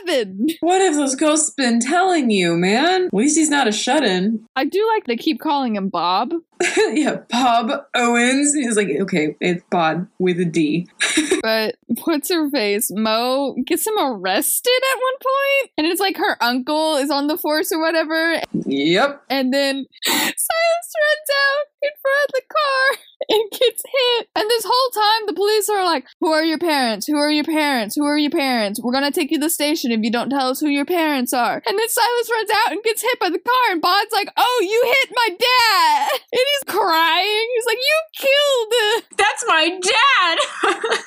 11. 0.07 0.47
What 0.59 0.81
have 0.81 0.95
those 0.95 1.15
ghosts 1.15 1.51
been 1.51 1.79
telling 1.79 2.29
you, 2.29 2.57
man? 2.57 3.05
At 3.05 3.13
least 3.13 3.37
he's 3.37 3.49
not 3.49 3.67
a 3.67 3.71
shut 3.71 4.03
in. 4.03 4.45
I 4.55 4.65
do 4.65 4.85
like 4.93 5.05
they 5.05 5.15
keep 5.15 5.39
calling 5.39 5.75
him 5.75 5.89
Bob. 5.89 6.33
yeah, 6.77 7.17
Bob 7.29 7.85
Owens. 7.95 8.53
He's 8.53 8.77
like, 8.77 8.89
okay, 9.01 9.35
it's 9.39 9.63
Bob 9.69 10.07
with 10.19 10.39
a 10.39 10.45
D. 10.45 10.87
but 11.41 11.75
what's 12.03 12.29
her 12.29 12.49
face? 12.49 12.89
Mo 12.91 13.55
gets 13.65 13.85
him 13.87 13.97
arrested 13.99 14.71
at 14.93 14.99
one 14.99 15.15
point, 15.15 15.71
and 15.77 15.87
it's 15.87 15.99
like 15.99 16.17
her 16.17 16.41
uncle 16.41 16.97
is 16.97 17.09
on 17.09 17.27
the 17.27 17.37
force 17.37 17.71
or 17.71 17.79
whatever. 17.79 18.41
Yep. 18.53 19.23
And 19.29 19.53
then 19.53 19.85
Silas 20.05 20.35
runs 20.35 21.29
out 21.31 21.65
in 21.85 21.95
front 22.01 22.21
of 22.25 22.31
the 22.33 22.45
car 22.49 22.85
and 23.29 23.51
gets 23.51 23.81
hit. 23.85 24.27
And 24.35 24.49
this 24.49 24.65
whole 24.67 24.91
time, 24.91 25.21
the 25.27 25.33
police 25.33 25.69
are 25.69 25.85
like, 25.85 26.05
Who 26.19 26.31
are 26.31 26.43
your 26.43 26.57
parents? 26.57 27.07
Who 27.07 27.17
are 27.17 27.31
your 27.31 27.43
parents? 27.45 27.95
Who 27.95 28.05
are 28.05 28.17
your 28.17 28.31
parents? 28.31 28.79
We're 28.81 28.93
gonna 28.93 29.11
take 29.11 29.31
you 29.31 29.37
to 29.37 29.45
the 29.45 29.49
station 29.49 29.91
if 29.91 30.01
you 30.01 30.11
don't 30.11 30.29
tell 30.29 30.49
us 30.49 30.59
who 30.59 30.69
your 30.69 30.85
parents 30.85 31.33
are. 31.33 31.61
And 31.65 31.77
then 31.77 31.89
Silas 31.89 32.29
runs 32.31 32.49
out 32.49 32.71
and 32.73 32.83
gets 32.83 33.01
hit 33.01 33.19
by 33.19 33.29
the 33.29 33.39
car, 33.39 33.65
and 33.71 33.81
Bod's 33.81 34.11
like, 34.11 34.29
Oh, 34.37 34.59
you 34.61 34.79
hit 34.85 35.09
my 35.15 35.29
dad. 35.37 36.09
And 36.35 36.43
he's 36.51 36.75
crying. 36.75 37.47
He's 37.55 37.65
like, 37.65 37.77
You 37.77 37.97
killed. 38.17 39.03
That's 39.17 39.43
my 39.47 39.69
dad. 39.69 40.35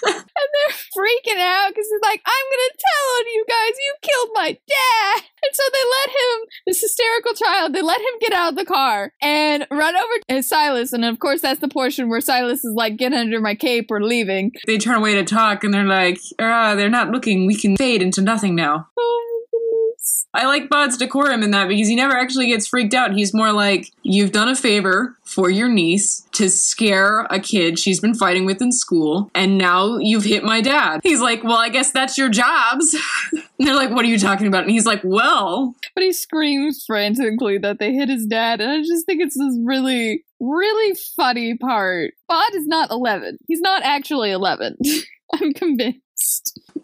and 0.07 0.49
they're 0.55 0.77
freaking 0.97 1.41
out 1.41 1.69
because 1.69 1.87
he's 1.91 2.03
like, 2.03 2.23
I'm 2.25 2.47
gonna 2.53 2.75
tell 2.79 3.07
on 3.19 3.25
you 3.35 3.45
guys. 3.49 3.75
You 3.77 3.95
killed 4.03 4.31
my 4.35 4.49
dad. 4.67 5.23
And 5.41 5.53
so 5.55 5.63
they 5.73 5.85
let 5.85 6.09
him, 6.11 6.49
this 6.67 6.81
hysterical 6.81 7.35
child, 7.35 7.73
they 7.75 7.83
let 7.83 8.01
him 8.01 8.19
get 8.21 8.33
out 8.33 8.53
of 8.53 8.57
the 8.59 8.65
car 8.65 9.13
and 9.23 9.67
run 9.71 9.95
over 9.95 10.15
to 10.31 10.43
Silas. 10.43 10.68
And 10.69 11.05
of 11.05 11.19
course, 11.19 11.41
that's 11.41 11.61
the 11.61 11.69
portion 11.69 12.09
where 12.09 12.21
Silas 12.21 12.65
is 12.65 12.75
like, 12.75 12.97
Get 12.97 13.13
under 13.13 13.41
my 13.41 13.55
cape, 13.55 13.87
we're 13.89 14.01
leaving. 14.01 14.53
They 14.67 14.79
turn 14.79 14.97
away 14.97 15.15
to 15.15 15.25
talk 15.25 15.65
and 15.65 15.73
they're 15.73 15.85
like, 15.85 16.19
ah, 16.39 16.75
they're 16.75 16.89
not 16.89 17.11
looking. 17.11 17.47
We 17.47 17.57
can 17.57 17.77
fade 17.77 18.03
into 18.03 18.21
nothing 18.21 18.55
now. 18.55 18.89
Oh 18.99 19.47
I 20.35 20.47
like 20.47 20.69
Bod's 20.69 20.97
decorum 20.97 21.43
in 21.43 21.53
that 21.53 21.69
because 21.69 21.89
he 21.89 21.97
never 21.97 22.15
actually 22.15 22.49
gets 22.49 22.67
freaked 22.67 22.95
out. 22.95 23.15
He's 23.15 23.33
more 23.33 23.53
like, 23.53 23.91
You've 24.03 24.33
done 24.33 24.49
a 24.49 24.55
favor 24.55 25.17
for 25.25 25.51
your 25.51 25.69
niece 25.69 26.27
to 26.33 26.51
scare 26.51 27.23
a 27.31 27.41
kid 27.41 27.79
she's 27.79 28.01
been 28.01 28.15
fighting 28.15 28.45
with 28.45 28.61
in 28.61 28.71
school, 28.73 29.31
and 29.35 29.59
now 29.59 29.97
you've 29.99 30.25
hit 30.25 30.45
my 30.45 30.61
dad. 30.61 31.01
He's 31.03 31.21
like, 31.21 31.43
Well, 31.45 31.57
I 31.57 31.71
guess 31.71 31.91
that's 31.93 32.19
your 32.19 32.29
jobs. 32.29 32.95
and 33.33 33.67
they're 33.67 33.75
like, 33.75 33.91
What 33.91 34.05
are 34.05 34.09
you 34.09 34.19
talking 34.19 34.47
about? 34.47 34.63
And 34.63 34.71
he's 34.71 34.87
like, 34.87 35.01
Well, 35.03 35.75
But 35.95 36.05
he 36.05 36.13
screams 36.13 36.85
frantically 36.87 37.59
that 37.59 37.79
they 37.79 37.95
hit 37.95 38.09
his 38.09 38.27
dad. 38.27 38.61
And 38.61 38.71
I 38.71 38.79
just 38.83 39.07
think 39.07 39.23
it's 39.23 39.37
this 39.37 39.59
really, 39.65 40.25
really 40.41 40.99
funny 41.17 41.57
part. 41.57 42.13
Bod 42.29 42.55
is 42.55 42.67
not 42.67 42.91
11. 42.91 43.39
He's 43.47 43.61
not 43.61 43.83
actually 43.83 44.31
11. 44.31 44.77
I'm 45.33 45.53
convinced. 45.55 46.01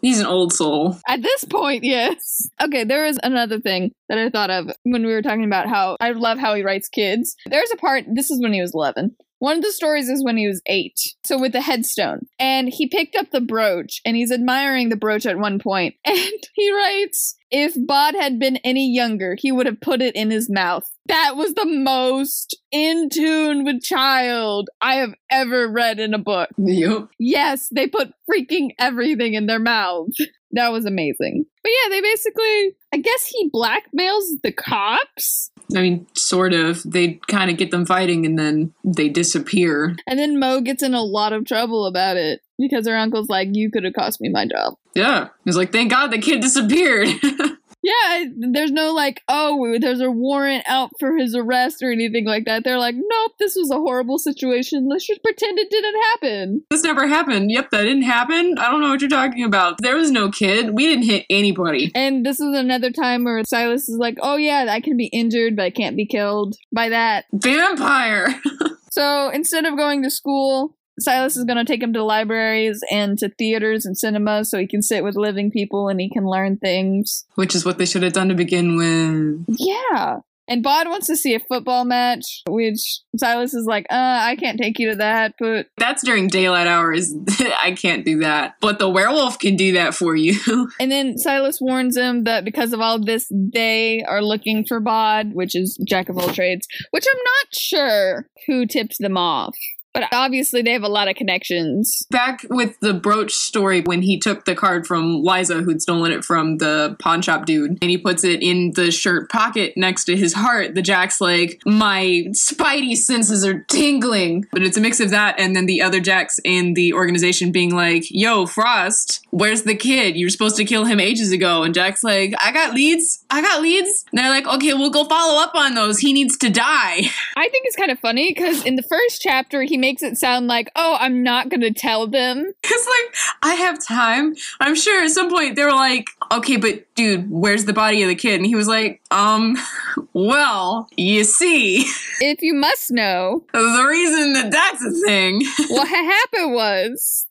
He's 0.01 0.19
an 0.19 0.25
old 0.25 0.53
soul. 0.53 0.97
At 1.07 1.21
this 1.21 1.43
point, 1.45 1.83
yes. 1.83 2.47
Okay, 2.61 2.83
there 2.83 3.05
is 3.05 3.19
another 3.23 3.59
thing 3.59 3.91
that 4.09 4.17
I 4.17 4.29
thought 4.29 4.49
of 4.49 4.71
when 4.83 5.05
we 5.05 5.13
were 5.13 5.21
talking 5.21 5.45
about 5.45 5.67
how 5.67 5.97
I 5.99 6.11
love 6.11 6.37
how 6.37 6.53
he 6.55 6.63
writes 6.63 6.89
kids. 6.89 7.35
There's 7.45 7.71
a 7.71 7.77
part, 7.77 8.05
this 8.13 8.29
is 8.29 8.41
when 8.41 8.53
he 8.53 8.61
was 8.61 8.73
11. 8.73 9.15
One 9.39 9.57
of 9.57 9.63
the 9.63 9.71
stories 9.71 10.09
is 10.09 10.23
when 10.23 10.37
he 10.37 10.47
was 10.47 10.61
eight. 10.65 10.99
So 11.23 11.39
with 11.39 11.51
the 11.51 11.61
headstone. 11.61 12.27
And 12.39 12.69
he 12.69 12.87
picked 12.87 13.15
up 13.15 13.31
the 13.31 13.41
brooch 13.41 14.01
and 14.05 14.15
he's 14.15 14.31
admiring 14.31 14.89
the 14.89 14.95
brooch 14.95 15.25
at 15.25 15.37
one 15.37 15.59
point. 15.59 15.95
And 16.05 16.43
he 16.53 16.71
writes, 16.71 17.35
if 17.51 17.75
Bod 17.77 18.15
had 18.15 18.39
been 18.39 18.57
any 18.57 18.91
younger, 18.93 19.35
he 19.37 19.51
would 19.51 19.65
have 19.65 19.81
put 19.81 20.01
it 20.01 20.15
in 20.15 20.31
his 20.31 20.49
mouth. 20.49 20.83
That 21.07 21.35
was 21.35 21.53
the 21.53 21.65
most 21.65 22.57
in 22.71 23.09
tune 23.09 23.63
with 23.63 23.83
child 23.83 24.69
I 24.81 24.95
have 24.95 25.13
ever 25.29 25.67
read 25.67 25.99
in 25.99 26.13
a 26.13 26.19
book. 26.19 26.49
Yep. 26.57 27.09
Yes, 27.19 27.69
they 27.73 27.87
put 27.87 28.13
freaking 28.29 28.69
everything 28.79 29.33
in 29.33 29.45
their 29.45 29.59
mouth. 29.59 30.09
That 30.51 30.71
was 30.71 30.85
amazing. 30.85 31.45
But 31.63 31.71
yeah, 31.71 31.89
they 31.89 32.01
basically, 32.01 32.75
I 32.93 32.97
guess 32.97 33.25
he 33.25 33.49
blackmails 33.49 34.41
the 34.41 34.53
cops. 34.53 35.51
I 35.75 35.81
mean, 35.81 36.05
sort 36.13 36.53
of. 36.53 36.83
They 36.83 37.19
kind 37.27 37.49
of 37.49 37.57
get 37.57 37.71
them 37.71 37.85
fighting 37.85 38.25
and 38.25 38.37
then 38.37 38.73
they 38.83 39.09
disappear. 39.09 39.95
And 40.07 40.19
then 40.19 40.39
Mo 40.39 40.61
gets 40.61 40.83
in 40.83 40.93
a 40.93 41.01
lot 41.01 41.33
of 41.33 41.45
trouble 41.45 41.85
about 41.85 42.17
it 42.17 42.41
because 42.57 42.87
her 42.87 42.95
uncle's 42.95 43.29
like, 43.29 43.49
You 43.51 43.71
could 43.71 43.83
have 43.83 43.93
cost 43.93 44.21
me 44.21 44.29
my 44.29 44.45
job. 44.45 44.75
Yeah. 44.93 45.29
He's 45.45 45.57
like, 45.57 45.71
Thank 45.71 45.91
God 45.91 46.07
the 46.07 46.19
kid 46.19 46.41
disappeared. 46.41 47.07
Yeah, 47.85 48.25
there's 48.51 48.71
no 48.71 48.93
like, 48.93 49.21
oh, 49.27 49.77
there's 49.79 50.01
a 50.01 50.09
warrant 50.09 50.63
out 50.67 50.89
for 50.99 51.15
his 51.15 51.35
arrest 51.35 51.83
or 51.83 51.91
anything 51.91 52.25
like 52.25 52.45
that. 52.45 52.63
They're 52.63 52.79
like, 52.79 52.95
nope, 52.97 53.33
this 53.37 53.55
was 53.55 53.69
a 53.69 53.75
horrible 53.75 54.17
situation. 54.17 54.89
Let's 54.89 55.05
just 55.05 55.21
pretend 55.21 55.59
it 55.59 55.69
didn't 55.69 56.01
happen. 56.01 56.63
this 56.71 56.83
never 56.83 57.07
happened. 57.07 57.51
Yep, 57.51 57.69
that 57.69 57.83
didn't 57.83 58.01
happen. 58.01 58.57
I 58.57 58.71
don't 58.71 58.81
know 58.81 58.89
what 58.89 59.01
you're 59.01 59.09
talking 59.09 59.43
about. 59.43 59.75
There 59.81 59.95
was 59.95 60.09
no 60.09 60.31
kid. 60.31 60.71
We 60.73 60.87
didn't 60.87 61.05
hit 61.05 61.27
anybody. 61.29 61.91
And 61.93 62.25
this 62.25 62.39
is 62.39 62.57
another 62.57 62.89
time 62.89 63.23
where 63.23 63.43
Silas 63.45 63.87
is 63.87 63.99
like, 63.99 64.17
oh, 64.19 64.37
yeah, 64.37 64.65
I 64.67 64.79
can 64.79 64.97
be 64.97 65.05
injured, 65.05 65.55
but 65.55 65.65
I 65.65 65.69
can't 65.69 65.95
be 65.95 66.07
killed 66.07 66.55
by 66.73 66.89
that. 66.89 67.25
Vampire. 67.31 68.41
So 68.95 69.27
instead 69.29 69.65
of 69.65 69.75
going 69.75 70.03
to 70.03 70.09
school, 70.09 70.77
Silas 70.99 71.35
is 71.35 71.43
going 71.43 71.57
to 71.57 71.65
take 71.65 71.83
him 71.83 71.93
to 71.93 72.03
libraries 72.03 72.81
and 72.91 73.17
to 73.19 73.29
theaters 73.29 73.85
and 73.85 73.97
cinemas 73.97 74.49
so 74.49 74.57
he 74.57 74.67
can 74.67 74.81
sit 74.81 75.03
with 75.03 75.15
living 75.15 75.51
people 75.51 75.89
and 75.89 75.99
he 75.99 76.09
can 76.09 76.25
learn 76.25 76.57
things. 76.57 77.25
Which 77.35 77.55
is 77.55 77.65
what 77.65 77.77
they 77.77 77.85
should 77.85 78.03
have 78.03 78.13
done 78.13 78.29
to 78.29 78.35
begin 78.35 78.77
with. 78.77 79.45
Yeah. 79.47 80.19
And 80.47 80.61
Bod 80.61 80.87
wants 80.87 81.07
to 81.07 81.17
see 81.17 81.33
a 81.33 81.39
football 81.39 81.85
match, 81.85 82.43
which 82.47 82.99
Silas 83.17 83.53
is 83.53 83.65
like, 83.65 83.87
uh, 83.89 84.19
I 84.21 84.35
can't 84.35 84.59
take 84.59 84.77
you 84.77 84.91
to 84.91 84.95
that, 84.97 85.33
but 85.39 85.67
That's 85.77 86.03
during 86.03 86.27
daylight 86.27 86.67
hours. 86.67 87.13
I 87.39 87.71
can't 87.71 88.05
do 88.05 88.19
that. 88.19 88.55
But 88.61 88.77
the 88.77 88.89
werewolf 88.89 89.39
can 89.39 89.55
do 89.55 89.73
that 89.73 89.95
for 89.95 90.15
you. 90.15 90.35
And 90.79 90.91
then 90.91 91.17
Silas 91.17 91.59
warns 91.59 91.97
him 91.97 92.25
that 92.25 92.45
because 92.45 92.73
of 92.73 92.79
all 92.79 93.03
this, 93.03 93.27
they 93.31 94.03
are 94.03 94.21
looking 94.21 94.65
for 94.65 94.79
Bod, 94.79 95.33
which 95.33 95.55
is 95.55 95.79
Jack 95.87 96.09
of 96.09 96.17
all 96.17 96.29
trades, 96.29 96.67
which 96.91 97.05
I'm 97.09 97.17
not 97.17 97.55
sure 97.55 98.27
who 98.45 98.65
tips 98.65 98.97
them 98.99 99.17
off. 99.17 99.55
But 99.95 100.09
obviously, 100.11 100.61
they 100.61 100.73
have 100.73 100.83
a 100.83 100.89
lot 100.89 101.07
of 101.07 101.15
connections. 101.15 102.05
Back 102.11 102.45
with 102.49 102.77
the 102.81 102.93
brooch 102.93 103.33
story 103.33 103.79
when 103.79 104.01
he 104.01 104.19
took 104.19 104.43
the 104.43 104.53
card 104.53 104.85
from 104.85 105.23
Liza, 105.23 105.61
who'd 105.61 105.81
stolen 105.81 106.11
it 106.11 106.25
from 106.25 106.57
the 106.57 106.97
pawn 106.99 107.21
shop 107.21 107.45
dude, 107.45 107.77
and 107.81 107.89
he 107.89 107.97
puts 107.97 108.25
it 108.25 108.43
in 108.43 108.73
the 108.73 108.91
shirt 108.91 109.29
pocket 109.29 109.71
next 109.77 110.03
to 110.05 110.17
his 110.17 110.33
heart, 110.33 110.75
the 110.75 110.81
Jack's 110.81 111.21
like, 111.21 111.61
My 111.65 112.25
spidey 112.31 112.97
senses 112.97 113.45
are 113.45 113.61
tingling. 113.69 114.45
But 114.51 114.63
it's 114.63 114.75
a 114.75 114.81
mix 114.81 114.99
of 114.99 115.11
that 115.11 115.39
and 115.39 115.55
then 115.55 115.65
the 115.65 115.81
other 115.81 116.01
Jacks 116.01 116.39
in 116.43 116.73
the 116.73 116.93
organization 116.93 117.53
being 117.53 117.73
like, 117.73 118.03
Yo, 118.09 118.45
Frost, 118.45 119.25
where's 119.31 119.63
the 119.63 119.75
kid? 119.75 120.17
You 120.17 120.25
were 120.25 120.29
supposed 120.29 120.57
to 120.57 120.65
kill 120.65 120.83
him 120.83 120.99
ages 120.99 121.31
ago. 121.31 121.63
And 121.63 121.73
Jack's 121.73 122.03
like, 122.03 122.33
I 122.43 122.51
got 122.51 122.73
leads. 122.73 123.23
I 123.29 123.41
got 123.41 123.61
leads. 123.61 124.03
And 124.11 124.19
they're 124.19 124.29
like, 124.29 124.45
Okay, 124.47 124.73
we'll 124.73 124.89
go 124.89 125.05
follow 125.05 125.41
up 125.41 125.55
on 125.55 125.73
those. 125.73 125.99
He 125.99 126.11
needs 126.11 126.37
to 126.39 126.49
die. 126.49 126.65
I 127.37 127.47
think 127.49 127.65
it's 127.65 127.77
kind 127.77 127.91
of 127.91 127.99
funny 127.99 128.33
because 128.33 128.65
in 128.65 128.75
the 128.75 128.83
first 128.83 129.21
chapter, 129.21 129.63
he 129.63 129.77
makes 129.85 130.01
it 130.01 130.17
sound 130.17 130.47
like, 130.47 130.71
oh, 130.75 130.97
I'm 130.99 131.21
not 131.21 131.49
going 131.49 131.61
to 131.61 131.71
tell 131.71 132.07
them. 132.07 132.51
It's 132.67 132.87
like, 132.87 133.15
I 133.41 133.55
have 133.55 133.81
time. 133.85 134.35
I'm 134.59 134.75
sure 134.75 135.01
at 135.03 135.11
some 135.11 135.29
point 135.29 135.55
they 135.55 135.63
were 135.63 135.71
like, 135.71 136.07
okay, 136.31 136.57
but 136.57 136.93
dude, 136.95 137.29
where's 137.29 137.65
the 137.65 137.73
body 137.73 138.01
of 138.01 138.09
the 138.09 138.15
kid? 138.15 138.35
And 138.35 138.45
he 138.45 138.55
was 138.55 138.67
like, 138.67 139.01
um, 139.11 139.55
well, 140.13 140.89
you 140.97 141.23
see, 141.23 141.85
If 142.21 142.41
you 142.41 142.53
must 142.53 142.91
know, 142.91 143.45
the 143.53 143.85
reason 143.87 144.33
that 144.33 144.51
that's 144.51 144.83
a 144.83 144.91
thing. 145.05 145.41
what 145.69 145.87
happened 145.87 146.53
was. 146.53 147.27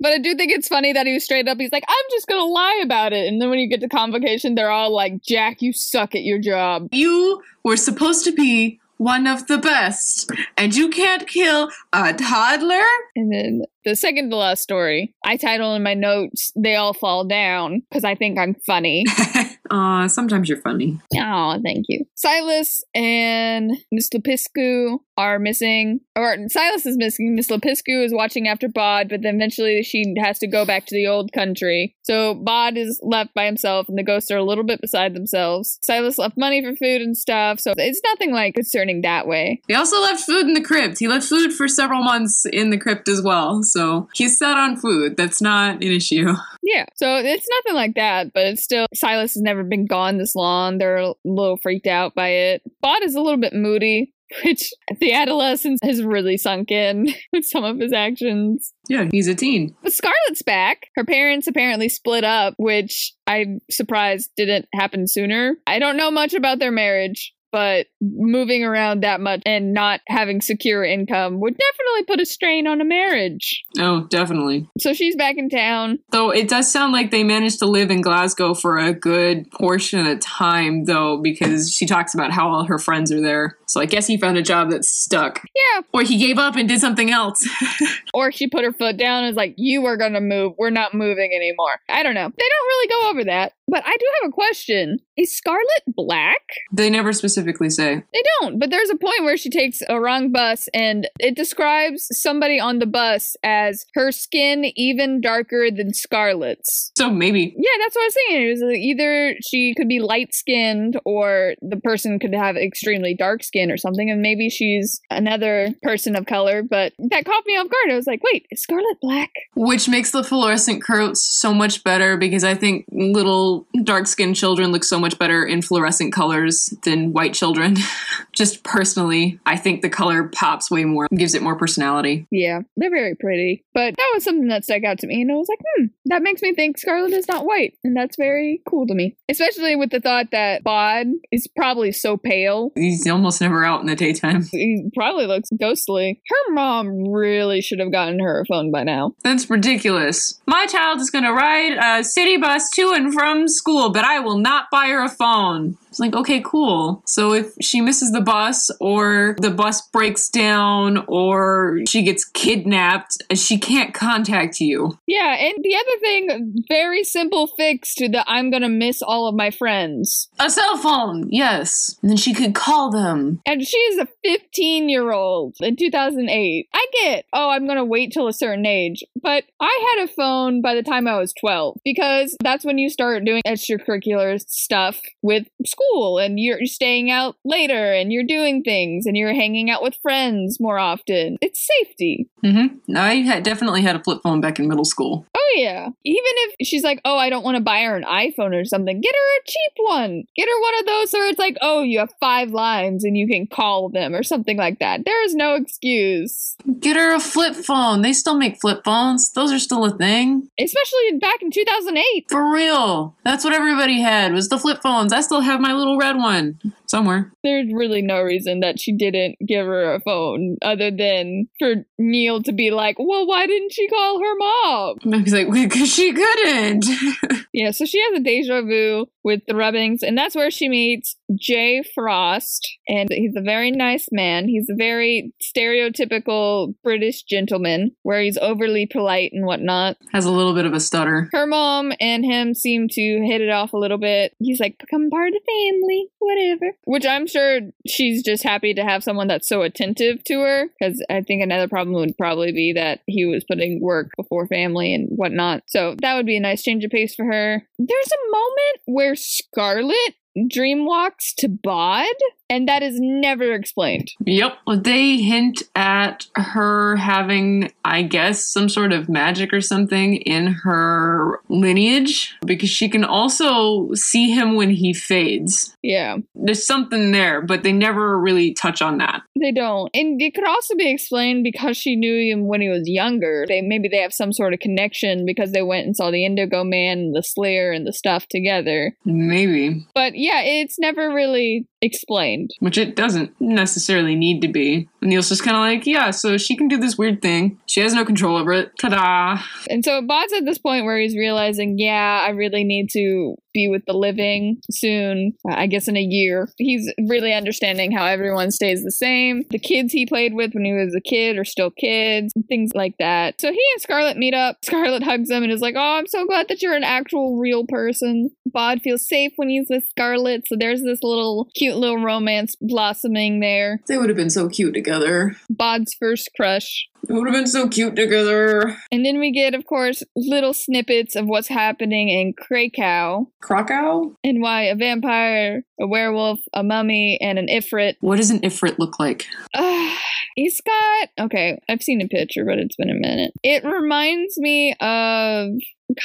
But 0.00 0.12
I 0.14 0.18
do 0.18 0.34
think 0.34 0.50
it's 0.50 0.66
funny 0.68 0.94
that 0.94 1.06
he 1.06 1.12
was 1.12 1.24
straight 1.24 1.46
up. 1.46 1.58
He's 1.60 1.72
like, 1.72 1.84
I'm 1.86 2.06
just 2.10 2.26
going 2.26 2.40
to 2.40 2.44
lie 2.46 2.80
about 2.82 3.12
it. 3.12 3.28
And 3.28 3.40
then 3.40 3.50
when 3.50 3.58
you 3.58 3.68
get 3.68 3.80
to 3.82 3.88
convocation, 3.88 4.54
they're 4.54 4.70
all 4.70 4.92
like, 4.94 5.22
Jack, 5.22 5.60
you 5.60 5.74
suck 5.74 6.14
at 6.14 6.22
your 6.22 6.38
job. 6.38 6.88
you 6.92 7.42
were 7.62 7.76
supposed 7.76 8.24
to 8.24 8.32
be 8.32 8.80
one 9.00 9.26
of 9.26 9.46
the 9.46 9.56
best, 9.56 10.30
and 10.58 10.76
you 10.76 10.90
can't 10.90 11.26
kill 11.26 11.70
a 11.90 12.12
toddler? 12.12 12.84
And 13.16 13.32
then 13.32 13.62
the 13.82 13.96
second 13.96 14.28
to 14.28 14.36
last 14.36 14.62
story, 14.62 15.14
I 15.24 15.38
title 15.38 15.74
in 15.74 15.82
my 15.82 15.94
notes, 15.94 16.52
They 16.54 16.76
All 16.76 16.92
Fall 16.92 17.24
Down, 17.24 17.80
because 17.88 18.04
I 18.04 18.14
think 18.14 18.38
I'm 18.38 18.54
funny. 18.66 19.06
Aw, 19.70 20.06
sometimes 20.08 20.50
you're 20.50 20.60
funny. 20.60 21.00
Oh, 21.16 21.58
thank 21.64 21.86
you. 21.88 22.04
Silas 22.14 22.82
and 22.94 23.72
Miss 23.90 24.10
Lupescu 24.10 24.98
are 25.16 25.38
missing, 25.38 26.00
or 26.14 26.36
Silas 26.48 26.84
is 26.84 26.98
missing. 26.98 27.34
Miss 27.34 27.48
Lupescu 27.48 28.04
is 28.04 28.12
watching 28.12 28.48
after 28.48 28.68
Bod, 28.68 29.08
but 29.08 29.22
then 29.22 29.36
eventually 29.36 29.82
she 29.82 30.14
has 30.18 30.38
to 30.40 30.46
go 30.46 30.66
back 30.66 30.84
to 30.86 30.94
the 30.94 31.06
old 31.06 31.32
country. 31.32 31.96
So 32.10 32.34
Bod 32.34 32.76
is 32.76 32.98
left 33.04 33.34
by 33.34 33.46
himself, 33.46 33.88
and 33.88 33.96
the 33.96 34.02
ghosts 34.02 34.32
are 34.32 34.36
a 34.36 34.42
little 34.42 34.64
bit 34.64 34.80
beside 34.80 35.14
themselves. 35.14 35.78
Silas 35.80 36.18
left 36.18 36.36
money 36.36 36.60
for 36.60 36.74
food 36.74 37.02
and 37.02 37.16
stuff, 37.16 37.60
so 37.60 37.72
it's 37.76 38.00
nothing 38.02 38.32
like 38.32 38.54
concerning 38.54 39.02
that 39.02 39.28
way. 39.28 39.62
He 39.68 39.74
also 39.76 40.00
left 40.00 40.24
food 40.24 40.48
in 40.48 40.54
the 40.54 40.60
crypt. 40.60 40.98
He 40.98 41.06
left 41.06 41.28
food 41.28 41.52
for 41.52 41.68
several 41.68 42.02
months 42.02 42.46
in 42.46 42.70
the 42.70 42.78
crypt 42.78 43.08
as 43.08 43.22
well. 43.22 43.62
So 43.62 44.08
he's 44.12 44.36
set 44.36 44.56
on 44.56 44.76
food. 44.76 45.16
That's 45.16 45.40
not 45.40 45.76
an 45.76 45.82
issue. 45.82 46.34
Yeah, 46.62 46.84
so 46.94 47.16
it's 47.16 47.48
nothing 47.50 47.74
like 47.74 47.94
that, 47.94 48.34
but 48.34 48.44
it's 48.44 48.62
still 48.62 48.86
Silas 48.94 49.32
has 49.32 49.42
never 49.42 49.64
been 49.64 49.86
gone 49.86 50.18
this 50.18 50.36
long. 50.36 50.76
They're 50.76 50.98
a 50.98 51.14
little 51.24 51.56
freaked 51.56 51.86
out 51.86 52.14
by 52.14 52.28
it. 52.28 52.62
Bod 52.82 53.02
is 53.02 53.14
a 53.14 53.20
little 53.20 53.40
bit 53.40 53.54
moody, 53.54 54.12
which 54.44 54.72
the 55.00 55.12
adolescence 55.12 55.80
has 55.82 56.02
really 56.02 56.36
sunk 56.36 56.70
in 56.70 57.08
with 57.32 57.44
some 57.44 57.64
of 57.64 57.78
his 57.78 57.92
actions. 57.92 58.72
Yeah, 58.88 59.08
he's 59.10 59.28
a 59.28 59.34
teen. 59.34 59.74
But 59.82 59.92
Scarlett's 59.92 60.42
back. 60.42 60.86
Her 60.96 61.04
parents 61.04 61.46
apparently 61.46 61.88
split 61.88 62.24
up, 62.24 62.54
which 62.56 63.14
I'm 63.26 63.60
surprised 63.70 64.30
didn't 64.36 64.66
happen 64.74 65.06
sooner. 65.06 65.56
I 65.66 65.78
don't 65.78 65.96
know 65.96 66.10
much 66.10 66.34
about 66.34 66.58
their 66.58 66.72
marriage. 66.72 67.32
But 67.52 67.86
moving 68.00 68.64
around 68.64 69.02
that 69.02 69.20
much 69.20 69.42
and 69.44 69.72
not 69.72 70.00
having 70.06 70.40
secure 70.40 70.84
income 70.84 71.40
would 71.40 71.56
definitely 71.56 72.04
put 72.04 72.20
a 72.20 72.26
strain 72.26 72.66
on 72.66 72.80
a 72.80 72.84
marriage. 72.84 73.64
Oh, 73.78 74.06
definitely. 74.08 74.68
So 74.78 74.92
she's 74.92 75.16
back 75.16 75.36
in 75.36 75.48
town. 75.48 75.98
Though 76.10 76.30
it 76.30 76.48
does 76.48 76.70
sound 76.70 76.92
like 76.92 77.10
they 77.10 77.24
managed 77.24 77.58
to 77.60 77.66
live 77.66 77.90
in 77.90 78.00
Glasgow 78.00 78.54
for 78.54 78.78
a 78.78 78.92
good 78.92 79.50
portion 79.50 80.06
of 80.06 80.20
time, 80.20 80.84
though, 80.84 81.20
because 81.20 81.72
she 81.72 81.86
talks 81.86 82.14
about 82.14 82.30
how 82.32 82.48
all 82.48 82.64
her 82.64 82.78
friends 82.78 83.10
are 83.12 83.20
there. 83.20 83.56
So 83.66 83.80
I 83.80 83.86
guess 83.86 84.06
he 84.06 84.16
found 84.16 84.36
a 84.36 84.42
job 84.42 84.70
that 84.70 84.84
stuck. 84.84 85.42
Yeah. 85.54 85.82
Or 85.92 86.02
he 86.02 86.18
gave 86.18 86.38
up 86.38 86.56
and 86.56 86.68
did 86.68 86.80
something 86.80 87.10
else. 87.10 87.48
or 88.14 88.32
she 88.32 88.48
put 88.48 88.64
her 88.64 88.72
foot 88.72 88.96
down 88.96 89.24
and 89.24 89.28
was 89.28 89.36
like, 89.36 89.54
You 89.56 89.86
are 89.86 89.96
going 89.96 90.14
to 90.14 90.20
move. 90.20 90.54
We're 90.58 90.70
not 90.70 90.94
moving 90.94 91.32
anymore. 91.34 91.78
I 91.88 92.02
don't 92.02 92.14
know. 92.14 92.28
They 92.28 92.48
don't 92.48 92.66
really 92.66 92.88
go 92.88 93.10
over 93.10 93.24
that. 93.24 93.52
But 93.68 93.84
I 93.86 93.96
do 93.96 94.06
have 94.20 94.30
a 94.30 94.32
question. 94.32 94.98
Is 95.20 95.36
Scarlett 95.36 95.84
black? 95.86 96.40
They 96.72 96.88
never 96.88 97.12
specifically 97.12 97.68
say. 97.68 98.02
They 98.10 98.22
don't. 98.40 98.58
But 98.58 98.70
there's 98.70 98.88
a 98.88 98.96
point 98.96 99.22
where 99.22 99.36
she 99.36 99.50
takes 99.50 99.82
a 99.86 100.00
wrong 100.00 100.32
bus 100.32 100.66
and 100.72 101.10
it 101.18 101.36
describes 101.36 102.08
somebody 102.10 102.58
on 102.58 102.78
the 102.78 102.86
bus 102.86 103.36
as 103.44 103.84
her 103.92 104.12
skin 104.12 104.72
even 104.76 105.20
darker 105.20 105.70
than 105.70 105.92
Scarlett's. 105.92 106.90
So 106.96 107.10
maybe. 107.10 107.54
Yeah, 107.54 107.70
that's 107.80 107.94
what 107.94 108.02
I 108.02 108.06
was 108.06 108.14
saying. 108.14 108.46
It 108.46 108.50
was 108.50 108.62
uh, 108.62 108.68
either 108.68 109.34
she 109.46 109.74
could 109.74 109.88
be 109.88 110.00
light 110.00 110.32
skinned 110.32 110.98
or 111.04 111.52
the 111.60 111.76
person 111.76 112.18
could 112.18 112.34
have 112.34 112.56
extremely 112.56 113.14
dark 113.14 113.44
skin 113.44 113.70
or 113.70 113.76
something. 113.76 114.08
And 114.10 114.22
maybe 114.22 114.48
she's 114.48 115.02
another 115.10 115.74
person 115.82 116.16
of 116.16 116.24
color. 116.24 116.62
But 116.62 116.94
that 117.10 117.26
caught 117.26 117.44
me 117.44 117.58
off 117.58 117.68
guard. 117.68 117.92
I 117.92 117.96
was 117.96 118.06
like, 118.06 118.22
wait, 118.22 118.46
is 118.50 118.62
Scarlett 118.62 119.02
black? 119.02 119.32
Which 119.54 119.86
makes 119.86 120.12
the 120.12 120.24
fluorescent 120.24 120.82
coats 120.82 121.20
so 121.20 121.52
much 121.52 121.84
better 121.84 122.16
because 122.16 122.42
I 122.42 122.54
think 122.54 122.86
little 122.90 123.66
dark 123.84 124.06
skinned 124.06 124.36
children 124.36 124.72
look 124.72 124.82
so 124.82 124.98
much 124.98 125.09
better 125.18 125.44
in 125.44 125.62
fluorescent 125.62 126.12
colors 126.12 126.72
than 126.84 127.12
white 127.12 127.34
children. 127.34 127.76
Just 128.32 128.62
personally, 128.62 129.38
I 129.46 129.56
think 129.56 129.82
the 129.82 129.90
color 129.90 130.28
pops 130.28 130.70
way 130.70 130.84
more, 130.84 131.08
gives 131.14 131.34
it 131.34 131.42
more 131.42 131.56
personality. 131.56 132.26
Yeah, 132.30 132.60
they're 132.76 132.90
very 132.90 133.14
pretty. 133.14 133.64
But 133.74 133.96
that 133.96 134.10
was 134.14 134.24
something 134.24 134.48
that 134.48 134.64
stuck 134.64 134.84
out 134.84 134.98
to 135.00 135.06
me. 135.06 135.22
And 135.22 135.30
I 135.30 135.34
was 135.34 135.48
like, 135.48 135.58
hmm, 135.76 135.86
that 136.06 136.22
makes 136.22 136.42
me 136.42 136.54
think 136.54 136.78
Scarlett 136.78 137.12
is 137.12 137.28
not 137.28 137.44
white. 137.44 137.74
And 137.84 137.96
that's 137.96 138.16
very 138.16 138.62
cool 138.68 138.86
to 138.86 138.94
me. 138.94 139.16
Especially 139.28 139.76
with 139.76 139.90
the 139.90 140.00
thought 140.00 140.30
that 140.32 140.62
Bod 140.62 141.06
is 141.32 141.46
probably 141.48 141.92
so 141.92 142.16
pale. 142.16 142.70
He's 142.74 143.06
almost 143.08 143.40
never 143.40 143.64
out 143.64 143.80
in 143.80 143.86
the 143.86 143.96
daytime. 143.96 144.46
He 144.50 144.90
probably 144.94 145.26
looks 145.26 145.48
ghostly. 145.58 146.20
Her 146.28 146.54
mom 146.54 147.08
really 147.08 147.60
should 147.60 147.80
have 147.80 147.92
gotten 147.92 148.20
her 148.20 148.40
a 148.40 148.44
phone 148.46 148.70
by 148.70 148.84
now. 148.84 149.14
That's 149.22 149.48
ridiculous. 149.50 150.40
My 150.46 150.66
child 150.66 151.00
is 151.00 151.10
going 151.10 151.24
to 151.24 151.32
ride 151.32 152.00
a 152.00 152.04
city 152.04 152.36
bus 152.36 152.70
to 152.70 152.92
and 152.92 153.12
from 153.12 153.48
school, 153.48 153.90
but 153.90 154.04
I 154.04 154.20
will 154.20 154.38
not 154.38 154.66
buy 154.70 154.88
her 154.88 154.99
phone. 155.08 155.76
It's 155.90 155.98
like, 155.98 156.14
okay, 156.14 156.40
cool. 156.40 157.02
So 157.04 157.34
if 157.34 157.52
she 157.60 157.80
misses 157.80 158.12
the 158.12 158.20
bus 158.20 158.70
or 158.80 159.34
the 159.40 159.50
bus 159.50 159.82
breaks 159.88 160.28
down 160.28 161.04
or 161.08 161.80
she 161.88 162.02
gets 162.02 162.24
kidnapped, 162.24 163.18
she 163.34 163.58
can't 163.58 163.92
contact 163.92 164.60
you. 164.60 164.96
Yeah, 165.08 165.34
and 165.34 165.54
the 165.62 165.74
other 165.74 166.00
thing, 166.00 166.64
very 166.68 167.02
simple 167.02 167.48
fix 167.48 167.94
to 167.96 168.08
the 168.08 168.24
I'm 168.30 168.52
gonna 168.52 168.68
miss 168.68 169.02
all 169.02 169.26
of 169.26 169.34
my 169.34 169.50
friends. 169.50 170.28
A 170.38 170.48
cell 170.48 170.76
phone, 170.76 171.26
yes. 171.30 171.98
And 172.02 172.10
then 172.10 172.16
she 172.16 172.34
could 172.34 172.54
call 172.54 172.90
them. 172.90 173.40
And 173.44 173.66
she's 173.66 173.98
a 173.98 174.06
15 174.24 174.88
year 174.88 175.10
old 175.10 175.56
in 175.60 175.74
2008. 175.74 176.68
I 176.72 176.86
get, 177.02 177.24
oh, 177.32 177.50
I'm 177.50 177.66
gonna 177.66 177.84
wait 177.84 178.12
till 178.12 178.28
a 178.28 178.32
certain 178.32 178.64
age. 178.64 179.02
But 179.20 179.44
I 179.60 179.96
had 179.96 180.04
a 180.04 180.12
phone 180.12 180.62
by 180.62 180.74
the 180.74 180.84
time 180.84 181.08
I 181.08 181.18
was 181.18 181.32
12 181.40 181.78
because 181.84 182.36
that's 182.42 182.64
when 182.64 182.78
you 182.78 182.88
start 182.88 183.24
doing 183.24 183.42
extracurricular 183.44 184.40
stuff 184.48 185.00
with 185.20 185.46
school 185.66 185.79
and 186.18 186.38
you're 186.38 186.66
staying 186.66 187.10
out 187.10 187.36
later 187.44 187.92
and 187.92 188.12
you're 188.12 188.24
doing 188.24 188.62
things 188.62 189.06
and 189.06 189.16
you're 189.16 189.34
hanging 189.34 189.70
out 189.70 189.82
with 189.82 189.94
friends 190.02 190.58
more 190.60 190.78
often. 190.78 191.38
It's 191.40 191.66
safety. 191.78 192.28
Mm-hmm. 192.44 192.96
I 192.96 193.16
had 193.16 193.42
definitely 193.42 193.82
had 193.82 193.96
a 193.96 194.02
flip 194.02 194.20
phone 194.22 194.40
back 194.40 194.58
in 194.58 194.68
middle 194.68 194.84
school. 194.84 195.26
Yeah. 195.54 195.86
Even 195.86 195.94
if 196.04 196.66
she's 196.66 196.82
like, 196.82 197.00
oh, 197.04 197.16
I 197.16 197.30
don't 197.30 197.44
want 197.44 197.56
to 197.56 197.62
buy 197.62 197.82
her 197.82 197.96
an 197.96 198.04
iPhone 198.04 198.58
or 198.58 198.64
something, 198.64 199.00
get 199.00 199.14
her 199.14 199.38
a 199.38 199.46
cheap 199.46 199.72
one. 199.78 200.24
Get 200.36 200.48
her 200.48 200.60
one 200.60 200.78
of 200.80 200.86
those 200.86 201.12
where 201.12 201.28
it's 201.28 201.38
like, 201.38 201.56
oh, 201.60 201.82
you 201.82 201.98
have 201.98 202.12
five 202.20 202.50
lines 202.50 203.04
and 203.04 203.16
you 203.16 203.26
can 203.26 203.46
call 203.46 203.88
them 203.88 204.14
or 204.14 204.22
something 204.22 204.56
like 204.56 204.78
that. 204.78 205.04
There 205.04 205.24
is 205.24 205.34
no 205.34 205.54
excuse. 205.54 206.56
Get 206.78 206.96
her 206.96 207.14
a 207.14 207.20
flip 207.20 207.54
phone. 207.54 208.02
They 208.02 208.12
still 208.12 208.36
make 208.36 208.60
flip 208.60 208.82
phones. 208.84 209.32
Those 209.32 209.52
are 209.52 209.58
still 209.58 209.84
a 209.84 209.96
thing. 209.96 210.48
Especially 210.58 211.18
back 211.20 211.42
in 211.42 211.50
2008. 211.50 212.26
For 212.28 212.52
real. 212.52 213.16
That's 213.24 213.44
what 213.44 213.52
everybody 213.52 214.00
had 214.00 214.32
was 214.32 214.48
the 214.48 214.58
flip 214.58 214.80
phones. 214.82 215.12
I 215.12 215.20
still 215.20 215.40
have 215.40 215.60
my 215.60 215.72
little 215.72 215.98
red 215.98 216.16
one 216.16 216.58
somewhere. 216.86 217.32
There's 217.42 217.72
really 217.72 218.02
no 218.02 218.20
reason 218.20 218.60
that 218.60 218.80
she 218.80 218.92
didn't 218.92 219.36
give 219.46 219.66
her 219.66 219.94
a 219.94 220.00
phone 220.00 220.56
other 220.62 220.90
than 220.90 221.48
for 221.58 221.86
Neil 221.98 222.42
to 222.42 222.52
be 222.52 222.70
like, 222.70 222.96
well, 222.98 223.26
why 223.26 223.46
didn't 223.46 223.72
she 223.72 223.88
call 223.88 224.20
her 224.20 224.34
mom? 224.36 224.98
He's 225.24 225.32
like, 225.44 225.52
because 225.68 225.92
she 225.92 226.12
couldn't. 226.12 226.86
yeah, 227.52 227.70
so 227.70 227.84
she 227.84 228.00
has 228.02 228.20
a 228.20 228.22
deja 228.22 228.62
vu 228.62 229.06
with 229.22 229.40
the 229.46 229.54
rubbings, 229.54 230.02
and 230.02 230.16
that's 230.16 230.34
where 230.34 230.50
she 230.50 230.68
meets 230.68 231.16
Jay 231.34 231.82
Frost. 231.94 232.68
And 232.88 233.08
he's 233.10 233.36
a 233.36 233.42
very 233.42 233.70
nice 233.70 234.08
man. 234.10 234.48
He's 234.48 234.68
a 234.68 234.74
very 234.74 235.32
stereotypical 235.42 236.74
British 236.82 237.22
gentleman 237.22 237.92
where 238.02 238.20
he's 238.20 238.38
overly 238.38 238.86
polite 238.86 239.32
and 239.32 239.46
whatnot. 239.46 239.96
Has 240.12 240.24
a 240.24 240.30
little 240.30 240.54
bit 240.54 240.66
of 240.66 240.72
a 240.72 240.80
stutter. 240.80 241.28
Her 241.32 241.46
mom 241.46 241.92
and 242.00 242.24
him 242.24 242.54
seem 242.54 242.88
to 242.88 243.22
hit 243.24 243.40
it 243.40 243.50
off 243.50 243.72
a 243.72 243.78
little 243.78 243.98
bit. 243.98 244.34
He's 244.38 244.60
like, 244.60 244.78
become 244.78 245.10
part 245.10 245.28
of 245.28 245.34
the 245.34 245.70
family, 245.70 246.08
whatever. 246.18 246.76
Which 246.84 247.06
I'm 247.06 247.26
sure 247.26 247.60
she's 247.86 248.22
just 248.22 248.42
happy 248.42 248.74
to 248.74 248.84
have 248.84 249.04
someone 249.04 249.28
that's 249.28 249.48
so 249.48 249.62
attentive 249.62 250.24
to 250.24 250.40
her. 250.40 250.66
Because 250.78 251.04
I 251.10 251.22
think 251.22 251.42
another 251.42 251.68
problem 251.68 251.94
would 251.94 252.16
probably 252.18 252.52
be 252.52 252.72
that 252.72 253.00
he 253.06 253.24
was 253.24 253.44
putting 253.44 253.80
work 253.80 254.10
before 254.16 254.46
family 254.46 254.94
and 254.94 255.08
whatnot. 255.10 255.62
So 255.68 255.94
that 256.00 256.14
would 256.14 256.26
be 256.26 256.36
a 256.36 256.40
nice 256.40 256.62
change 256.62 256.84
of 256.84 256.90
pace 256.90 257.14
for 257.14 257.24
her. 257.24 257.62
There's 257.78 258.12
a 258.12 258.30
moment 258.30 258.80
where 258.86 259.09
Scarlett 259.14 260.14
dreamwalks 260.36 261.34
to 261.38 261.48
Bod, 261.48 262.06
and 262.50 262.68
that 262.68 262.82
is 262.82 262.96
never 262.98 263.54
explained. 263.54 264.10
Yep. 264.26 264.58
They 264.78 265.18
hint 265.18 265.62
at 265.76 266.26
her 266.34 266.96
having, 266.96 267.72
I 267.84 268.02
guess, 268.02 268.44
some 268.44 268.68
sort 268.68 268.92
of 268.92 269.08
magic 269.08 269.52
or 269.52 269.60
something 269.60 270.16
in 270.16 270.48
her 270.48 271.40
lineage 271.48 272.36
because 272.44 272.68
she 272.68 272.88
can 272.88 273.04
also 273.04 273.94
see 273.94 274.30
him 274.30 274.56
when 274.56 274.70
he 274.70 274.92
fades. 274.92 275.76
Yeah. 275.82 276.18
There's 276.34 276.66
something 276.66 277.12
there, 277.12 277.40
but 277.40 277.62
they 277.62 277.72
never 277.72 278.18
really 278.18 278.52
touch 278.52 278.82
on 278.82 278.98
that. 278.98 279.22
They 279.38 279.52
don't. 279.52 279.88
And 279.94 280.20
it 280.20 280.34
could 280.34 280.46
also 280.46 280.74
be 280.74 280.90
explained 280.90 281.44
because 281.44 281.76
she 281.76 281.94
knew 281.94 282.32
him 282.32 282.48
when 282.48 282.60
he 282.60 282.68
was 282.68 282.88
younger. 282.88 283.44
They 283.46 283.60
maybe 283.60 283.88
they 283.88 283.98
have 283.98 284.12
some 284.12 284.32
sort 284.32 284.52
of 284.52 284.58
connection 284.58 285.24
because 285.24 285.52
they 285.52 285.62
went 285.62 285.86
and 285.86 285.96
saw 285.96 286.10
the 286.10 286.24
Indigo 286.24 286.64
Man 286.64 286.98
and 286.98 287.14
the 287.14 287.22
Sleer 287.22 287.72
and 287.72 287.86
the 287.86 287.92
stuff 287.92 288.26
together. 288.26 288.96
Maybe. 289.04 289.86
But 289.94 290.16
yeah, 290.16 290.42
it's 290.42 290.78
never 290.78 291.12
really 291.12 291.68
explained. 291.80 292.39
Which 292.60 292.78
it 292.78 292.96
doesn't 292.96 293.32
necessarily 293.40 294.14
need 294.14 294.40
to 294.42 294.48
be. 294.48 294.88
And 295.00 295.10
Neil's 295.10 295.28
just 295.28 295.44
kind 295.44 295.56
of 295.56 295.60
like, 295.60 295.86
yeah, 295.86 296.10
so 296.10 296.36
she 296.36 296.56
can 296.56 296.68
do 296.68 296.78
this 296.78 296.96
weird 296.96 297.22
thing. 297.22 297.58
She 297.66 297.80
has 297.80 297.94
no 297.94 298.04
control 298.04 298.36
over 298.36 298.52
it. 298.52 298.72
Ta 298.78 298.88
da! 298.88 299.42
And 299.68 299.84
so 299.84 300.02
Bod's 300.02 300.32
at 300.32 300.44
this 300.44 300.58
point 300.58 300.84
where 300.84 300.98
he's 300.98 301.16
realizing, 301.16 301.78
yeah, 301.78 302.24
I 302.26 302.30
really 302.30 302.64
need 302.64 302.90
to 302.90 303.36
be 303.52 303.68
with 303.68 303.82
the 303.86 303.92
living 303.92 304.60
soon, 304.70 305.32
I 305.48 305.66
guess 305.66 305.88
in 305.88 305.96
a 305.96 306.02
year. 306.02 306.48
He's 306.58 306.92
really 307.08 307.32
understanding 307.32 307.92
how 307.92 308.04
everyone 308.04 308.50
stays 308.50 308.82
the 308.82 308.90
same. 308.90 309.44
The 309.50 309.58
kids 309.58 309.92
he 309.92 310.06
played 310.06 310.34
with 310.34 310.52
when 310.54 310.64
he 310.64 310.72
was 310.72 310.94
a 310.94 311.00
kid 311.00 311.38
are 311.38 311.44
still 311.44 311.70
kids, 311.70 312.32
things 312.48 312.70
like 312.74 312.94
that. 312.98 313.40
So 313.40 313.50
he 313.50 313.62
and 313.74 313.82
Scarlett 313.82 314.16
meet 314.16 314.34
up. 314.34 314.58
Scarlett 314.64 315.02
hugs 315.02 315.30
him 315.30 315.42
and 315.42 315.52
is 315.52 315.60
like, 315.60 315.74
Oh, 315.76 315.96
I'm 315.98 316.06
so 316.06 316.26
glad 316.26 316.48
that 316.48 316.62
you're 316.62 316.74
an 316.74 316.84
actual 316.84 317.38
real 317.38 317.64
person. 317.66 318.30
Bod 318.46 318.80
feels 318.82 319.08
safe 319.08 319.32
when 319.36 319.48
he's 319.48 319.66
with 319.70 319.84
Scarlett. 319.90 320.42
So 320.46 320.56
there's 320.58 320.82
this 320.82 321.00
little 321.02 321.48
cute 321.54 321.76
little 321.76 322.02
romance 322.02 322.56
blossoming 322.60 323.40
there. 323.40 323.80
They 323.86 323.98
would 323.98 324.08
have 324.08 324.16
been 324.16 324.30
so 324.30 324.48
cute 324.48 324.74
together. 324.74 325.36
Bod's 325.48 325.94
first 325.98 326.30
crush. 326.36 326.88
It 327.10 327.14
would 327.14 327.26
have 327.26 327.34
been 327.34 327.48
so 327.48 327.68
cute 327.68 327.96
together. 327.96 328.76
And 328.92 329.04
then 329.04 329.18
we 329.18 329.32
get, 329.32 329.52
of 329.52 329.66
course, 329.66 330.04
little 330.14 330.54
snippets 330.54 331.16
of 331.16 331.26
what's 331.26 331.48
happening 331.48 332.08
in 332.08 332.34
Krakow 332.34 333.26
Krakow? 333.40 334.14
and 334.22 334.40
why 334.40 334.62
a 334.62 334.76
vampire, 334.76 335.64
a 335.80 335.88
werewolf, 335.88 336.38
a 336.54 336.62
mummy, 336.62 337.18
and 337.20 337.36
an 337.36 337.48
Ifrit. 337.48 337.94
What 337.98 338.18
does 338.18 338.30
an 338.30 338.42
Ifrit 338.42 338.78
look 338.78 339.00
like? 339.00 339.26
Uh, 339.52 339.92
he's 340.36 340.60
got. 340.60 341.08
Okay, 341.18 341.58
I've 341.68 341.82
seen 341.82 342.00
a 342.00 342.06
picture, 342.06 342.44
but 342.44 342.58
it's 342.58 342.76
been 342.76 342.90
a 342.90 342.94
minute. 342.94 343.32
It 343.42 343.64
reminds 343.64 344.38
me 344.38 344.76
of 344.80 345.48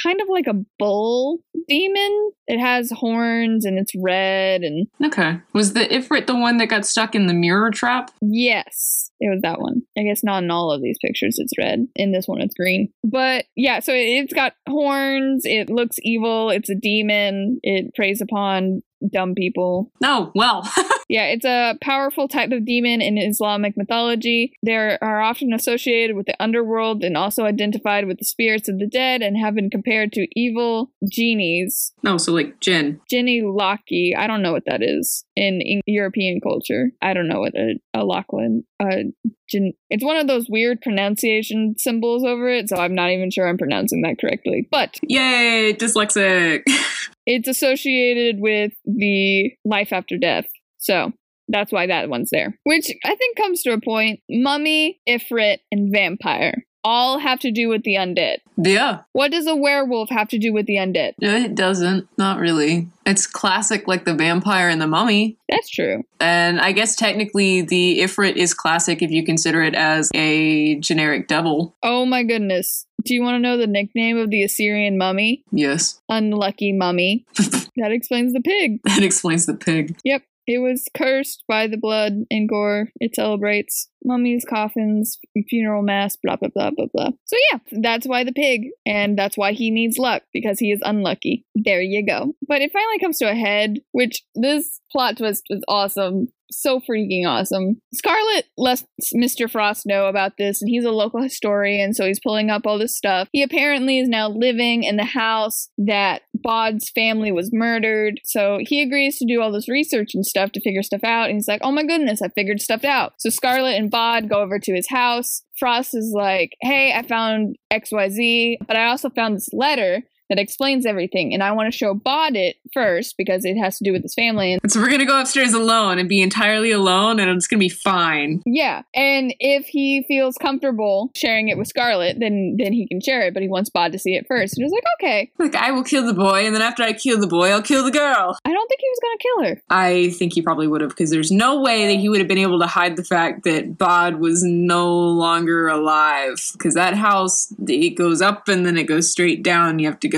kind 0.02 0.20
of 0.20 0.28
like 0.28 0.46
a 0.46 0.60
bull 0.78 1.38
demon. 1.68 2.30
It 2.46 2.58
has 2.60 2.90
horns 2.90 3.64
and 3.64 3.78
it's 3.78 3.92
red 3.96 4.62
and 4.62 4.86
Okay. 5.04 5.38
Was 5.52 5.72
the 5.72 5.80
Ifrit 5.80 6.26
the 6.26 6.36
one 6.36 6.58
that 6.58 6.66
got 6.66 6.86
stuck 6.86 7.14
in 7.14 7.26
the 7.26 7.34
mirror 7.34 7.70
trap? 7.70 8.10
Yes, 8.20 9.10
it 9.20 9.28
was 9.32 9.40
that 9.42 9.60
one. 9.60 9.82
I 9.98 10.02
guess 10.02 10.22
not 10.22 10.42
in 10.42 10.50
all 10.50 10.70
of 10.70 10.82
these 10.82 10.98
pictures 11.04 11.36
it's 11.38 11.52
red. 11.58 11.86
In 11.96 12.12
this 12.12 12.26
one 12.28 12.40
it's 12.40 12.54
green. 12.54 12.92
But 13.04 13.46
yeah, 13.56 13.80
so 13.80 13.92
it- 13.92 14.24
it's 14.24 14.32
got 14.34 14.52
horns. 14.68 15.42
It 15.44 15.68
looks 15.70 15.96
evil. 16.02 16.50
It's 16.50 16.70
a 16.70 16.74
demon. 16.74 17.58
It 17.62 17.94
preys 17.94 18.20
upon 18.20 18.82
dumb 19.12 19.34
people. 19.34 19.90
No, 20.00 20.32
well. 20.34 20.68
Yeah, 21.08 21.26
it's 21.26 21.44
a 21.44 21.78
powerful 21.80 22.28
type 22.28 22.50
of 22.50 22.64
demon 22.64 23.00
in 23.00 23.18
Islamic 23.18 23.76
mythology. 23.76 24.52
They 24.64 24.74
are 24.74 25.20
often 25.20 25.52
associated 25.52 26.16
with 26.16 26.26
the 26.26 26.40
underworld 26.42 27.04
and 27.04 27.16
also 27.16 27.44
identified 27.44 28.06
with 28.06 28.18
the 28.18 28.24
spirits 28.24 28.68
of 28.68 28.78
the 28.78 28.86
dead 28.86 29.22
and 29.22 29.36
have 29.36 29.54
been 29.54 29.70
compared 29.70 30.12
to 30.12 30.26
evil 30.34 30.90
genies. 31.08 31.92
no, 32.02 32.18
so 32.18 32.32
like 32.32 32.60
Jin. 32.60 33.00
Ginny 33.08 33.42
Locky, 33.42 34.14
I 34.16 34.26
don't 34.26 34.42
know 34.42 34.52
what 34.52 34.64
that 34.66 34.82
is 34.82 35.24
in, 35.36 35.60
in 35.60 35.80
European 35.86 36.40
culture. 36.40 36.90
I 37.00 37.14
don't 37.14 37.28
know 37.28 37.40
what 37.40 37.54
a, 37.54 37.78
a 37.94 38.04
Lachlan, 38.04 38.64
uh, 38.80 39.04
Gin, 39.48 39.72
it's 39.90 40.04
one 40.04 40.16
of 40.16 40.26
those 40.26 40.48
weird 40.48 40.80
pronunciation 40.80 41.76
symbols 41.78 42.24
over 42.24 42.48
it, 42.48 42.68
so 42.68 42.76
I'm 42.76 42.94
not 42.94 43.10
even 43.10 43.30
sure 43.30 43.48
I'm 43.48 43.58
pronouncing 43.58 44.02
that 44.02 44.18
correctly. 44.20 44.66
But 44.70 44.98
Yay, 45.02 45.72
dyslexic. 45.74 46.62
it's 47.26 47.46
associated 47.46 48.40
with 48.40 48.72
the 48.84 49.52
life 49.64 49.92
after 49.92 50.18
death. 50.18 50.46
So 50.86 51.12
that's 51.48 51.72
why 51.72 51.88
that 51.88 52.08
one's 52.08 52.30
there. 52.30 52.56
Which 52.64 52.88
I 53.04 53.14
think 53.16 53.36
comes 53.36 53.62
to 53.62 53.72
a 53.72 53.80
point. 53.80 54.20
Mummy, 54.30 55.00
Ifrit, 55.08 55.58
and 55.72 55.92
vampire 55.92 56.64
all 56.84 57.18
have 57.18 57.40
to 57.40 57.50
do 57.50 57.68
with 57.68 57.82
the 57.82 57.94
undead. 57.94 58.36
yeah. 58.56 59.00
What 59.10 59.32
does 59.32 59.48
a 59.48 59.56
werewolf 59.56 60.08
have 60.10 60.28
to 60.28 60.38
do 60.38 60.52
with 60.52 60.66
the 60.66 60.76
undead? 60.76 61.14
It 61.18 61.56
doesn't. 61.56 62.06
Not 62.16 62.38
really. 62.38 62.86
It's 63.04 63.26
classic 63.26 63.88
like 63.88 64.04
the 64.04 64.14
vampire 64.14 64.68
and 64.68 64.80
the 64.80 64.86
mummy. 64.86 65.36
That's 65.48 65.68
true. 65.68 66.04
And 66.20 66.60
I 66.60 66.70
guess 66.70 66.94
technically 66.94 67.62
the 67.62 67.98
Ifrit 68.02 68.36
is 68.36 68.54
classic 68.54 69.02
if 69.02 69.10
you 69.10 69.24
consider 69.24 69.64
it 69.64 69.74
as 69.74 70.10
a 70.14 70.76
generic 70.76 71.26
devil. 71.26 71.74
Oh 71.82 72.06
my 72.06 72.22
goodness. 72.22 72.86
Do 73.04 73.14
you 73.14 73.22
want 73.22 73.34
to 73.34 73.40
know 73.40 73.56
the 73.56 73.66
nickname 73.66 74.16
of 74.18 74.30
the 74.30 74.44
Assyrian 74.44 74.96
mummy? 74.96 75.42
Yes. 75.50 76.00
Unlucky 76.08 76.72
mummy. 76.72 77.26
that 77.36 77.90
explains 77.90 78.32
the 78.32 78.40
pig. 78.40 78.78
That 78.84 79.02
explains 79.02 79.46
the 79.46 79.54
pig. 79.54 79.96
Yep. 80.04 80.22
It 80.46 80.58
was 80.58 80.88
cursed 80.96 81.44
by 81.48 81.66
the 81.66 81.76
blood 81.76 82.12
and 82.30 82.48
gore 82.48 82.88
it 83.00 83.14
celebrates. 83.14 83.88
Mummies, 84.04 84.44
coffins, 84.48 85.18
funeral 85.48 85.82
mass, 85.82 86.16
blah, 86.16 86.36
blah, 86.36 86.50
blah, 86.54 86.70
blah, 86.70 86.86
blah. 86.94 87.10
So, 87.24 87.36
yeah, 87.50 87.58
that's 87.82 88.06
why 88.06 88.22
the 88.22 88.32
pig, 88.32 88.68
and 88.86 89.18
that's 89.18 89.36
why 89.36 89.52
he 89.52 89.72
needs 89.72 89.98
luck, 89.98 90.22
because 90.32 90.60
he 90.60 90.70
is 90.70 90.80
unlucky. 90.84 91.44
There 91.56 91.82
you 91.82 92.06
go. 92.06 92.34
But 92.46 92.62
it 92.62 92.72
finally 92.72 93.00
comes 93.00 93.18
to 93.18 93.30
a 93.30 93.34
head, 93.34 93.78
which 93.90 94.22
this 94.36 94.80
plot 94.92 95.16
twist 95.16 95.46
was 95.50 95.62
awesome. 95.66 96.28
So 96.52 96.78
freaking 96.78 97.26
awesome. 97.26 97.80
Scarlett 97.92 98.46
lets 98.56 98.84
Mr. 99.12 99.50
Frost 99.50 99.84
know 99.84 100.06
about 100.06 100.36
this, 100.38 100.62
and 100.62 100.68
he's 100.68 100.84
a 100.84 100.92
local 100.92 101.20
historian, 101.20 101.92
so 101.92 102.06
he's 102.06 102.20
pulling 102.20 102.50
up 102.50 102.62
all 102.64 102.78
this 102.78 102.96
stuff. 102.96 103.28
He 103.32 103.42
apparently 103.42 103.98
is 103.98 104.08
now 104.08 104.28
living 104.28 104.84
in 104.84 104.96
the 104.96 105.04
house 105.04 105.68
that 105.78 106.22
Bod's 106.42 106.90
family 106.90 107.32
was 107.32 107.50
murdered, 107.52 108.20
so 108.24 108.58
he 108.60 108.82
agrees 108.82 109.18
to 109.18 109.26
do 109.26 109.40
all 109.40 109.52
this 109.52 109.68
research 109.68 110.10
and 110.14 110.24
stuff 110.24 110.52
to 110.52 110.60
figure 110.60 110.82
stuff 110.82 111.04
out. 111.04 111.28
And 111.28 111.36
he's 111.36 111.48
like, 111.48 111.60
oh 111.62 111.72
my 111.72 111.84
goodness, 111.84 112.22
I 112.22 112.28
figured 112.28 112.60
stuff 112.60 112.84
out. 112.84 113.14
So 113.18 113.30
Scarlett 113.30 113.78
and 113.78 113.90
Bod 113.90 114.28
go 114.28 114.40
over 114.40 114.58
to 114.58 114.74
his 114.74 114.88
house. 114.88 115.42
Frost 115.58 115.94
is 115.94 116.12
like, 116.14 116.52
hey, 116.60 116.92
I 116.94 117.02
found 117.02 117.56
XYZ, 117.72 118.58
but 118.66 118.76
I 118.76 118.86
also 118.86 119.10
found 119.10 119.36
this 119.36 119.48
letter 119.52 120.02
that 120.28 120.38
explains 120.38 120.86
everything. 120.86 121.32
And 121.34 121.42
I 121.42 121.52
want 121.52 121.72
to 121.72 121.76
show 121.76 121.94
Bod 121.94 122.36
it 122.36 122.56
first 122.72 123.16
because 123.16 123.44
it 123.44 123.56
has 123.56 123.78
to 123.78 123.84
do 123.84 123.92
with 123.92 124.02
his 124.02 124.14
family. 124.14 124.54
And 124.54 124.72
So 124.72 124.80
we're 124.80 124.90
gonna 124.90 125.04
go 125.06 125.20
upstairs 125.20 125.52
alone 125.52 125.98
and 125.98 126.08
be 126.08 126.20
entirely 126.20 126.70
alone 126.70 127.20
and 127.20 127.30
it's 127.30 127.46
gonna 127.46 127.60
be 127.60 127.68
fine. 127.68 128.42
yeah, 128.46 128.82
and 128.94 129.34
if 129.40 129.66
he 129.66 130.04
feels 130.08 130.36
comfortable 130.36 131.10
sharing 131.14 131.48
it 131.48 131.58
with 131.58 131.68
Scarlett, 131.68 132.18
then 132.20 132.56
then 132.58 132.72
he 132.72 132.86
can 132.86 133.00
share 133.00 133.22
it. 133.22 133.34
But 133.34 133.42
he 133.42 133.48
wants 133.48 133.70
Bod 133.70 133.92
to 133.92 133.98
see 133.98 134.14
it 134.16 134.26
first. 134.28 134.54
And 134.56 134.62
he 134.62 134.64
was 134.64 134.72
like, 134.72 134.84
okay. 135.00 135.30
Like 135.38 135.54
I 135.54 135.70
will 135.70 135.84
kill 135.84 136.04
the 136.06 136.14
boy, 136.14 136.46
and 136.46 136.54
then 136.54 136.62
after 136.62 136.82
I 136.82 136.92
kill 136.92 137.20
the 137.20 137.26
boy, 137.26 137.50
I'll 137.50 137.62
kill 137.62 137.84
the 137.84 137.90
girl. 137.90 138.36
I 138.44 138.52
don't 138.52 138.68
think 138.68 138.80
he 138.80 138.88
was 138.88 138.98
gonna 139.02 139.18
kill 139.18 139.44
her. 139.54 139.62
I 139.70 140.10
think 140.10 140.32
he 140.32 140.42
probably 140.42 140.66
would 140.66 140.80
have, 140.80 140.90
because 140.90 141.10
there's 141.10 141.30
no 141.30 141.60
way 141.60 141.86
that 141.86 142.00
he 142.00 142.08
would 142.08 142.18
have 142.18 142.28
been 142.28 142.38
able 142.38 142.58
to 142.60 142.66
hide 142.66 142.96
the 142.96 143.04
fact 143.04 143.44
that 143.44 143.76
Bod 143.78 144.16
was 144.16 144.42
no 144.42 144.92
longer 144.96 145.68
alive. 145.68 146.40
Because 146.52 146.74
that 146.74 146.94
house, 146.94 147.52
it 147.66 147.90
goes 147.96 148.20
up 148.22 148.48
and 148.48 148.64
then 148.64 148.76
it 148.76 148.84
goes 148.84 149.10
straight 149.10 149.42
down. 149.42 149.78
You 149.78 149.86
have 149.88 150.00
to 150.00 150.08
go 150.08 150.15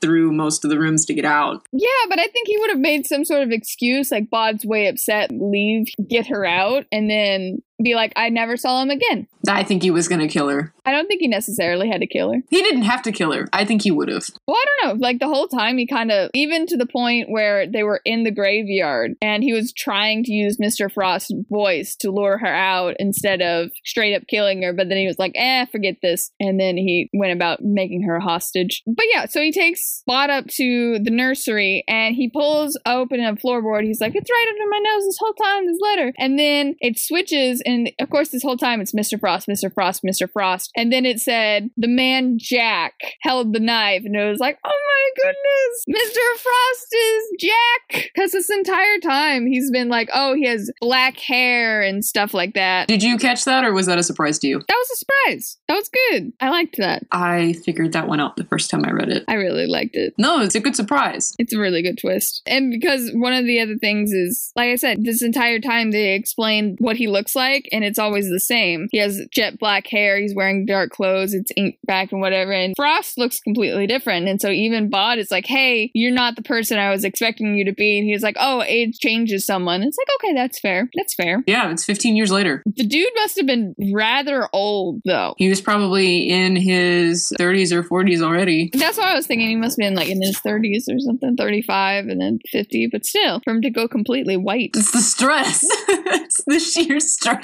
through 0.00 0.32
most 0.32 0.64
of 0.64 0.70
the 0.70 0.78
rooms 0.78 1.04
to 1.06 1.14
get 1.14 1.24
out. 1.24 1.66
Yeah, 1.72 1.88
but 2.08 2.18
I 2.18 2.26
think 2.26 2.48
he 2.48 2.58
would 2.58 2.70
have 2.70 2.78
made 2.78 3.06
some 3.06 3.24
sort 3.24 3.42
of 3.42 3.50
excuse, 3.50 4.10
like 4.10 4.30
Bod's 4.30 4.64
way 4.64 4.86
upset, 4.88 5.30
leave, 5.32 5.86
get 6.08 6.26
her 6.28 6.44
out, 6.44 6.84
and 6.92 7.10
then 7.10 7.62
be 7.82 7.94
like, 7.94 8.12
I 8.16 8.28
never 8.28 8.56
saw 8.56 8.82
him 8.82 8.90
again. 8.90 9.26
I 9.48 9.62
think 9.62 9.82
he 9.82 9.90
was 9.90 10.08
going 10.08 10.20
to 10.20 10.28
kill 10.28 10.48
her. 10.48 10.72
I 10.84 10.92
don't 10.92 11.06
think 11.06 11.20
he 11.20 11.28
necessarily 11.28 11.88
had 11.88 12.00
to 12.00 12.06
kill 12.06 12.32
her. 12.32 12.40
He 12.50 12.62
didn't 12.62 12.82
have 12.82 13.02
to 13.02 13.12
kill 13.12 13.32
her. 13.32 13.48
I 13.52 13.64
think 13.64 13.82
he 13.82 13.90
would 13.90 14.08
have. 14.08 14.24
Well, 14.46 14.56
I 14.56 14.64
don't 14.82 15.00
know. 15.00 15.06
Like 15.06 15.18
the 15.18 15.28
whole 15.28 15.48
time, 15.48 15.78
he 15.78 15.86
kind 15.86 16.10
of, 16.10 16.30
even 16.34 16.66
to 16.66 16.76
the 16.76 16.86
point 16.86 17.30
where 17.30 17.66
they 17.66 17.82
were 17.82 18.00
in 18.04 18.24
the 18.24 18.30
graveyard 18.30 19.14
and 19.20 19.42
he 19.42 19.52
was 19.52 19.72
trying 19.72 20.24
to 20.24 20.32
use 20.32 20.58
Mr. 20.58 20.90
Frost's 20.92 21.32
voice 21.50 21.96
to 21.96 22.10
lure 22.10 22.38
her 22.38 22.46
out 22.46 22.96
instead 22.98 23.40
of 23.42 23.70
straight 23.84 24.14
up 24.14 24.26
killing 24.28 24.62
her. 24.62 24.72
But 24.72 24.88
then 24.88 24.98
he 24.98 25.06
was 25.06 25.18
like, 25.18 25.32
eh, 25.36 25.66
forget 25.66 25.96
this. 26.02 26.30
And 26.40 26.58
then 26.58 26.76
he 26.76 27.10
went 27.12 27.32
about 27.32 27.62
making 27.62 28.02
her 28.02 28.16
a 28.16 28.22
hostage. 28.22 28.82
But 28.86 29.06
yeah, 29.12 29.26
so 29.26 29.40
he 29.40 29.52
takes 29.52 30.02
Spot 30.06 30.30
up 30.30 30.46
to 30.46 30.98
the 31.00 31.10
nursery 31.10 31.82
and 31.88 32.14
he 32.14 32.30
pulls 32.30 32.78
open 32.86 33.18
a 33.18 33.34
floorboard. 33.34 33.84
He's 33.84 34.00
like, 34.00 34.14
it's 34.14 34.30
right 34.30 34.46
under 34.48 34.70
my 34.70 34.78
nose 34.78 35.04
this 35.04 35.18
whole 35.18 35.32
time, 35.32 35.66
this 35.66 35.80
letter. 35.80 36.12
And 36.16 36.38
then 36.38 36.76
it 36.80 36.98
switches. 36.98 37.60
And 37.66 37.90
of 38.00 38.08
course, 38.08 38.30
this 38.30 38.42
whole 38.42 38.56
time 38.56 38.80
it's 38.80 38.94
Mr. 38.94 39.18
Frost, 39.18 39.48
Mr. 39.48 39.72
Frost, 39.72 40.02
Mr. 40.02 40.30
Frost. 40.30 40.70
And 40.76 40.92
then 40.92 41.04
it 41.04 41.20
said, 41.20 41.70
the 41.76 41.88
man 41.88 42.38
Jack 42.38 42.94
held 43.20 43.52
the 43.52 43.60
knife. 43.60 44.02
And 44.04 44.16
it 44.16 44.30
was 44.30 44.38
like, 44.38 44.58
oh 44.64 44.68
my 44.70 45.22
goodness, 45.22 46.00
Mr. 46.02 46.40
Frost 46.40 46.94
is 46.94 47.24
Jack. 47.40 48.10
Because 48.14 48.32
this 48.32 48.50
entire 48.50 48.98
time 48.98 49.46
he's 49.46 49.70
been 49.70 49.88
like, 49.88 50.08
oh, 50.14 50.34
he 50.34 50.46
has 50.46 50.70
black 50.80 51.18
hair 51.18 51.82
and 51.82 52.04
stuff 52.04 52.32
like 52.32 52.54
that. 52.54 52.88
Did 52.88 53.02
you 53.02 53.18
catch 53.18 53.44
that, 53.44 53.64
or 53.64 53.72
was 53.72 53.86
that 53.86 53.98
a 53.98 54.02
surprise 54.02 54.38
to 54.40 54.46
you? 54.46 54.62
That 54.68 54.76
was 54.76 54.90
a 54.90 54.96
surprise. 54.96 55.58
That 55.68 55.74
was 55.74 55.90
good. 56.10 56.32
I 56.40 56.50
liked 56.50 56.76
that. 56.78 57.04
I 57.12 57.54
figured 57.64 57.92
that 57.92 58.08
one 58.08 58.20
out 58.20 58.36
the 58.36 58.44
first 58.44 58.70
time 58.70 58.84
I 58.84 58.92
read 58.92 59.08
it. 59.08 59.24
I 59.28 59.34
really 59.34 59.66
liked 59.66 59.96
it. 59.96 60.14
No, 60.18 60.40
it's 60.40 60.54
a 60.54 60.60
good 60.60 60.76
surprise. 60.76 61.34
It's 61.38 61.52
a 61.52 61.58
really 61.58 61.82
good 61.82 61.98
twist. 61.98 62.42
And 62.46 62.70
because 62.70 63.10
one 63.12 63.32
of 63.32 63.44
the 63.44 63.60
other 63.60 63.76
things 63.76 64.12
is, 64.12 64.52
like 64.56 64.70
I 64.70 64.76
said, 64.76 65.04
this 65.04 65.22
entire 65.22 65.60
time 65.60 65.90
they 65.90 66.14
explain 66.14 66.76
what 66.78 66.96
he 66.96 67.08
looks 67.08 67.34
like, 67.34 67.55
and 67.72 67.84
it's 67.84 67.98
always 67.98 68.28
the 68.28 68.40
same. 68.40 68.88
He 68.90 68.98
has 68.98 69.20
jet 69.32 69.58
black 69.58 69.86
hair, 69.86 70.18
he's 70.18 70.34
wearing 70.34 70.66
dark 70.66 70.90
clothes, 70.90 71.34
it's 71.34 71.52
ink 71.56 71.78
back 71.86 72.12
and 72.12 72.20
whatever. 72.20 72.52
And 72.52 72.74
Frost 72.76 73.18
looks 73.18 73.40
completely 73.40 73.86
different. 73.86 74.28
And 74.28 74.40
so 74.40 74.50
even 74.50 74.90
Bod 74.90 75.18
is 75.18 75.30
like, 75.30 75.46
hey, 75.46 75.90
you're 75.94 76.12
not 76.12 76.36
the 76.36 76.42
person 76.42 76.78
I 76.78 76.90
was 76.90 77.04
expecting 77.04 77.56
you 77.56 77.64
to 77.64 77.72
be. 77.72 77.98
And 77.98 78.08
he's 78.08 78.22
like, 78.22 78.36
oh, 78.38 78.62
age 78.62 78.98
changes 78.98 79.46
someone. 79.46 79.82
It's 79.82 79.96
like, 79.98 80.08
okay, 80.16 80.34
that's 80.34 80.58
fair. 80.58 80.88
That's 80.94 81.14
fair. 81.14 81.42
Yeah, 81.46 81.70
it's 81.70 81.84
15 81.84 82.16
years 82.16 82.30
later. 82.30 82.62
The 82.66 82.86
dude 82.86 83.10
must 83.16 83.36
have 83.36 83.46
been 83.46 83.74
rather 83.92 84.48
old, 84.52 85.00
though. 85.04 85.34
He 85.38 85.48
was 85.48 85.60
probably 85.60 86.28
in 86.28 86.56
his 86.56 87.32
30s 87.38 87.72
or 87.72 87.82
40s 87.82 88.22
already. 88.22 88.70
That's 88.72 88.98
what 88.98 89.06
I 89.06 89.14
was 89.14 89.26
thinking. 89.26 89.48
He 89.48 89.56
must 89.56 89.80
have 89.80 89.86
been 89.86 89.94
like 89.94 90.08
in 90.08 90.22
his 90.22 90.40
30s 90.40 90.84
or 90.88 90.98
something, 90.98 91.36
35 91.36 92.06
and 92.06 92.20
then 92.20 92.38
50. 92.50 92.88
But 92.90 93.06
still, 93.06 93.40
for 93.44 93.50
him 93.52 93.62
to 93.62 93.70
go 93.70 93.88
completely 93.88 94.36
white. 94.36 94.70
It's 94.74 94.92
the 94.92 94.98
stress. 94.98 95.60
it's 95.88 96.42
the 96.46 96.58
sheer 96.58 97.00
stress. 97.00 97.38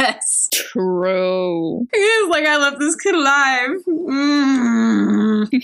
True. 0.53 1.87
He's 1.93 2.29
like, 2.29 2.47
I 2.47 2.57
left 2.59 2.79
this 2.79 2.97
kid 2.97 3.15
alive. 3.15 3.71
Mm. 3.87 5.33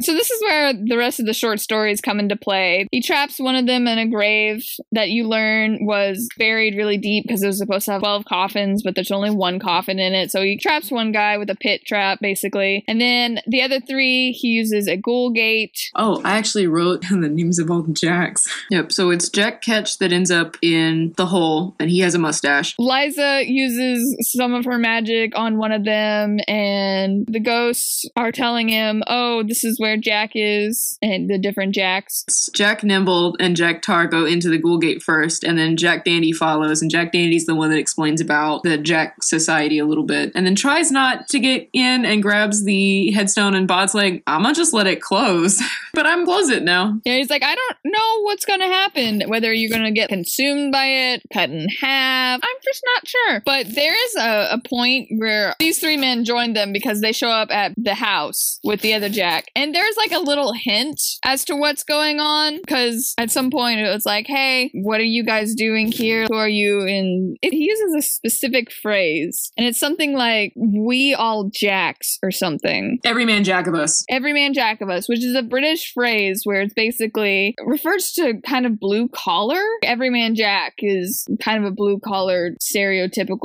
So 0.00 0.14
this 0.14 0.30
is 0.30 0.42
where 0.42 0.72
the 0.72 0.96
rest 0.96 1.20
of 1.20 1.26
the 1.26 1.34
short 1.34 1.60
stories 1.60 2.00
come 2.00 2.18
into 2.18 2.34
play. 2.34 2.88
He 2.90 3.00
traps 3.00 3.38
one 3.38 3.54
of 3.54 3.66
them 3.66 3.86
in 3.86 3.98
a 3.98 4.06
grave 4.06 4.64
that 4.90 5.10
you 5.10 5.28
learn 5.28 5.86
was 5.86 6.28
buried 6.36 6.76
really 6.76 6.96
deep 6.96 7.24
because 7.24 7.42
it 7.42 7.46
was 7.46 7.58
supposed 7.58 7.84
to 7.84 7.92
have 7.92 8.00
12 8.00 8.24
coffins, 8.24 8.82
but 8.82 8.94
there's 8.94 9.12
only 9.12 9.30
one 9.30 9.60
coffin 9.60 9.98
in 10.00 10.12
it. 10.12 10.32
So 10.32 10.42
he 10.42 10.56
traps 10.56 10.90
one 10.90 11.12
guy 11.12 11.36
with 11.36 11.50
a 11.50 11.54
pit 11.54 11.82
trap, 11.86 12.18
basically. 12.20 12.84
And 12.88 13.00
then 13.00 13.40
the 13.46 13.62
other 13.62 13.80
three, 13.80 14.32
he 14.32 14.48
uses 14.48 14.88
a 14.88 14.96
ghoul 14.96 15.30
gate. 15.30 15.90
Oh, 15.94 16.20
I 16.24 16.36
actually 16.36 16.66
wrote 16.66 17.02
the 17.10 17.28
names 17.28 17.58
of 17.58 17.70
all 17.70 17.82
the 17.82 17.92
Jacks. 17.92 18.48
Yep, 18.70 18.90
so 18.92 19.10
it's 19.10 19.28
Jack 19.28 19.62
Ketch 19.62 19.98
that 19.98 20.12
ends 20.12 20.30
up 20.30 20.56
in 20.62 21.14
the 21.16 21.26
hole, 21.26 21.76
and 21.78 21.90
he 21.90 22.00
has 22.00 22.14
a 22.14 22.18
mustache. 22.18 22.74
Liza 22.78 23.44
uses 23.46 23.71
some 24.20 24.54
of 24.54 24.64
her 24.64 24.78
magic 24.78 25.36
on 25.36 25.58
one 25.58 25.72
of 25.72 25.84
them, 25.84 26.38
and 26.48 27.26
the 27.30 27.40
ghosts 27.40 28.04
are 28.16 28.32
telling 28.32 28.68
him, 28.68 29.02
oh, 29.06 29.42
this 29.42 29.64
is 29.64 29.78
where 29.78 29.96
Jack 29.96 30.32
is, 30.34 30.98
and 31.02 31.28
the 31.28 31.38
different 31.38 31.74
Jacks. 31.74 32.24
Jack 32.54 32.82
Nimble 32.82 33.36
and 33.40 33.56
Jack 33.56 33.82
Tar 33.82 34.06
go 34.06 34.24
into 34.24 34.48
the 34.48 34.58
Ghoul 34.58 34.78
Gate 34.78 35.02
first, 35.02 35.44
and 35.44 35.58
then 35.58 35.76
Jack 35.76 36.04
Dandy 36.04 36.32
follows, 36.32 36.82
and 36.82 36.90
Jack 36.90 37.12
Dandy's 37.12 37.46
the 37.46 37.54
one 37.54 37.70
that 37.70 37.78
explains 37.78 38.20
about 38.20 38.62
the 38.62 38.78
Jack 38.78 39.22
Society 39.22 39.78
a 39.78 39.84
little 39.84 40.04
bit, 40.04 40.32
and 40.34 40.46
then 40.46 40.54
tries 40.54 40.90
not 40.90 41.28
to 41.28 41.38
get 41.38 41.68
in 41.72 42.04
and 42.04 42.22
grabs 42.22 42.64
the 42.64 43.10
headstone, 43.12 43.54
and 43.54 43.68
Bod's 43.68 43.94
like, 43.94 44.22
I'm 44.26 44.42
gonna 44.42 44.54
just 44.54 44.72
let 44.72 44.86
it 44.86 45.00
close, 45.00 45.62
but 45.94 46.06
I'm 46.06 46.24
close 46.24 46.48
it 46.48 46.62
now. 46.62 46.98
Yeah, 47.04 47.16
he's 47.16 47.30
like, 47.30 47.42
I 47.42 47.54
don't 47.54 47.76
know 47.84 48.22
what's 48.22 48.44
gonna 48.44 48.68
happen, 48.68 49.22
whether 49.26 49.52
you're 49.52 49.70
gonna 49.70 49.92
get 49.92 50.08
consumed 50.08 50.72
by 50.72 50.86
it, 50.86 51.22
cut 51.32 51.50
in 51.50 51.68
half. 51.80 52.40
I'm 52.42 52.56
just 52.62 52.82
not 52.94 53.08
sure. 53.08 53.42
But 53.44 53.61
there 53.64 53.94
is 53.94 54.16
a, 54.16 54.48
a 54.52 54.60
point 54.68 55.08
where 55.16 55.54
these 55.58 55.78
three 55.78 55.96
men 55.96 56.24
join 56.24 56.52
them 56.52 56.72
because 56.72 57.00
they 57.00 57.12
show 57.12 57.28
up 57.28 57.50
at 57.50 57.72
the 57.76 57.94
house 57.94 58.58
with 58.64 58.80
the 58.80 58.94
other 58.94 59.08
Jack. 59.08 59.50
And 59.54 59.74
there's 59.74 59.96
like 59.96 60.12
a 60.12 60.18
little 60.18 60.52
hint 60.52 61.00
as 61.24 61.44
to 61.46 61.56
what's 61.56 61.84
going 61.84 62.20
on. 62.20 62.58
Because 62.58 63.14
at 63.18 63.30
some 63.30 63.50
point 63.50 63.80
it 63.80 63.90
was 63.90 64.06
like, 64.06 64.26
hey, 64.26 64.70
what 64.74 65.00
are 65.00 65.04
you 65.04 65.24
guys 65.24 65.54
doing 65.54 65.90
here? 65.90 66.26
Who 66.30 66.36
are 66.36 66.48
you? 66.48 66.80
And 66.80 67.36
it, 67.42 67.52
he 67.52 67.64
uses 67.64 67.94
a 67.94 68.02
specific 68.02 68.72
phrase. 68.72 69.50
And 69.56 69.66
it's 69.66 69.78
something 69.78 70.14
like, 70.14 70.52
we 70.56 71.14
all 71.14 71.50
Jacks 71.52 72.18
or 72.22 72.30
something. 72.30 72.98
Every 73.04 73.24
man 73.24 73.44
Jack 73.44 73.66
of 73.66 73.74
us. 73.74 74.04
Every 74.08 74.32
man 74.32 74.54
Jack 74.54 74.80
of 74.80 74.90
us, 74.90 75.08
which 75.08 75.24
is 75.24 75.34
a 75.34 75.42
British 75.42 75.92
phrase 75.92 76.42
where 76.44 76.62
it's 76.62 76.74
basically 76.74 77.54
refers 77.64 78.12
to 78.12 78.40
kind 78.42 78.66
of 78.66 78.78
blue 78.78 79.08
collar. 79.08 79.62
Every 79.82 80.10
man 80.10 80.34
Jack 80.34 80.74
is 80.78 81.26
kind 81.40 81.64
of 81.64 81.70
a 81.70 81.74
blue 81.74 81.98
collar 81.98 82.56
stereotypical 82.60 83.40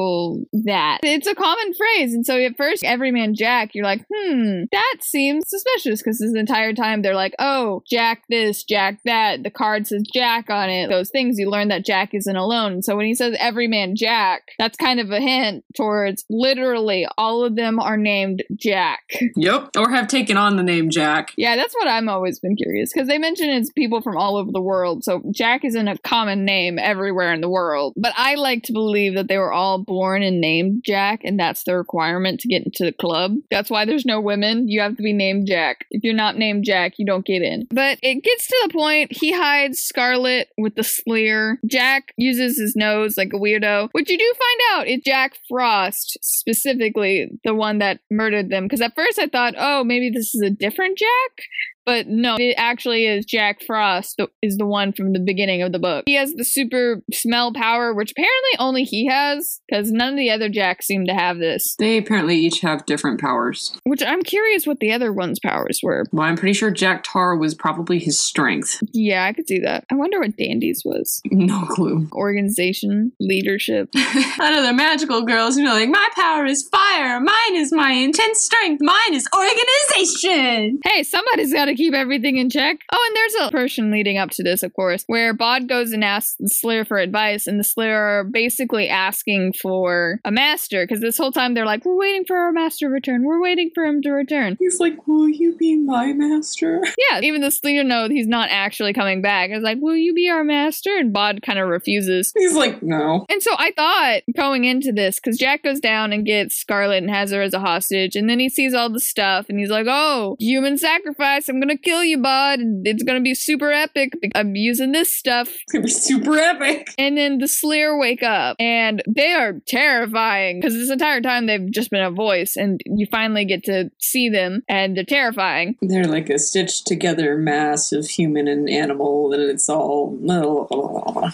that. 0.54 1.00
It's 1.04 1.28
a 1.28 1.36
common 1.36 1.74
phrase. 1.74 2.14
And 2.14 2.26
so 2.26 2.38
at 2.38 2.58
first, 2.58 2.84
every 2.84 3.12
man 3.12 3.34
Jack, 3.34 3.74
you're 3.74 3.86
like, 3.86 4.06
hmm, 4.14 4.64
that 4.72 4.98
seems 5.02 5.46
suspicious 5.48 6.02
because 6.02 6.20
this 6.20 6.34
entire 6.36 6.74
time 6.74 7.02
they're 7.02 7.16
like, 7.16 7.36
oh, 7.40 7.84
Jack 7.90 8.24
this, 8.30 8.64
Jack 8.64 9.00
that. 9.06 9.44
The 9.44 9.50
card 9.50 9.88
says 9.88 10.04
Jack 10.14 10.50
on 10.50 10.70
it. 10.70 10.90
Those 10.90 11.10
things 11.10 11.38
you 11.38 11.50
learn 11.50 11.70
that 11.70 11.86
Jack 11.86 12.14
isn't 12.14 12.36
alone. 12.36 12.82
So 12.82 12.96
when 12.96 13.06
he 13.06 13.16
says 13.16 13.36
every 13.40 13.68
man 13.68 13.96
Jack, 13.96 14.50
that's 14.60 14.78
kind 14.78 15.00
of 15.00 15.12
a 15.12 15.20
hint 15.20 15.64
towards 15.76 16.26
literally 16.30 17.08
all 17.18 17.44
of 17.44 17.56
them 17.56 17.80
are 17.80 17.98
named 17.98 18.44
Jack. 18.56 19.00
Yep. 19.36 19.72
Or 19.78 19.90
have 19.90 20.08
taken 20.08 20.38
on 20.38 20.56
the 20.56 20.64
name 20.64 20.90
Jack. 20.90 21.32
Yeah, 21.38 21.56
that's 21.56 21.74
what 21.76 21.88
I'm 21.88 22.10
always 22.10 22.40
been 22.40 22.56
curious 22.56 22.92
because 22.94 23.08
they 23.08 23.18
mention 23.18 23.50
it's 23.50 23.72
people 23.72 24.02
from 24.02 24.18
all 24.18 24.38
over 24.38 24.52
the 24.52 24.62
world. 24.62 25.04
So 25.04 25.22
Jack 25.32 25.64
isn't 25.64 25.88
a 25.88 25.98
common 26.00 26.46
name 26.46 26.80
everywhere 26.80 27.34
in 27.34 27.42
the 27.42 27.50
world. 27.50 27.94
But 27.98 28.14
I 28.16 28.36
like 28.36 28.64
to 28.64 28.74
believe 28.74 29.16
that 29.16 29.28
they 29.28 29.38
were 29.38 29.52
all 29.52 29.84
born 29.88 30.22
and 30.22 30.40
named 30.40 30.84
Jack, 30.86 31.22
and 31.24 31.40
that's 31.40 31.64
the 31.64 31.76
requirement 31.76 32.40
to 32.42 32.48
get 32.48 32.64
into 32.64 32.84
the 32.84 32.92
club. 32.92 33.38
That's 33.50 33.70
why 33.70 33.86
there's 33.86 34.06
no 34.06 34.22
women. 34.22 34.68
You 34.68 34.82
have 34.82 34.98
to 34.98 35.04
be 35.04 35.14
named 35.14 35.48
Jack. 35.48 35.86
If 35.90 36.04
you're 36.04 36.14
not 36.14 36.38
named 36.38 36.66
Jack, 36.66 37.00
you 37.00 37.06
don't 37.06 37.26
get 37.26 37.42
in. 37.42 37.68
But 37.72 37.98
it 38.04 38.24
gets 38.24 38.48
to 38.48 38.58
the 38.68 38.74
point 38.74 39.12
he 39.12 39.32
hides 39.32 39.82
Scarlett 39.82 40.50
with 40.58 40.76
the 40.76 40.84
Sleer. 40.84 41.60
Jack 41.66 42.14
uses 42.18 42.60
his 42.60 42.76
nose 42.76 43.18
like 43.18 43.34
a 43.34 43.38
weirdo, 43.40 43.90
which 43.94 44.10
you 44.10 44.18
do 44.18 44.34
find 44.38 44.60
out 44.80 44.88
is 44.88 45.02
Jack 45.04 45.34
Frost, 45.50 46.18
specifically 46.22 47.40
the 47.44 47.56
one 47.56 47.80
that 47.80 48.00
murdered 48.12 48.50
them. 48.50 48.66
Because 48.66 48.82
at 48.82 48.96
first 48.96 49.18
I 49.18 49.28
thought, 49.28 49.56
oh, 49.58 49.84
maybe 49.84 50.10
this 50.10 50.36
is 50.36 50.42
a 50.42 50.50
different 50.50 50.98
Jack. 50.98 51.46
But 51.88 52.08
no, 52.08 52.36
it 52.38 52.54
actually 52.58 53.06
is 53.06 53.24
Jack 53.24 53.62
Frost 53.66 54.22
is 54.42 54.58
the 54.58 54.66
one 54.66 54.92
from 54.92 55.14
the 55.14 55.22
beginning 55.22 55.62
of 55.62 55.72
the 55.72 55.80
book. 55.80 56.04
He 56.06 56.16
has 56.16 56.34
the 56.34 56.44
super 56.44 57.02
smell 57.14 57.54
power, 57.54 57.94
which 57.94 58.12
apparently 58.12 58.50
only 58.60 58.84
he 58.84 59.08
has, 59.08 59.62
because 59.70 59.90
none 59.90 60.10
of 60.10 60.18
the 60.18 60.30
other 60.30 60.50
Jacks 60.50 60.86
seem 60.86 61.06
to 61.06 61.14
have 61.14 61.38
this. 61.38 61.76
They 61.80 61.98
apparently 61.98 62.36
each 62.36 62.60
have 62.60 62.86
different 62.86 63.22
powers. 63.22 63.74
Which 63.86 64.04
I'm 64.04 64.22
curious 64.22 64.68
what 64.68 64.82
the 64.82 64.92
other 64.92 65.14
one's 65.14 65.40
powers 65.40 65.80
were. 65.82 66.04
Well, 66.12 66.28
I'm 66.28 66.36
pretty 66.36 66.52
sure 66.52 66.72
Jack 66.72 67.06
Tar 67.06 67.38
was 67.38 67.56
probably 67.56 68.00
his 68.00 68.20
strength. 68.20 68.84
Yeah, 68.92 69.24
I 69.24 69.32
could 69.32 69.48
see 69.48 69.60
that. 69.62 69.86
I 69.90 69.96
wonder 69.96 70.20
what 70.20 70.36
Dandy's 70.36 70.84
was. 70.84 71.22
No 71.32 71.62
clue. 71.68 72.10
Organization, 72.12 73.14
leadership. 73.22 73.88
I 73.96 74.52
know 74.54 74.62
they're 74.62 74.74
magical 74.74 75.22
girls 75.22 75.56
who 75.56 75.66
are 75.66 75.74
like, 75.74 75.88
my 75.88 76.10
power 76.16 76.46
is 76.46 76.68
fire, 76.68 77.22
mine 77.22 77.56
is 77.56 77.72
my 77.72 77.92
intense 77.92 78.44
strength, 78.44 78.82
mine 78.82 79.14
is 79.14 79.26
organization. 79.34 80.80
Hey, 80.84 81.04
somebody's 81.04 81.54
got 81.54 81.66
to 81.66 81.77
keep 81.78 81.94
everything 81.94 82.38
in 82.38 82.50
check. 82.50 82.80
Oh, 82.92 83.06
and 83.08 83.16
there's 83.16 83.48
a 83.48 83.52
portion 83.52 83.92
leading 83.92 84.18
up 84.18 84.32
to 84.32 84.44
this, 84.44 84.64
of 84.64 84.74
course, 84.74 85.04
where 85.08 85.34
Bod 85.34 85.68
goes 85.70 85.92
and 85.92 86.04
asks 86.04 86.36
the 86.40 86.50
Sleer 86.50 86.86
for 86.86 86.98
advice, 86.98 87.48
and 87.48 87.60
the 87.60 87.64
Sleer 87.64 87.96
are 87.96 88.24
basically 88.24 88.90
asking 88.90 89.54
for 89.54 90.20
a 90.26 90.32
master 90.32 90.84
because 90.86 91.02
this 91.02 91.18
whole 91.18 91.32
time 91.32 91.54
they're 91.54 91.66
like, 91.66 91.86
"We're 91.86 91.98
waiting 91.98 92.26
for 92.26 92.38
our 92.38 92.52
master 92.52 92.88
to 92.88 92.92
return. 92.92 93.24
We're 93.24 93.42
waiting 93.42 93.72
for 93.74 93.84
him 93.84 94.02
to 94.02 94.12
return." 94.12 94.58
He's 94.60 94.80
like, 94.80 95.08
will 95.08 95.30
you 95.30 95.56
be 95.56 95.78
my 95.78 96.14
master? 96.14 96.82
Yeah, 97.12 97.22
even 97.22 97.42
the 97.42 97.52
Sleer 97.52 97.84
know 97.84 98.10
he's 98.10 98.28
not 98.28 98.50
actually 98.52 98.92
coming 98.92 99.22
back. 99.22 99.50
It's 99.52 99.64
like, 99.64 99.78
"Will 99.80 99.96
you 99.96 100.14
be 100.14 100.30
our 100.30 100.44
master?" 100.44 100.98
And 100.98 101.14
Bod 101.14 101.42
kind 101.42 101.60
of 101.60 101.68
refuses. 101.70 102.34
He's 102.36 102.56
like, 102.56 102.82
no. 102.82 103.26
And 103.30 103.42
so 103.42 103.52
I 103.58 103.72
thought 103.72 104.22
going 104.36 104.66
into 104.66 104.92
this, 104.92 105.20
because 105.20 105.38
Jack 105.38 105.64
goes 105.64 105.80
down 105.80 106.12
and 106.12 106.26
gets 106.26 106.58
Scarlett 106.58 107.04
and 107.04 107.10
has 107.10 107.32
her 107.32 107.42
as 107.42 107.54
a 107.54 107.60
hostage, 107.60 108.16
and 108.16 108.30
then 108.30 108.40
he 108.40 108.50
sees 108.50 108.74
all 108.74 108.90
the 108.90 109.00
stuff 109.00 109.46
and 109.50 109.60
he's 109.60 109.70
like, 109.70 109.86
oh, 109.88 110.36
human 110.40 110.78
sacrifice. 110.78 111.48
I'm 111.48 111.60
going 111.60 111.67
to 111.70 111.78
kill 111.78 112.04
you, 112.04 112.18
bud. 112.18 112.60
It's 112.84 113.04
to 113.04 113.22
be 113.22 113.36
super 113.36 113.72
epic. 113.72 114.14
I'm 114.36 114.56
using 114.56 114.92
this 114.92 115.16
stuff. 115.16 115.50
It's 115.50 115.74
gonna 115.74 115.86
be 115.86 115.92
super 115.92 116.38
epic. 116.38 116.94
And 116.98 117.18
then 117.18 117.38
the 117.40 117.48
Sleer 117.48 117.98
wake 117.98 118.24
up 118.24 118.56
and 118.60 119.02
they 119.08 119.34
are 119.34 119.60
terrifying 119.68 120.60
because 120.60 120.74
this 120.74 120.90
entire 120.90 121.22
time 121.22 121.46
they've 121.46 121.70
just 121.72 121.92
been 121.92 122.04
a 122.04 122.12
voice 122.12 122.56
and 122.56 122.82
you 122.86 123.08
finally 123.10 123.46
get 123.46 123.64
to 123.66 123.92
see 124.00 124.30
them 124.30 124.64
and 124.68 124.96
they're 124.96 125.04
terrifying. 125.04 125.76
They're 125.82 126.06
like 126.06 126.30
a 126.30 126.40
stitched 126.40 126.88
together 126.88 127.38
mass 127.38 127.92
of 127.92 128.08
human 128.08 128.48
and 128.48 128.70
animal, 128.70 129.34
and 129.34 129.44
it's 129.44 129.70
all. 129.70 130.18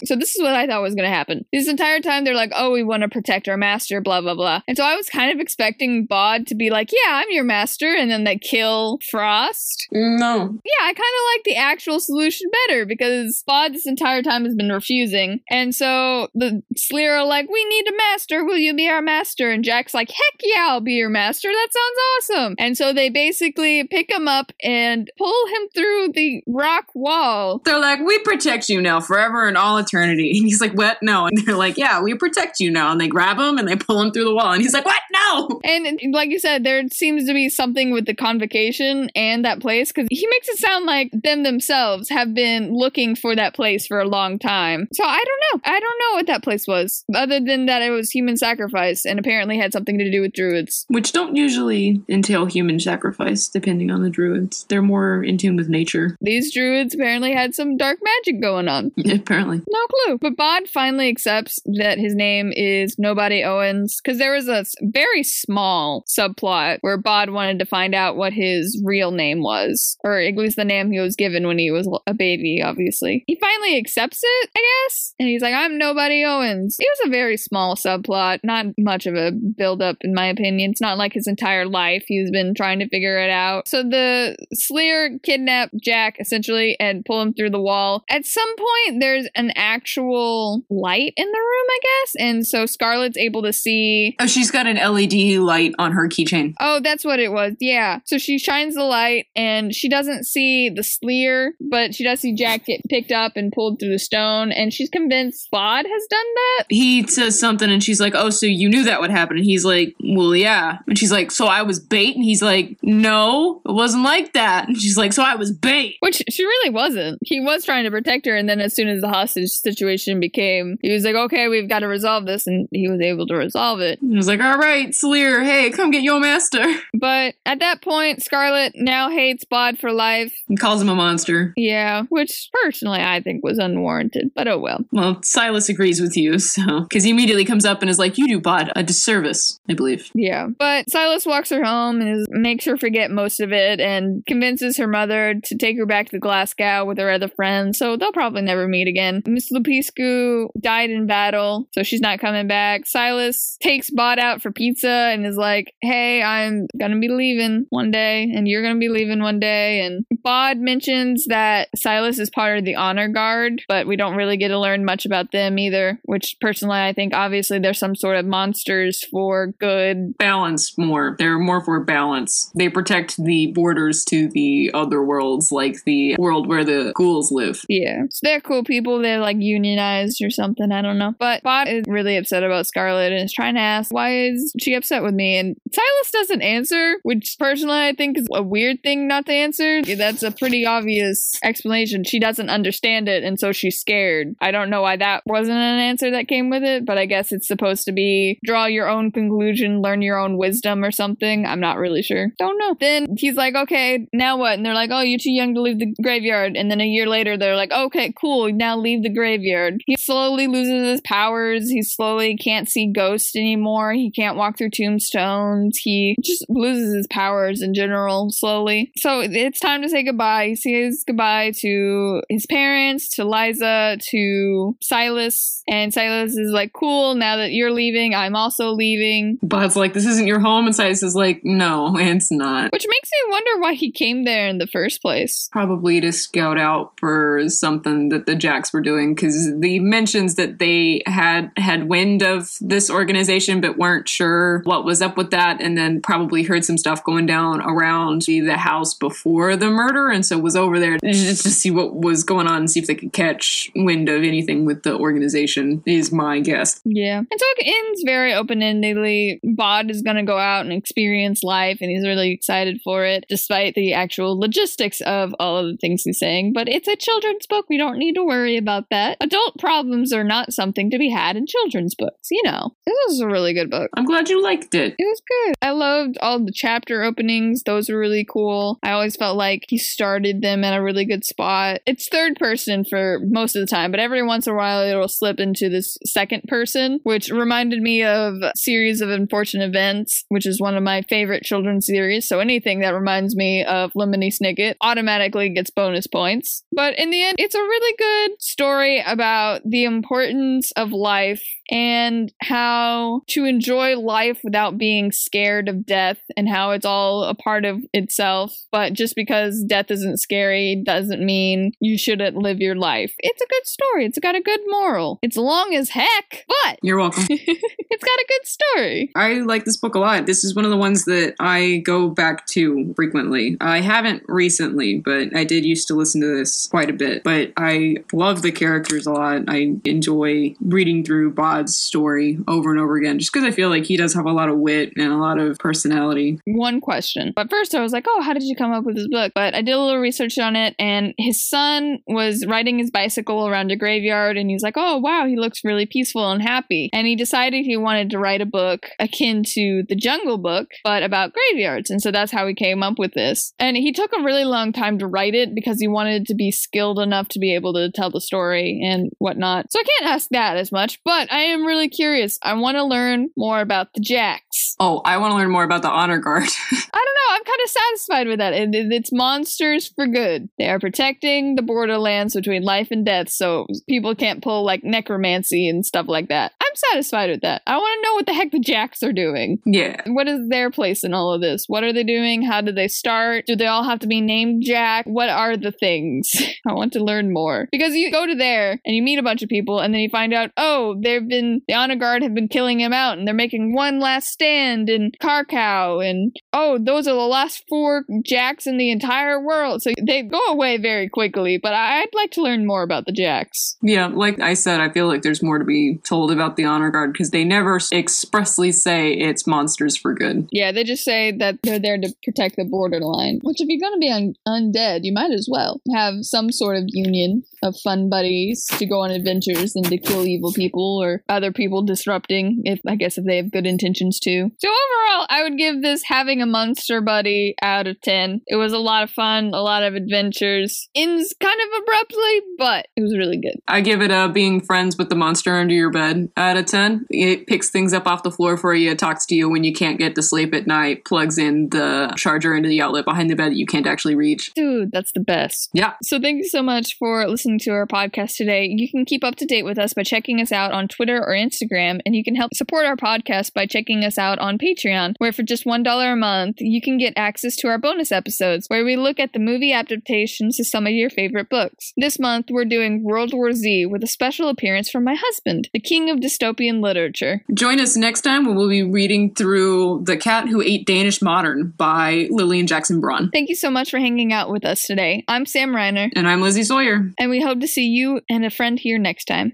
So 0.05 0.15
this 0.15 0.36
is 0.36 0.41
what 0.41 0.55
I 0.55 0.67
thought 0.67 0.81
was 0.81 0.95
to 0.95 1.07
happen. 1.07 1.45
This 1.51 1.67
entire 1.67 1.99
time 1.99 2.23
they're 2.23 2.36
like, 2.36 2.51
"Oh, 2.55 2.71
we 2.71 2.84
want 2.84 3.03
to 3.03 3.09
protect 3.09 3.47
our 3.47 3.57
master," 3.57 4.01
blah 4.01 4.21
blah 4.21 4.36
blah. 4.36 4.61
And 4.67 4.77
so 4.77 4.84
I 4.84 4.95
was 4.95 5.09
kind 5.09 5.31
of 5.31 5.39
expecting 5.39 6.05
Bod 6.05 6.47
to 6.47 6.55
be 6.55 6.69
like, 6.69 6.91
"Yeah, 6.91 7.11
I'm 7.11 7.27
your 7.29 7.43
master," 7.43 7.93
and 7.93 8.09
then 8.09 8.23
they 8.23 8.38
kill 8.38 8.99
Frost. 9.09 9.88
Mm, 9.93 10.19
No. 10.24 10.59
Yeah, 10.63 10.86
I 10.88 10.93
kind 10.93 10.97
of 10.97 11.36
like 11.36 11.43
the 11.45 11.55
actual 11.55 11.99
solution 11.99 12.49
better 12.67 12.86
because 12.86 13.43
Bod 13.45 13.74
this 13.74 13.86
entire 13.86 14.21
time 14.21 14.45
has 14.45 14.55
been 14.55 14.69
refusing, 14.69 15.41
and 15.49 15.74
so 15.76 16.30
the 16.34 16.61
Sleer 16.78 17.15
are 17.15 17.26
like, 17.26 17.49
"We 17.49 17.65
need 17.65 17.88
a 17.88 17.97
master. 17.97 18.45
Will 18.45 18.57
you 18.57 18.74
be 18.74 18.89
our 18.89 19.01
master?" 19.01 19.51
And 19.51 19.63
Jack's 19.63 19.93
like, 19.93 20.09
"Heck 20.09 20.41
yeah, 20.43 20.67
I'll 20.69 20.82
be 20.82 20.93
your 20.93 21.09
master. 21.09 21.49
That 21.49 21.69
sounds 21.71 22.39
awesome." 22.39 22.55
And 22.57 22.78
so 22.78 22.93
they 22.93 23.09
basically 23.09 23.86
pick 23.88 24.09
him 24.09 24.28
up 24.28 24.51
and 24.63 25.09
pull 25.17 25.47
him 25.47 25.67
through 25.74 26.09
the 26.13 26.43
rock 26.47 26.86
wall 26.95 27.61
They're 27.65 27.80
like, 27.80 27.99
we 27.99 28.19
protect 28.19 28.69
you 28.69 28.82
now 28.82 28.99
forever 28.99 29.47
and 29.47 29.57
all 29.57 29.78
eternity. 29.78 30.32
And 30.43 30.49
he's 30.49 30.59
like, 30.59 30.74
what? 30.74 30.97
No. 31.01 31.28
And 31.28 31.38
they're 31.45 31.55
like, 31.55 31.78
yeah, 31.78 32.01
we 32.01 32.15
protect 32.15 32.59
you 32.59 32.69
now. 32.69 32.91
And 32.91 32.99
they 32.99 33.07
grab 33.07 33.38
him 33.38 33.57
and 33.57 33.67
they 33.67 33.76
pull 33.76 34.01
him 34.01 34.11
through 34.11 34.26
the 34.26 34.34
wall. 34.34 34.51
And 34.51 34.61
he's 34.61 34.74
like, 34.74 34.86
what? 34.86 34.99
No. 35.43 35.59
And 35.63 35.99
like 36.13 36.29
you 36.29 36.39
said, 36.39 36.63
there 36.63 36.84
seems 36.89 37.25
to 37.27 37.34
be 37.34 37.49
something 37.49 37.91
with 37.91 38.05
the 38.05 38.13
convocation 38.13 39.09
and 39.15 39.45
that 39.45 39.59
place 39.59 39.91
because 39.91 40.07
he 40.11 40.27
makes 40.27 40.47
it 40.47 40.57
sound 40.57 40.86
like 40.86 41.09
them 41.11 41.43
themselves 41.43 42.09
have 42.09 42.34
been 42.34 42.73
looking 42.73 43.15
for 43.15 43.36
that 43.36 43.53
place 43.55 43.88
for 43.88 43.99
a 43.99 44.07
long 44.07 44.38
time. 44.38 44.88
So 44.93 45.03
I 45.03 45.23
don't 45.23 45.43
know. 45.53 45.61
I 45.65 45.79
don't 45.79 45.99
know 45.99 46.17
what 46.17 46.27
that 46.27 46.43
place 46.43 46.67
was, 46.67 47.03
other 47.15 47.39
than 47.39 47.65
that 47.65 47.81
it 47.81 47.89
was 47.89 48.11
human 48.11 48.38
sacrifice 48.38 49.05
and 49.05 49.19
apparently 49.19 49.57
had 49.57 49.73
something 49.73 49.97
to 49.97 50.11
do 50.11 50.21
with 50.21 50.34
druids. 50.34 50.86
Which 50.89 51.11
don't 51.13 51.36
usually 51.36 52.01
entail 52.07 52.45
human 52.45 52.79
sacrifice, 52.79 53.47
depending 53.47 53.91
on 53.91 54.03
the 54.03 54.09
druids. 54.09 54.65
They're 54.69 54.81
more 54.81 55.23
in 55.23 55.38
tune 55.38 55.55
with 55.55 55.69
nature. 55.69 56.17
These 56.21 56.53
druids 56.53 56.93
apparently 56.93 57.34
had 57.34 57.55
some 57.55 57.77
dark 57.77 57.99
magic 58.03 58.41
going 58.41 58.67
on. 58.67 58.91
Apparently. 59.11 59.61
No 59.69 59.88
clue. 59.88 60.17
But 60.19 60.36
Bod 60.36 60.67
finally 60.67 61.09
accepts 61.09 61.59
that 61.65 61.97
his 61.97 62.15
name 62.15 62.51
is 62.55 62.97
Nobody 62.99 63.43
Owens 63.43 63.99
because 64.01 64.19
there 64.19 64.34
was 64.34 64.47
a 64.47 64.65
very 64.81 65.22
small 65.24 66.03
subplot 66.07 66.80
where 66.82 66.97
Bod 66.97 67.30
wanted 67.30 67.59
to 67.59 67.65
find 67.65 67.95
out 67.95 68.15
what 68.15 68.34
his 68.34 68.82
real 68.86 69.11
name 69.11 69.41
was, 69.41 69.97
or 70.03 70.19
at 70.19 70.36
least 70.36 70.55
the 70.55 70.65
name 70.65 70.91
he 70.91 70.99
was 70.99 71.15
given 71.15 71.47
when 71.47 71.57
he 71.57 71.71
was 71.71 71.89
a 72.07 72.13
baby, 72.13 72.61
obviously. 72.63 73.24
He 73.28 73.38
finally 73.39 73.78
accepts 73.78 74.21
it, 74.24 74.49
I 74.55 74.61
guess, 74.61 75.13
and 75.19 75.28
he's 75.28 75.41
like, 75.41 75.53
I'm 75.53 75.78
nobody 75.78 76.24
Owens. 76.24 76.78
It 76.80 76.88
was 76.99 77.07
a 77.07 77.11
very 77.11 77.38
small 77.38 77.76
subplot, 77.76 78.39
not 78.43 78.67
much 78.78 79.05
of 79.05 79.15
a 79.15 79.32
buildup, 79.32 79.97
in 80.01 80.13
my 80.13 80.28
opinion. 80.28 80.71
It's 80.71 80.82
not 80.82 80.97
like 80.97 81.13
his 81.13 81.28
entire 81.28 81.65
life 81.65 82.03
he's 82.07 82.32
been 82.32 82.53
trying 82.55 82.80
to 82.80 82.89
figure 82.89 83.19
it 83.19 83.30
out. 83.30 83.67
So 83.67 83.84
the 83.84 84.36
Sleer 84.53 85.19
kidnap 85.24 85.71
Jack 85.82 86.17
essentially 86.19 86.78
and 86.80 87.05
pull 87.05 87.21
him 87.21 87.34
through 87.34 87.51
the 87.51 87.61
wall. 87.61 88.03
At 88.09 88.26
some 88.26 88.55
point, 88.55 88.99
there's 88.99 89.28
an 89.36 89.51
actual 89.55 90.63
light 90.69 91.13
in 91.15 91.28
the 91.32 91.38
room, 91.38 91.67
I 91.69 91.80
guess, 91.82 92.15
and 92.19 92.47
so 92.47 92.65
Scarlett's 92.65 93.17
able 93.17 93.43
to 93.43 93.53
see. 93.53 94.15
Oh, 94.19 94.28
she's 94.28 94.51
got 94.51 94.67
an 94.67 94.78
LED 94.78 95.03
light 95.39 95.74
on 95.80 95.91
her 95.91 96.08
keychain. 96.08 96.54
Oh, 96.60 96.80
that's 96.80 97.06
what 97.06 97.20
it 97.20 97.32
was. 97.32 97.54
Yeah. 97.60 97.99
So 98.06 98.18
she 98.18 98.38
shines 98.38 98.76
the 98.76 98.84
light 98.84 99.28
and 99.36 99.74
she 99.74 99.89
doesn't 99.89 100.26
see 100.26 100.70
the 100.70 100.84
Sleer, 100.84 101.54
but 101.60 101.95
she 101.95 102.04
does 102.04 102.20
see 102.20 102.36
Jack 102.36 102.66
get 102.66 102.82
picked 102.89 103.12
up 103.12 103.34
and 103.36 103.51
pulled 103.51 103.80
through 103.80 103.91
the 103.91 103.99
stone, 103.99 104.51
and 104.51 104.74
she's 104.74 104.89
convinced 104.89 105.49
Bod 105.51 105.86
has 105.86 106.08
done 106.10 106.26
that. 106.36 106.66
He 106.70 107.06
says 107.08 107.39
something 107.39 107.70
and 107.70 107.84
she's 107.84 107.99
like, 107.99 108.14
Oh, 108.16 108.30
so 108.30 108.45
you 108.45 108.70
knew 108.70 108.84
that 108.84 109.01
would 109.01 109.12
happen? 109.12 109.38
And 109.38 109.45
he's 109.45 109.66
like, 109.66 109.95
Well, 110.04 110.36
yeah. 110.36 110.80
And 110.88 110.97
she's 110.97 111.12
like, 111.12 111.32
So 111.32 111.47
I 111.47 111.62
was 111.64 111.80
bait? 111.80 112.16
And 112.16 112.24
he's 112.24 112.41
like, 112.41 112.78
No, 112.82 113.62
it 113.66 113.72
wasn't 113.72 114.04
like 114.04 114.34
that. 114.34 114.68
And 114.68 114.78
she's 114.78 114.97
like, 114.97 115.14
So 115.14 115.24
I 115.24 115.36
was 115.36 115.51
bait. 115.51 115.97
Which 115.99 116.22
she 116.30 116.45
really 116.45 116.70
wasn't. 116.70 117.20
He 117.26 117.39
was 117.39 117.66
trying 117.66 117.84
to 117.86 117.91
protect 117.91 118.26
her, 118.26 118.36
and 118.36 118.47
then 118.47 118.60
as 118.60 118.76
soon 118.76 118.88
as 118.88 119.01
the 119.01 119.10
hostage 119.10 119.49
situation 119.49 120.20
became, 120.20 120.78
he 120.82 120.91
was 120.91 121.04
like, 121.04 121.16
okay, 121.16 121.47
we've 121.47 121.70
got 121.70 121.80
to 121.80 121.88
resolve 121.88 122.26
this, 122.26 122.47
and 122.47 122.68
he 122.72 122.89
was 122.89 123.01
able 123.01 123.28
to 123.28 123.36
resolve 123.36 123.80
it. 123.80 123.99
He 123.99 124.16
was 124.16 124.28
like, 124.28 124.41
All 124.41 124.58
right, 124.58 124.92
Sleer, 124.95 125.43
hey, 125.43 125.69
come 125.69 125.91
get 125.91 126.03
your 126.03 126.19
master. 126.19 126.63
But 126.95 127.35
at 127.45 127.59
that 127.59 127.81
point, 127.81 128.23
Scarlett 128.23 128.73
now 128.75 129.09
hates 129.09 129.43
Bod 129.43 129.77
for 129.77 129.91
life. 129.91 130.33
He 130.47 130.55
calls 130.55 130.81
him 130.81 130.87
a 130.87 130.95
monster. 130.95 131.53
Yeah, 131.57 132.03
which 132.07 132.49
personally 132.63 133.01
I 133.01 133.19
think 133.19 133.43
was 133.43 133.57
unwarranted, 133.57 134.31
but 134.33 134.47
oh 134.47 134.57
well. 134.57 134.85
Well, 134.93 135.21
Silas 135.21 135.67
agrees 135.67 135.99
with 135.99 136.15
you, 136.15 136.39
so. 136.39 136.81
Because 136.81 137.03
he 137.03 137.09
immediately 137.09 137.43
comes 137.43 137.65
up 137.65 137.81
and 137.81 137.89
is 137.89 137.99
like, 137.99 138.17
You 138.17 138.27
do 138.27 138.39
Bod 138.39 138.71
a 138.75 138.83
disservice, 138.83 139.59
I 139.69 139.73
believe. 139.73 140.09
Yeah, 140.13 140.47
but 140.57 140.89
Silas 140.89 141.25
walks 141.25 141.49
her 141.49 141.63
home 141.65 141.99
and 141.99 142.21
is, 142.21 142.27
makes 142.29 142.63
her 142.65 142.77
forget 142.77 143.11
most 143.11 143.41
of 143.41 143.51
it 143.51 143.81
and 143.81 144.25
convinces 144.25 144.77
her 144.77 144.87
mother 144.87 145.35
to 145.43 145.57
take 145.57 145.77
her 145.77 145.85
back 145.85 146.09
to 146.09 146.19
Glasgow 146.19 146.85
with 146.85 146.99
her 146.99 147.11
other 147.11 147.27
friends, 147.27 147.77
so 147.79 147.97
they'll 147.97 148.13
probably 148.13 148.43
never 148.43 148.65
meet 148.65 148.87
again. 148.87 149.23
Miss 149.27 149.51
Lupescu 149.51 150.47
died 150.61 150.89
in 150.89 151.05
battle, 151.05 151.67
so 151.71 151.83
she's 151.83 152.01
not 152.01 152.19
coming 152.19 152.47
back. 152.47 152.85
Silas 152.85 153.57
takes 153.61 153.89
Bod 153.89 154.19
out 154.19 154.41
for 154.41 154.51
pizza 154.51 154.82
and 154.89 155.25
is 155.25 155.38
like, 155.38 155.73
hey, 155.81 156.21
I'm 156.21 156.67
gonna 156.79 156.99
be 156.99 157.09
leaving 157.09 157.65
one 157.69 157.91
day, 157.91 158.23
and 158.23 158.47
you're 158.47 158.63
gonna 158.63 158.79
be 158.79 158.89
leaving 158.89 159.21
one 159.21 159.39
day. 159.39 159.81
And 159.81 160.05
Bod 160.23 160.57
mentions 160.57 161.25
that 161.27 161.69
Silas 161.75 162.19
is 162.19 162.29
part 162.29 162.57
of 162.57 162.65
the 162.65 162.75
honor 162.75 163.07
guard, 163.07 163.61
but 163.67 163.88
we 163.88 163.95
don't 163.95 164.15
really 164.15 164.38
get 164.38 164.49
to 164.49 164.59
learn 164.59 164.86
much 164.86 165.05
about 165.05 165.31
them 165.31 165.57
either, 165.59 165.99
which 166.03 166.38
personally 166.39 166.79
I 166.79 166.93
think 166.93 167.13
obviously 167.13 167.59
they're 167.59 167.73
some 167.73 167.95
sort 167.95 168.17
of 168.17 168.25
monsters 168.25 169.03
for 169.03 169.53
good. 169.59 170.17
Balance 170.17 170.77
more. 170.77 171.15
They're 171.17 171.39
more 171.39 171.63
for 171.63 171.79
balance. 171.84 172.51
They 172.55 172.69
protect 172.69 173.17
the 173.17 173.47
borders 173.47 174.03
to 174.05 174.29
the 174.29 174.71
other 174.73 175.03
worlds, 175.03 175.51
like 175.51 175.84
the 175.86 176.15
world 176.17 176.47
where 176.47 176.63
the 176.63 176.93
ghouls 176.95 177.31
live. 177.31 177.61
Yeah. 177.69 178.03
So 178.09 178.19
they're 178.23 178.41
cool 178.41 178.63
people. 178.63 178.99
They're 178.99 179.19
like 179.19 179.38
unionized 179.39 180.23
or 180.23 180.29
something. 180.29 180.71
I 180.71 180.81
don't 180.81 180.97
know. 180.97 181.13
But 181.19 181.43
Bod 181.43 181.67
is 181.67 181.84
really 181.88 182.17
upset 182.17 182.43
about 182.43 182.67
Scarlett 182.67 183.11
and 183.11 183.23
is 183.23 183.34
trying 183.34 183.55
to 183.55 183.61
ask, 183.61 183.91
why 183.91 184.27
is 184.27 184.53
she 184.59 184.72
upset 184.76 185.03
with 185.03 185.13
me? 185.13 185.38
And 185.38 185.55
Silas 185.71 186.11
doesn't 186.11 186.41
answer, 186.41 186.95
which 187.03 187.36
personally 187.39 187.88
I 187.88 187.93
think 187.93 188.17
is 188.17 188.28
a 188.32 188.43
weird 188.43 188.84
thing 188.84 189.07
not 189.07 189.26
to 189.28 189.34
answer. 189.34 189.82
That's 189.82 190.24
a 190.24 190.32
pretty 190.32 190.65
obvious 190.65 191.34
explanation. 191.43 192.03
She 192.03 192.19
doesn't 192.19 192.49
understand 192.49 193.09
it, 193.09 193.24
and 193.24 193.39
so 193.39 193.51
she's 193.51 193.80
scared. 193.80 194.36
I 194.41 194.51
don't 194.51 194.69
know 194.69 194.82
why 194.82 194.97
that 194.97 195.24
wasn't 195.26 195.57
an 195.57 195.80
answer 195.80 196.11
that 196.11 196.28
came 196.28 196.49
with 196.49 196.63
it, 196.63 196.86
but 196.86 196.97
I 196.97 197.05
guess 197.05 197.32
it's 197.32 197.47
supposed 197.47 197.86
to 197.86 197.91
be 197.91 198.39
draw 198.45 198.65
your 198.65 198.88
own 198.88 199.11
conclusion, 199.11 199.82
learn 199.82 200.01
your 200.01 200.17
own 200.17 200.38
wisdom 200.38 200.84
or 200.84 200.91
something. 200.91 201.45
I'm 201.45 201.59
not 201.59 201.78
really 201.78 202.01
sure. 202.01 202.30
Don't 202.38 202.57
know. 202.57 202.76
Then 202.80 203.15
he's 203.17 203.36
like, 203.36 203.55
okay, 203.55 204.07
now 204.13 204.38
what? 204.38 204.53
And 204.53 204.65
they're 204.65 204.74
like, 204.74 204.89
oh, 204.91 205.01
you're 205.01 205.19
too 205.19 205.32
young 205.32 205.53
to 205.55 205.61
leave 205.61 205.80
the 205.80 205.93
graveyard. 206.01 206.55
And 206.55 206.69
then 206.69 206.82
a 206.82 206.86
year 206.86 207.07
later, 207.07 207.38
they're 207.38 207.55
like, 207.55 207.71
okay, 207.71 208.13
cool, 208.19 208.51
now 208.51 208.78
leave 208.78 209.03
the 209.03 209.13
graveyard. 209.13 209.82
He 209.86 209.95
slowly 209.97 210.47
loses 210.47 210.88
his 210.88 211.01
powers. 211.01 211.69
He 211.69 211.82
slowly 211.82 212.38
can't 212.38 212.69
see 212.69 212.91
ghosts 212.91 213.36
anymore. 213.36 213.93
He 213.93 214.11
can't 214.11 214.38
walk 214.38 214.57
through 214.57 214.62
tombstones. 214.70 215.78
He 215.78 216.16
just 216.22 216.45
loses 216.49 216.95
his 216.95 217.07
powers 217.07 217.61
in 217.61 217.74
general 217.74 218.30
slowly. 218.32 218.91
So 218.97 219.22
it's 219.22 219.59
time 219.59 219.82
to 219.82 219.89
say 219.89 220.03
goodbye. 220.03 220.47
He 220.47 220.55
says 220.55 221.03
goodbye 221.05 221.53
to 221.59 222.22
his 222.30 222.45
parents, 222.45 223.09
to 223.16 223.26
Liza, 223.26 223.97
to 224.09 224.76
Silas. 224.82 225.64
And 225.68 225.93
Silas 225.93 226.36
is 226.36 226.51
like, 226.51 226.74
cool, 226.74 227.16
now 227.16 227.38
that 227.38 227.51
you're 227.51 227.72
leaving, 227.72 228.14
I'm 228.14 228.36
also 228.36 228.72
leaving. 228.72 229.39
Bod's 229.41 229.76
like, 229.76 229.93
This 229.93 230.05
isn't 230.05 230.28
your 230.28 230.39
home. 230.39 230.66
And 230.66 230.76
Silas 230.76 231.03
is 231.03 231.16
like, 231.16 231.41
No, 231.43 231.97
it's 231.97 232.32
not. 232.32 232.72
Which 232.72 232.86
makes 232.88 233.09
me 233.11 233.32
wonder 233.32 233.61
why 233.61 233.74
he 233.74 233.91
came 233.91 234.26
there 234.26 234.47
in 234.47 234.57
the 234.57 234.68
first 234.68 235.01
place. 235.01 235.49
Probably 235.51 236.01
to 236.01 236.11
scout 236.11 236.57
out 236.57 236.93
for 236.99 237.47
something 237.47 238.09
that 238.09 238.26
the 238.26 238.36
Jacks 238.36 238.74
were 238.74 238.82
doing 238.82 239.16
because 239.16 239.51
he 239.61 239.80
mentions 239.80 240.36
that 240.36 240.59
they 240.59 241.01
had 241.05 241.51
had 241.57 241.88
wind 241.89 242.22
of 242.22 242.51
this 242.61 242.89
organization 242.89 243.61
but 243.61 243.78
weren't 243.78 244.07
sure 244.07 244.53
what 244.64 244.86
was 244.86 245.01
up 245.01 245.18
with 245.18 245.32
that 245.32 245.62
and 245.62 245.78
then 245.78 246.01
probably 246.01 246.43
heard 246.43 246.66
some 246.66 246.78
stuff 246.78 247.04
going 247.04 247.26
down 247.26 247.62
around 247.62 248.24
the, 248.24 248.39
the 248.39 248.58
house 248.58 248.93
before 248.93 249.56
the 249.56 249.70
murder 249.70 250.10
and 250.10 250.26
so 250.26 250.38
was 250.38 250.56
over 250.56 250.80
there 250.80 250.97
just 251.04 251.43
to 251.43 251.49
see 251.49 251.72
what 251.72 251.95
was 251.95 252.24
going 252.24 252.47
on 252.47 252.58
and 252.58 252.72
see 252.72 252.80
if 252.80 252.88
they 252.88 252.95
could 252.95 253.14
catch 253.14 253.72
wind 253.76 254.10
of 254.10 254.24
anything 254.24 254.66
with 254.66 254.84
the 254.84 254.97
organization 254.97 255.82
is 255.86 256.12
my 256.12 256.39
guess. 256.39 256.82
Yeah. 256.86 257.20
And 257.20 257.39
so 257.39 257.45
it 257.58 257.68
ends 257.68 258.04
very 258.06 258.34
open 258.34 258.60
endedly. 258.60 259.39
Bod 259.43 259.89
is 259.89 260.01
going 260.01 260.18
to 260.18 260.24
go 260.24 260.38
out 260.38 260.66
and 260.66 260.74
experience 260.74 261.43
life, 261.43 261.80
and 261.82 261.89
he's 261.89 262.06
really 262.06 262.32
excited 262.32 262.82
for 262.84 263.06
it, 263.06 263.26
despite 263.30 263.76
the 263.76 263.93
actual 263.93 264.39
logistics 264.39 265.01
of 265.01 265.34
all 265.39 265.58
of 265.58 265.66
the 265.66 265.78
things 265.78 266.04
he's 266.04 266.20
saying. 266.20 266.54
But 266.54 266.70
it's 266.70 266.88
a 266.88 266.95
children's 266.95 267.47
book. 267.47 267.66
We 267.70 267.78
don't 267.78 267.97
need 267.97 268.16
to 268.16 268.24
worry 268.24 268.58
about 268.58 268.89
that. 268.91 269.18
Adult 269.22 269.58
problems 269.60 270.14
are 270.14 270.24
not 270.24 270.54
something 270.54 270.89
to 270.91 270.97
be 270.97 271.10
had 271.10 271.36
in 271.36 271.47
children's 271.47 271.95
books, 271.95 272.30
you 272.32 272.43
know. 272.43 272.76
This 272.86 273.14
is 273.14 273.20
a 273.22 273.28
really 273.28 273.54
good 273.54 273.70
book. 273.70 273.89
I'm 273.95 274.06
glad 274.06 274.30
you 274.30 274.41
liked 274.43 274.75
it. 274.75 274.95
It 274.97 275.05
was 275.05 275.21
good. 275.27 275.55
I 275.61 275.71
loved 275.71 276.17
all 276.21 276.43
the 276.43 276.51
chapter 276.53 277.03
openings. 277.03 277.63
Those 277.63 277.89
were 277.89 277.97
really 277.97 278.25
cool. 278.29 278.77
I 278.83 278.91
always 278.91 279.15
felt 279.15 279.37
like 279.37 279.65
he 279.67 279.77
started 279.77 280.41
them 280.41 280.63
at 280.63 280.77
a 280.77 280.83
really 280.83 281.05
good 281.05 281.23
spot. 281.23 281.79
It's 281.85 282.07
third 282.09 282.35
person 282.35 282.85
for 282.87 283.19
most 283.23 283.55
of 283.55 283.61
the 283.61 283.67
time, 283.67 283.91
but 283.91 283.99
every 283.99 284.23
once 284.23 284.47
in 284.47 284.53
a 284.53 284.55
while 284.55 284.81
it'll 284.81 285.07
slip 285.07 285.39
into 285.39 285.69
this 285.69 285.97
second 286.05 286.43
person, 286.47 286.99
which 287.03 287.29
reminded 287.29 287.81
me 287.81 288.03
of 288.03 288.35
a 288.41 288.51
Series 288.55 289.01
of 289.01 289.09
Unfortunate 289.09 289.65
Events, 289.65 290.25
which 290.29 290.45
is 290.45 290.59
one 290.59 290.75
of 290.75 290.83
my 290.83 291.01
favorite 291.03 291.43
children's 291.43 291.85
series. 291.85 292.27
So 292.27 292.39
anything 292.39 292.81
that 292.81 292.93
reminds 292.93 293.35
me 293.35 293.63
of 293.63 293.91
Lemony 293.93 294.31
Snicket 294.33 294.75
automatically 294.81 295.49
gets 295.49 295.69
bonus 295.69 296.07
points. 296.07 296.63
But 296.71 296.97
in 296.99 297.09
the 297.09 297.23
end, 297.23 297.37
it's 297.39 297.55
a 297.55 297.59
really 297.59 297.95
good 297.97 298.41
story 298.41 299.01
about 299.05 299.61
the 299.65 299.85
importance 299.85 300.71
of 300.73 300.91
life 300.91 301.43
and 301.69 302.31
how 302.41 303.21
to 303.29 303.45
enjoy 303.45 303.97
life 303.97 304.32
without 304.43 304.77
being 304.77 305.11
scared 305.11 305.67
of 305.67 305.86
death 305.86 306.19
and 306.38 306.47
how 306.47 306.71
it's 306.71 306.86
all 306.86 307.23
a 307.23 307.36
part 307.36 307.65
of 307.65 307.84
itself. 307.93 308.53
But 308.71 308.93
just 308.93 309.15
because 309.15 309.63
death 309.67 309.91
isn't 309.91 310.17
scary 310.17 310.81
doesn't 310.84 311.23
mean 311.23 311.71
you 311.79 311.97
shouldn't 311.97 312.38
live 312.38 312.59
your 312.59 312.75
life. 312.75 313.13
It's 313.19 313.41
a 313.41 313.47
good 313.47 313.67
story. 313.67 314.05
It's 314.05 314.19
got 314.19 314.36
a 314.36 314.41
good 314.41 314.61
moral. 314.67 315.19
It's 315.21 315.38
long 315.38 315.73
as 315.75 315.89
heck, 315.89 316.45
but 316.47 316.79
You're 316.81 316.97
welcome. 316.97 317.25
it's 317.29 318.03
got 318.03 318.19
a 318.19 318.25
good 318.27 318.47
story. 318.47 319.11
I 319.15 319.34
like 319.41 319.65
this 319.65 319.77
book 319.77 319.95
a 319.95 319.99
lot. 319.99 320.25
This 320.25 320.43
is 320.43 320.55
one 320.55 320.65
of 320.65 320.71
the 320.71 320.77
ones 320.77 321.05
that 321.05 321.36
I 321.39 321.81
go 321.86 322.09
back 322.09 322.45
to 322.47 322.93
frequently. 322.95 323.57
I 323.61 323.81
haven't 323.81 324.23
recently, 324.27 324.99
but 324.99 325.36
I 325.36 325.43
did 325.43 325.65
used 325.65 325.88
to 325.89 325.95
listen 325.95 326.21
to 326.21 326.27
this 326.27 326.67
quite 326.67 326.89
a 326.89 326.93
bit. 326.93 327.23
But 327.23 327.51
I 327.57 327.97
love 328.11 328.41
the 328.41 328.51
characters 328.51 329.05
a 329.05 329.11
lot. 329.11 329.43
I 329.47 329.75
enjoy 329.86 330.55
reading 330.61 331.03
through 331.03 331.31
Bod's 331.31 331.75
story 331.75 332.39
over 332.47 332.71
and 332.71 332.79
over 332.79 332.95
again 332.95 333.19
just 333.19 333.34
because 333.34 333.47
I 333.47 333.51
feel 333.51 333.69
like 333.69 333.86
he 333.86 333.97
does 333.97 334.13
have 334.13 334.22
a 334.26 334.32
lot 334.32 334.49
of 334.49 334.57
wit 334.57 334.93
and 334.95 335.11
a 335.11 335.17
lot 335.17 335.39
of 335.39 335.57
personality. 335.59 336.39
One 336.45 336.82
question. 336.82 337.34
But 337.36 337.49
first 337.49 337.76
I 337.76 337.82
was 337.82 337.93
like, 337.93 338.05
oh, 338.07 338.21
how 338.21 338.34
did 338.34 338.43
you 338.43 338.55
come 338.55 338.71
up 338.71 338.84
with 338.84 338.95
this 338.95 339.07
book? 339.09 339.34
But 339.36 339.55
I 339.55 339.61
did 339.61 339.71
a 339.71 339.80
little 339.80 339.99
research 339.99 340.38
on 340.38 340.55
it, 340.55 340.76
and 340.80 341.13
his 341.17 341.47
son 341.47 341.99
was 342.07 342.45
riding 342.47 342.80
his 342.80 342.91
bicycle 342.91 343.47
around 343.47 343.71
a 343.71 343.76
graveyard, 343.76 344.38
and 344.38 344.49
he's 344.49 344.63
like, 344.63 344.76
oh, 344.78 344.97
wow, 344.97 345.26
he 345.26 345.36
looks 345.36 345.63
really 345.63 345.86
peaceful 345.86 346.32
and 346.32 346.41
happy. 346.41 346.89
And 346.93 347.07
he 347.07 347.15
decided 347.15 347.65
he 347.65 347.78
wanted 347.78 348.09
to 348.11 348.19
write 348.19 348.41
a 348.41 348.45
book 348.45 348.89
akin 348.99 349.43
to 349.53 349.84
the 349.88 349.95
Jungle 349.95 350.38
Book, 350.38 350.67
but 350.84 351.03
about 351.03 351.34
graveyards. 351.34 351.89
And 351.89 352.01
so 352.01 352.11
that's 352.11 352.32
how 352.32 352.47
he 352.47 352.53
came 352.53 352.84
up 352.84 352.99
with 352.99 353.13
this. 353.13 353.53
And 353.59 353.78
he 353.78 353.91
took 353.91 354.11
a 354.13 354.24
really 354.24 354.45
long 354.45 354.71
time 354.74 354.99
to 354.99 355.07
write 355.07 355.36
it 355.36 355.55
because 355.55 355.80
he 355.80 355.88
wanted 355.88 356.26
to 356.28 356.36
be 356.36 356.51
skilled 356.51 356.99
enough 356.99 357.28
to 357.30 357.39
be 357.39 357.55
able 357.55 357.74
to 357.74 357.91
tell 357.91 358.09
the 358.09 358.21
story 358.21 358.82
and 358.84 359.11
whatnot. 359.19 359.71
So 359.71 359.80
I 359.80 359.84
can't 359.84 360.11
ask 360.11 360.30
that 360.30 360.57
as 360.57 360.71
much, 360.71 360.99
but 361.03 361.32
I 361.32 361.41
am 361.43 361.65
really 361.65 361.89
curious. 361.89 362.38
I 362.43 362.53
want 362.53 362.78
to 362.78 362.84
learn 362.84 363.30
more 363.38 363.61
about 363.61 363.93
the 363.93 364.01
Jacks. 364.04 364.76
Oh, 364.80 365.01
I 365.06 365.18
want 365.18 365.32
to 365.32 365.38
learn 365.38 365.51
more 365.51 365.64
about 365.64 365.82
the 365.82 365.89
honor 365.89 366.18
guard. 366.20 366.43
I 366.72 366.76
don't 366.93 366.93
know. 366.93 367.36
I'm 367.36 367.43
kind 367.43 367.60
of 367.64 367.70
satisfied 367.70 368.28
with 368.28 368.39
that. 368.39 368.54
It, 368.54 368.76
it- 368.76 368.91
it's 368.91 369.12
monsters 369.12 369.88
for 369.95 370.08
good. 370.08 370.49
They 370.58 370.68
are 370.70 370.80
protecting 370.80 371.56
the 371.56 371.62
borderlands 371.62 372.36
between 372.36 372.64
life 372.64 372.89
and 372.91 373.06
death, 373.06 373.30
so 373.30 373.66
people 373.89 374.14
can't 374.16 374.43
pull 374.43 374.64
like 374.66 374.84
necromancy 374.84 375.68
and 375.68 375.86
stuff 375.86 376.08
like 376.08 376.30
that. 376.30 376.51
I'm 376.74 376.91
satisfied 376.91 377.30
with 377.30 377.41
that. 377.41 377.61
I 377.67 377.78
want 377.78 377.99
to 377.99 378.09
know 378.09 378.13
what 378.15 378.26
the 378.26 378.34
heck 378.34 378.51
the 378.51 378.59
Jacks 378.59 379.03
are 379.03 379.13
doing. 379.13 379.59
yeah. 379.63 380.01
What 380.07 380.28
is 380.28 380.49
their 380.49 380.71
place 380.71 381.03
in 381.03 381.13
all 381.13 381.32
of 381.32 381.41
this? 381.41 381.65
What 381.67 381.84
are 381.84 381.93
they 381.93 382.03
doing? 382.03 382.41
How 382.41 382.61
did 382.61 382.76
they 382.76 382.88
start? 382.88 383.45
Do 383.45 383.55
they 383.55 383.67
all 383.67 383.84
have 383.84 383.99
to 383.99 384.07
be 384.07 384.21
named 384.21 384.63
Jack? 384.63 385.05
What 385.05 385.30
are 385.30 385.55
the 385.55 385.71
things? 385.71 386.32
I 386.67 386.74
want 386.74 386.93
to 386.93 387.03
learn 387.03 387.32
more. 387.32 387.67
Because 387.71 387.93
you 387.93 388.11
go 388.11 388.26
to 388.26 388.36
there 388.36 388.80
and 388.86 388.95
you 388.95 389.03
meet 389.03 389.19
a 389.19 389.24
bunch 389.24 389.43
of 389.43 389.49
people 389.49 389.80
and 389.80 389.93
then 389.93 390.01
you 390.01 390.09
find 390.09 390.34
out, 390.34 390.49
oh, 390.57 390.95
they've 391.01 391.28
been, 391.28 391.61
the 391.67 391.76
honor 391.76 391.95
guard 391.95 392.24
have 392.24 392.34
been 392.34 392.47
killing 392.47 392.80
him 392.80 392.91
out 392.93 393.17
and 393.17 393.28
they're 393.28 393.36
making 393.36 393.74
one 393.76 393.99
last 393.99 394.30
stand 394.30 394.89
in 394.89 395.11
Krakow 395.21 395.99
and, 395.99 396.36
oh, 396.53 396.80
those 396.80 397.07
are 397.07 397.13
the 397.13 397.21
last 397.21 397.63
four 397.69 398.03
Jacks 398.24 398.65
in 398.65 398.78
the 398.78 398.89
entire 398.89 399.39
world. 399.39 399.84
So 399.84 399.91
they 400.01 400.24
go 400.24 400.41
away 400.47 400.78
very 400.78 401.07
quickly, 401.07 401.59
but 401.61 401.74
I'd 401.74 402.13
like 402.13 402.32
to 402.32 402.41
learn 402.41 402.65
more 402.65 402.82
about 402.82 403.05
the 403.05 403.11
Jacks. 403.11 403.78
Yeah, 403.84 404.07
like 404.07 404.39
I 404.39 404.55
said, 404.55 404.80
I 404.80 404.89
feel 404.89 405.07
like 405.07 405.21
there's 405.21 405.43
more 405.43 405.59
to 405.59 405.65
be 405.65 405.99
told 406.03 406.32
about 406.32 406.55
the 406.55 406.62
honor 406.66 406.89
guard 406.89 407.14
because 407.14 407.32
they 407.32 407.43
never 407.43 407.80
expressly 407.91 408.72
say 408.72 409.14
it's 409.14 409.47
monsters 409.47 409.97
for 409.97 410.14
good. 410.14 410.47
Yeah, 410.51 410.72
they 410.72 410.84
just 410.84 411.03
say 411.03 411.32
that 411.32 411.59
they're 411.64 411.80
there 411.80 411.97
to 411.97 412.14
protect 412.24 412.55
the 412.55 412.66
borderline. 412.66 413.39
Which, 413.41 413.61
if 413.61 413.68
you're 413.68 413.80
going 413.80 413.99
to 413.99 413.99
be 413.99 414.11
un- 414.11 414.36
undead, 414.47 415.01
you 415.03 415.14
might 415.14 415.32
as 415.32 415.47
well 415.49 415.82
have 415.93 416.16
some 416.22 416.51
sort 416.51 416.78
of 416.78 416.84
union 416.88 417.43
of 417.61 417.76
fun 417.84 418.09
buddies 418.09 418.66
to 418.78 418.86
go 418.86 419.01
on 419.01 419.11
adventures 419.11 419.76
and 419.76 419.86
to 419.86 419.97
kill 419.97 420.26
evil 420.26 420.51
people 420.51 421.01
or 421.01 421.24
other 421.30 421.51
people 421.51 421.82
disrupting. 421.82 422.61
If 422.66 422.82
I 422.88 422.95
guess 422.95 423.18
if 423.18 423.26
they 423.26 423.38
have 423.38 423.51
good 423.51 423.66
intentions 423.66 424.20
too. 424.20 424.51
So 424.59 424.68
overall, 424.68 425.28
I 425.30 425.43
would 425.43 425.57
give 425.57 425.82
this 425.82 426.03
having 426.05 426.41
a 426.41 426.45
monster 426.45 427.01
buddy 427.01 427.55
out 427.61 427.88
of 427.88 427.99
ten. 428.01 428.41
It 428.47 428.55
was 428.55 428.74
a 428.74 428.78
lot 428.78 429.03
of 429.03 429.09
fun, 429.09 429.53
a 429.53 429.61
lot 429.61 429.84
of 429.84 429.95
adventures. 429.95 430.89
Ends 430.95 431.34
kind 431.39 431.59
of 431.59 431.82
abruptly, 431.82 432.41
but 432.57 432.88
it 432.95 433.01
was 433.01 433.18
really 433.18 433.38
good. 433.38 433.59
I 433.68 433.82
give 433.82 434.01
it 434.01 434.11
a 434.11 434.30
being 434.30 434.61
friends 434.61 434.97
with 434.97 435.09
the 435.09 435.16
monster 435.16 435.55
under 435.55 435.74
your 435.74 435.91
bed 435.91 436.30
out 436.54 436.60
of 436.60 436.66
10. 436.68 437.08
It 437.10 437.47
picks 437.47 437.70
things 437.70 437.93
up 437.93 438.06
off 438.06 438.24
the 438.24 438.32
floor 438.32 438.58
for 438.58 438.76
you, 438.76 438.93
talks 438.95 439.26
to 439.28 439.36
you 439.36 439.49
when 439.49 439.64
you 439.64 439.74
can't 439.74 439.97
get 439.97 440.14
to 440.16 440.22
sleep 440.22 440.54
at 440.54 440.68
night, 440.68 441.04
plugs 441.04 441.38
in 441.38 441.70
the 441.70 442.14
charger 442.16 442.56
into 442.56 442.70
the 442.70 442.82
outlet 442.82 443.06
behind 443.06 443.30
the 443.30 443.36
bed 443.36 443.51
that 443.51 443.58
you 443.58 443.66
can't 443.66 443.88
actually 443.88 444.16
reach. 444.16 444.54
Dude, 444.54 444.91
that's 444.91 445.12
the 445.14 445.20
best. 445.20 445.70
Yeah. 445.74 445.93
So 446.04 446.20
thank 446.20 446.38
you 446.38 446.47
so 446.47 446.62
much 446.62 446.97
for 446.97 447.28
listening 447.28 447.60
to 447.60 447.72
our 447.72 447.88
podcast 447.88 448.36
today. 448.36 448.68
You 448.70 448.89
can 448.89 449.06
keep 449.06 449.24
up 449.24 449.36
to 449.38 449.45
date 449.45 449.64
with 449.64 449.80
us 449.80 449.93
by 449.93 450.04
checking 450.04 450.39
us 450.39 450.51
out 450.51 450.72
on 450.72 450.88
Twitter 450.88 451.18
or 451.18 451.34
Instagram, 451.34 452.01
and 452.06 452.16
you 452.16 452.24
can 452.24 452.36
help 452.36 452.54
support 452.54 452.86
our 452.86 452.95
podcast 452.95 453.54
by 453.54 453.66
checking 453.66 454.04
us 454.04 454.18
out 454.18 454.38
on 454.38 454.60
Patreon, 454.60 455.16
where 455.18 455.34
for 455.34 455.43
just 455.43 455.66
$1 455.66 456.14
a 456.14 456.16
month, 456.16 456.58
you 456.60 456.82
can 456.82 456.97
get 456.97 457.14
access 457.16 457.56
to 457.58 457.68
our 457.68 457.80
bonus 457.80 458.12
episodes, 458.12 458.68
where 458.68 458.86
we 458.86 458.95
look 458.95 459.20
at 459.20 459.34
the 459.34 459.39
movie 459.39 459.74
adaptations 459.74 460.58
to 460.58 460.64
some 460.64 460.86
of 460.86 460.93
your 460.93 461.10
favorite 461.10 461.49
books. 461.49 461.93
This 461.97 462.20
month, 462.20 462.47
we're 462.51 462.66
doing 462.66 463.04
World 463.04 463.34
War 463.34 463.54
Z 463.54 463.88
with 463.88 464.04
a 464.04 464.08
special 464.08 464.49
appearance 464.49 464.89
from 464.89 465.04
my 465.04 465.16
husband, 465.18 465.70
the 465.74 465.80
king 465.80 466.10
of 466.10 466.20
dystopian 466.43 466.81
literature. 466.81 467.43
Join 467.53 467.79
us 467.79 467.95
next 467.95 468.21
time 468.21 468.45
when 468.45 468.55
we'll 468.55 468.69
be 468.69 468.83
reading 468.83 469.33
through 469.33 470.03
The 470.05 470.17
Cat 470.17 470.47
Who 470.47 470.61
Ate 470.61 470.85
Danish 470.85 471.21
Modern 471.21 471.73
by 471.77 472.27
Lillian 472.29 472.67
Jackson 472.67 472.99
Braun. 472.99 473.29
Thank 473.31 473.49
you 473.49 473.55
so 473.55 473.69
much 473.71 473.89
for 473.91 473.99
hanging 473.99 474.33
out 474.33 474.49
with 474.49 474.65
us 474.65 474.85
today. 474.85 475.23
I'm 475.27 475.45
Sam 475.45 475.69
Reiner, 475.73 476.09
And 476.15 476.27
I'm 476.27 476.41
Lizzie 476.41 476.63
Sawyer. 476.63 477.09
and 477.17 477.29
we 477.29 477.41
hope 477.41 477.59
to 477.61 477.67
see 477.67 477.87
you 477.87 478.21
and 478.29 478.45
a 478.45 478.49
friend 478.49 478.79
here 478.79 478.97
next 478.99 479.25
time. 479.25 479.53